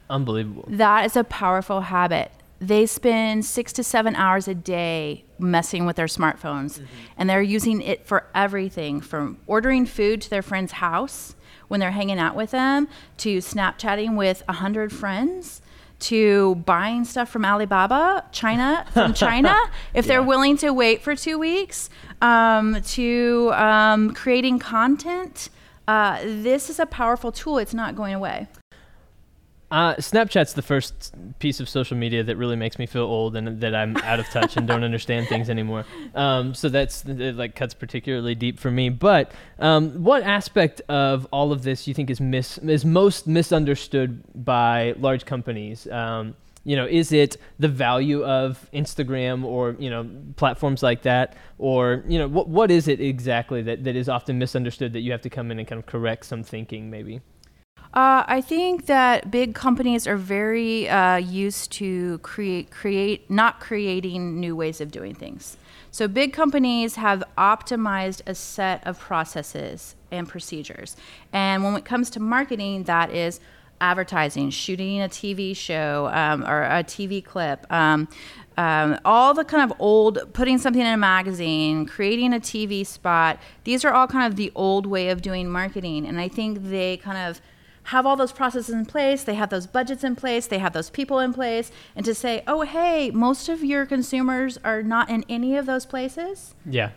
Unbelievable. 0.10 0.66
That 0.68 1.06
is 1.06 1.16
a 1.16 1.24
powerful 1.24 1.82
habit. 1.82 2.32
They 2.60 2.86
spend 2.86 3.44
six 3.46 3.74
to 3.74 3.84
seven 3.84 4.16
hours 4.16 4.48
a 4.48 4.56
day 4.56 5.26
messing 5.38 5.86
with 5.86 5.98
their 5.98 6.06
smartphones, 6.06 6.82
and 7.18 7.30
they're 7.30 7.42
using 7.42 7.82
it 7.82 8.06
for 8.08 8.26
everything 8.34 9.02
from 9.02 9.38
ordering 9.46 9.86
food 9.86 10.22
to 10.22 10.30
their 10.30 10.42
friend's 10.42 10.74
house 10.74 11.36
when 11.68 11.80
they're 11.80 11.92
hanging 11.92 12.20
out 12.20 12.36
with 12.36 12.52
them, 12.52 12.88
to 13.18 13.40
Snapchatting 13.40 14.16
with 14.16 14.44
a 14.48 14.54
hundred 14.54 14.94
friends, 14.94 15.62
to 16.00 16.56
buying 16.56 17.04
stuff 17.04 17.30
from 17.30 17.44
Alibaba, 17.44 18.26
China 18.32 18.86
from 18.94 19.14
China, 19.26 19.56
if 19.94 20.06
they're 20.08 20.24
willing 20.24 20.56
to 20.58 20.72
wait 20.72 21.02
for 21.02 21.16
two 21.16 21.38
weeks, 21.40 21.90
um, 22.22 22.82
to 22.82 23.52
um, 23.54 24.14
creating 24.14 24.60
content. 24.60 25.50
Uh, 25.88 26.20
this 26.24 26.70
is 26.70 26.80
a 26.80 26.86
powerful 26.86 27.32
tool. 27.32 27.58
It's 27.58 27.74
not 27.74 27.96
going 27.96 28.14
away. 28.14 28.48
Uh, 29.72 29.96
Snapchat's 29.96 30.54
the 30.54 30.62
first 30.62 31.16
piece 31.40 31.60
of 31.60 31.68
social 31.68 31.98
media 31.98 32.24
that 32.24 32.38
really 32.38 32.56
makes 32.56 32.78
me 32.78 32.86
feel 32.86 33.04
old 33.04 33.36
and 33.36 33.60
that 33.62 33.74
I'm 33.74 33.98
out 33.98 34.20
of 34.20 34.28
touch 34.30 34.58
and 34.58 34.68
don't 34.68 34.84
understand 34.92 35.28
things 35.28 35.50
anymore. 35.50 35.86
Um, 36.14 36.54
so 36.54 36.70
that's 36.70 37.04
it, 37.06 37.36
like 37.36 37.56
cuts 37.56 37.74
particularly 37.74 38.36
deep 38.36 38.60
for 38.60 38.70
me. 38.70 38.90
But 38.90 39.32
um, 39.58 40.04
what 40.04 40.22
aspect 40.24 40.82
of 40.88 41.28
all 41.32 41.52
of 41.52 41.64
this 41.64 41.88
you 41.88 41.94
think 41.94 42.10
is 42.12 42.22
mis- 42.22 42.60
is 42.60 42.86
most 42.86 43.26
misunderstood 43.28 44.22
by 44.46 44.94
large 45.00 45.26
companies? 45.26 45.88
Um, 45.88 46.36
you 46.64 46.76
know, 46.76 46.86
is 46.86 47.12
it 47.12 47.38
the 47.60 47.68
value 47.68 48.24
of 48.24 48.70
Instagram 48.74 49.44
or 49.44 49.76
you 49.80 49.90
know 49.90 50.10
platforms 50.36 50.84
like 50.84 51.04
that, 51.04 51.36
or 51.58 52.04
you 52.08 52.20
know 52.20 52.28
what 52.28 52.50
what 52.50 52.72
is 52.72 52.88
it 52.88 53.00
exactly 53.00 53.62
that, 53.64 53.84
that 53.84 53.96
is 53.96 54.10
often 54.10 54.38
misunderstood 54.38 54.94
that 54.94 55.02
you 55.02 55.12
have 55.12 55.22
to 55.22 55.30
come 55.30 55.52
in 55.52 55.60
and 55.60 55.68
kind 55.68 55.80
of 55.80 55.86
correct 55.86 56.26
some 56.26 56.44
thinking 56.44 56.90
maybe? 56.90 57.22
Uh, 57.96 58.26
I 58.28 58.42
think 58.42 58.88
that 58.88 59.32
big 59.32 59.56
companies 59.56 60.06
are 60.06 60.18
very 60.18 60.90
uh, 60.90 61.16
used 61.16 61.72
to 61.74 62.18
create 62.18 62.70
create 62.70 63.32
not 63.32 63.62
creating 63.62 64.38
new 64.38 64.54
ways 64.54 64.82
of 64.82 64.92
doing 64.92 65.16
things. 65.16 65.56
So 65.92 66.10
big 66.10 66.34
companies 66.34 66.96
have 66.96 67.24
optimized 67.38 68.22
a 68.28 68.36
set 68.36 68.86
of 68.86 69.00
processes 69.00 69.96
and 70.12 70.28
procedures, 70.28 70.98
and 71.32 71.64
when 71.64 71.74
it 71.76 71.86
comes 71.86 72.10
to 72.12 72.20
marketing, 72.20 72.84
that 72.84 73.12
is 73.12 73.40
advertising, 73.80 74.50
shooting 74.50 75.02
a 75.02 75.08
TV 75.08 75.56
show 75.56 76.10
um, 76.12 76.44
or 76.44 76.64
a 76.64 76.84
TV 76.84 77.24
clip. 77.24 77.66
Um, 77.72 78.10
um, 78.58 79.00
all 79.06 79.34
the 79.34 79.46
kind 79.46 79.70
of 79.70 79.78
old 79.80 80.34
putting 80.34 80.58
something 80.58 80.82
in 80.82 80.88
a 80.88 80.96
magazine 80.96 81.86
creating 81.86 82.34
a 82.34 82.40
tv 82.40 82.88
spot 82.88 83.38
these 83.66 83.84
are 83.84 83.92
all 83.92 84.08
kind 84.08 84.26
of 84.26 84.38
the 84.38 84.50
old 84.56 84.86
way 84.86 85.10
of 85.10 85.22
doing 85.22 85.50
marketing 85.50 86.06
and 86.06 86.22
i 86.22 86.30
think 86.30 86.60
they 86.64 86.96
kind 86.96 87.18
of 87.18 87.42
have 87.86 88.06
all 88.06 88.16
those 88.16 88.32
processes 88.32 88.74
in 88.74 88.86
place, 88.86 89.24
they 89.24 89.36
have 89.36 89.50
those 89.50 89.68
budgets 89.68 90.04
in 90.04 90.16
place, 90.16 90.48
they 90.48 90.60
have 90.60 90.74
those 90.74 90.90
people 90.90 91.20
in 91.20 91.34
place, 91.34 91.72
and 91.96 92.06
to 92.06 92.16
say, 92.16 92.44
oh, 92.48 92.62
hey, 92.62 93.12
most 93.12 93.48
of 93.50 93.64
your 93.64 93.86
consumers 93.86 94.58
are 94.64 94.82
not 94.82 95.10
in 95.10 95.24
any 95.30 95.56
of 95.56 95.66
those 95.66 95.86
places, 95.86 96.56
Yeah. 96.66 96.92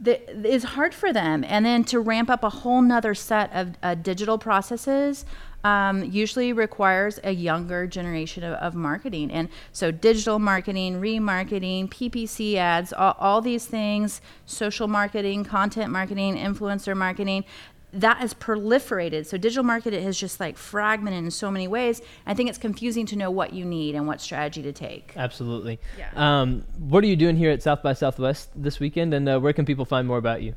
that 0.00 0.28
is 0.46 0.64
hard 0.64 0.94
for 0.94 1.12
them. 1.12 1.44
And 1.46 1.64
then 1.64 1.84
to 1.84 2.00
ramp 2.00 2.28
up 2.28 2.42
a 2.42 2.50
whole 2.50 2.82
nother 2.82 3.14
set 3.14 3.52
of 3.54 3.74
uh, 3.82 3.94
digital 3.94 4.36
processes 4.36 5.24
um, 5.64 6.02
usually 6.02 6.52
requires 6.52 7.20
a 7.22 7.30
younger 7.30 7.86
generation 7.86 8.42
of, 8.42 8.54
of 8.54 8.74
marketing. 8.74 9.30
And 9.30 9.48
so 9.70 9.92
digital 9.92 10.40
marketing, 10.40 11.00
remarketing, 11.00 11.88
PPC 11.88 12.56
ads, 12.56 12.92
all, 12.92 13.14
all 13.20 13.40
these 13.40 13.66
things, 13.66 14.20
social 14.44 14.88
marketing, 14.88 15.44
content 15.44 15.92
marketing, 15.92 16.34
influencer 16.34 16.96
marketing, 16.96 17.44
that 17.92 18.18
has 18.18 18.34
proliferated. 18.34 19.26
So 19.26 19.36
digital 19.36 19.64
marketing 19.64 20.02
has 20.04 20.18
just 20.18 20.40
like 20.40 20.56
fragmented 20.56 21.24
in 21.24 21.30
so 21.30 21.50
many 21.50 21.68
ways. 21.68 22.00
I 22.26 22.34
think 22.34 22.48
it's 22.48 22.58
confusing 22.58 23.06
to 23.06 23.16
know 23.16 23.30
what 23.30 23.52
you 23.52 23.64
need 23.64 23.94
and 23.94 24.06
what 24.06 24.20
strategy 24.20 24.62
to 24.62 24.72
take. 24.72 25.12
Absolutely. 25.16 25.78
Yeah. 25.98 26.10
Um, 26.14 26.64
what 26.78 27.04
are 27.04 27.06
you 27.06 27.16
doing 27.16 27.36
here 27.36 27.50
at 27.50 27.62
South 27.62 27.82
by 27.82 27.92
Southwest 27.92 28.50
this 28.54 28.80
weekend, 28.80 29.12
and 29.14 29.28
uh, 29.28 29.38
where 29.38 29.52
can 29.52 29.66
people 29.66 29.84
find 29.84 30.08
more 30.08 30.18
about 30.18 30.42
you? 30.42 30.54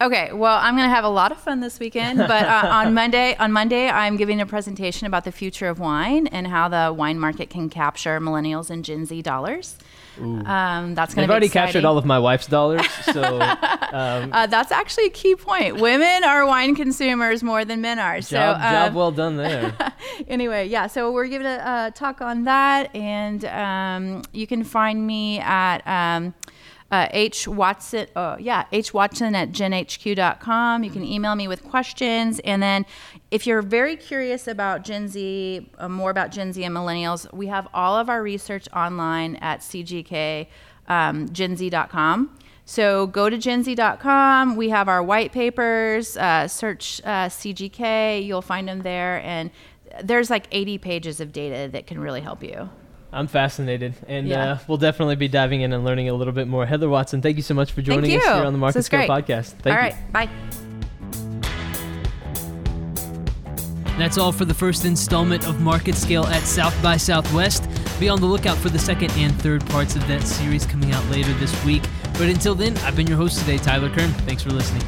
Okay, 0.00 0.32
well, 0.32 0.58
I'm 0.60 0.76
going 0.76 0.88
to 0.88 0.94
have 0.94 1.04
a 1.04 1.08
lot 1.08 1.30
of 1.32 1.38
fun 1.38 1.60
this 1.60 1.78
weekend, 1.78 2.18
but 2.18 2.30
uh, 2.46 2.62
on 2.70 2.94
Monday, 2.94 3.36
on 3.36 3.52
Monday, 3.52 3.88
I'm 3.88 4.16
giving 4.16 4.40
a 4.40 4.46
presentation 4.46 5.06
about 5.06 5.24
the 5.24 5.32
future 5.32 5.68
of 5.68 5.78
wine 5.78 6.26
and 6.28 6.46
how 6.46 6.68
the 6.68 6.92
wine 6.92 7.18
market 7.18 7.50
can 7.50 7.68
capture 7.68 8.18
millennials 8.20 8.70
and 8.70 8.84
Gen 8.84 9.04
Z 9.06 9.20
dollars. 9.22 9.76
Um, 10.16 10.94
that's 10.94 11.12
going 11.12 11.24
to 11.24 11.28
be 11.28 11.32
already 11.32 11.46
exciting. 11.46 11.66
captured 11.72 11.84
all 11.84 11.98
of 11.98 12.04
my 12.04 12.20
wife's 12.20 12.46
dollars, 12.46 12.88
so 13.12 13.40
um, 13.40 14.32
Uh, 14.32 14.46
that's 14.46 14.70
actually 14.70 15.06
a 15.06 15.10
key 15.10 15.34
point. 15.34 15.80
Women 15.80 16.22
are 16.22 16.46
wine 16.46 16.76
consumers 16.76 17.42
more 17.42 17.64
than 17.64 17.80
men 17.80 17.98
are. 17.98 18.22
So, 18.22 18.36
job, 18.36 18.60
job 18.60 18.88
um, 18.90 18.94
well 18.94 19.10
done 19.10 19.36
there. 19.36 19.76
anyway, 20.28 20.68
yeah, 20.68 20.86
so 20.86 21.10
we're 21.10 21.26
giving 21.26 21.48
a, 21.48 21.88
a 21.88 21.92
talk 21.92 22.20
on 22.20 22.44
that, 22.44 22.94
and 22.94 23.44
um, 23.46 24.22
you 24.32 24.46
can 24.46 24.62
find 24.62 25.04
me 25.04 25.40
at 25.40 25.78
um, 25.84 26.32
uh, 26.94 27.08
H 27.10 27.48
Watson, 27.48 28.06
uh, 28.14 28.36
yeah, 28.38 28.66
H 28.70 28.94
Watson 28.94 29.34
at 29.34 29.50
genhq.com. 29.50 30.84
You 30.84 30.90
can 30.90 31.04
email 31.04 31.34
me 31.34 31.48
with 31.48 31.64
questions, 31.64 32.38
and 32.44 32.62
then 32.62 32.86
if 33.32 33.48
you're 33.48 33.62
very 33.62 33.96
curious 33.96 34.46
about 34.46 34.84
Gen 34.84 35.08
Z, 35.08 35.68
uh, 35.78 35.88
more 35.88 36.10
about 36.10 36.30
Gen 36.30 36.52
Z 36.52 36.62
and 36.62 36.74
millennials, 36.74 37.32
we 37.32 37.48
have 37.48 37.66
all 37.74 37.96
of 37.96 38.08
our 38.08 38.22
research 38.22 38.68
online 38.72 39.34
at 39.36 39.58
CGK 39.60 40.46
um, 40.86 41.28
genz.com. 41.30 42.38
So 42.64 43.08
go 43.08 43.28
to 43.28 43.38
genz.com. 43.38 44.54
We 44.54 44.68
have 44.68 44.88
our 44.88 45.02
white 45.02 45.32
papers. 45.32 46.16
Uh, 46.16 46.46
search 46.46 47.00
uh, 47.02 47.28
CGK. 47.28 48.24
You'll 48.24 48.40
find 48.42 48.68
them 48.68 48.82
there, 48.82 49.20
and 49.24 49.50
there's 50.02 50.30
like 50.30 50.46
80 50.52 50.78
pages 50.78 51.18
of 51.18 51.32
data 51.32 51.68
that 51.72 51.88
can 51.88 51.98
really 51.98 52.20
help 52.20 52.44
you. 52.44 52.70
I'm 53.14 53.28
fascinated, 53.28 53.94
and 54.08 54.26
Yeah. 54.26 54.44
uh, 54.54 54.58
we'll 54.66 54.76
definitely 54.78 55.14
be 55.14 55.28
diving 55.28 55.60
in 55.60 55.72
and 55.72 55.84
learning 55.84 56.08
a 56.08 56.14
little 56.14 56.32
bit 56.32 56.48
more. 56.48 56.66
Heather 56.66 56.88
Watson, 56.88 57.22
thank 57.22 57.36
you 57.36 57.42
so 57.44 57.54
much 57.54 57.70
for 57.70 57.80
joining 57.80 58.16
us 58.16 58.24
here 58.24 58.32
on 58.44 58.52
the 58.52 58.58
Market 58.58 58.74
This 58.74 58.82
is 58.82 58.86
Scale 58.86 59.08
podcast. 59.08 59.52
Thank 59.62 59.66
all 59.76 59.82
you. 59.84 59.90
right, 59.90 60.12
bye. 60.12 60.28
That's 63.96 64.18
all 64.18 64.32
for 64.32 64.44
the 64.44 64.54
first 64.54 64.84
installment 64.84 65.46
of 65.46 65.60
Market 65.60 65.94
Scale 65.94 66.26
at 66.26 66.42
South 66.42 66.74
by 66.82 66.96
Southwest. 66.96 67.68
Be 68.00 68.08
on 68.08 68.20
the 68.20 68.26
lookout 68.26 68.56
for 68.58 68.68
the 68.68 68.78
second 68.80 69.12
and 69.12 69.32
third 69.40 69.64
parts 69.66 69.94
of 69.94 70.04
that 70.08 70.22
series 70.22 70.66
coming 70.66 70.90
out 70.90 71.08
later 71.08 71.32
this 71.34 71.64
week. 71.64 71.84
But 72.14 72.22
until 72.22 72.56
then, 72.56 72.76
I've 72.78 72.96
been 72.96 73.06
your 73.06 73.16
host 73.16 73.38
today, 73.38 73.58
Tyler 73.58 73.90
Kern. 73.90 74.10
Thanks 74.26 74.42
for 74.42 74.50
listening. 74.50 74.82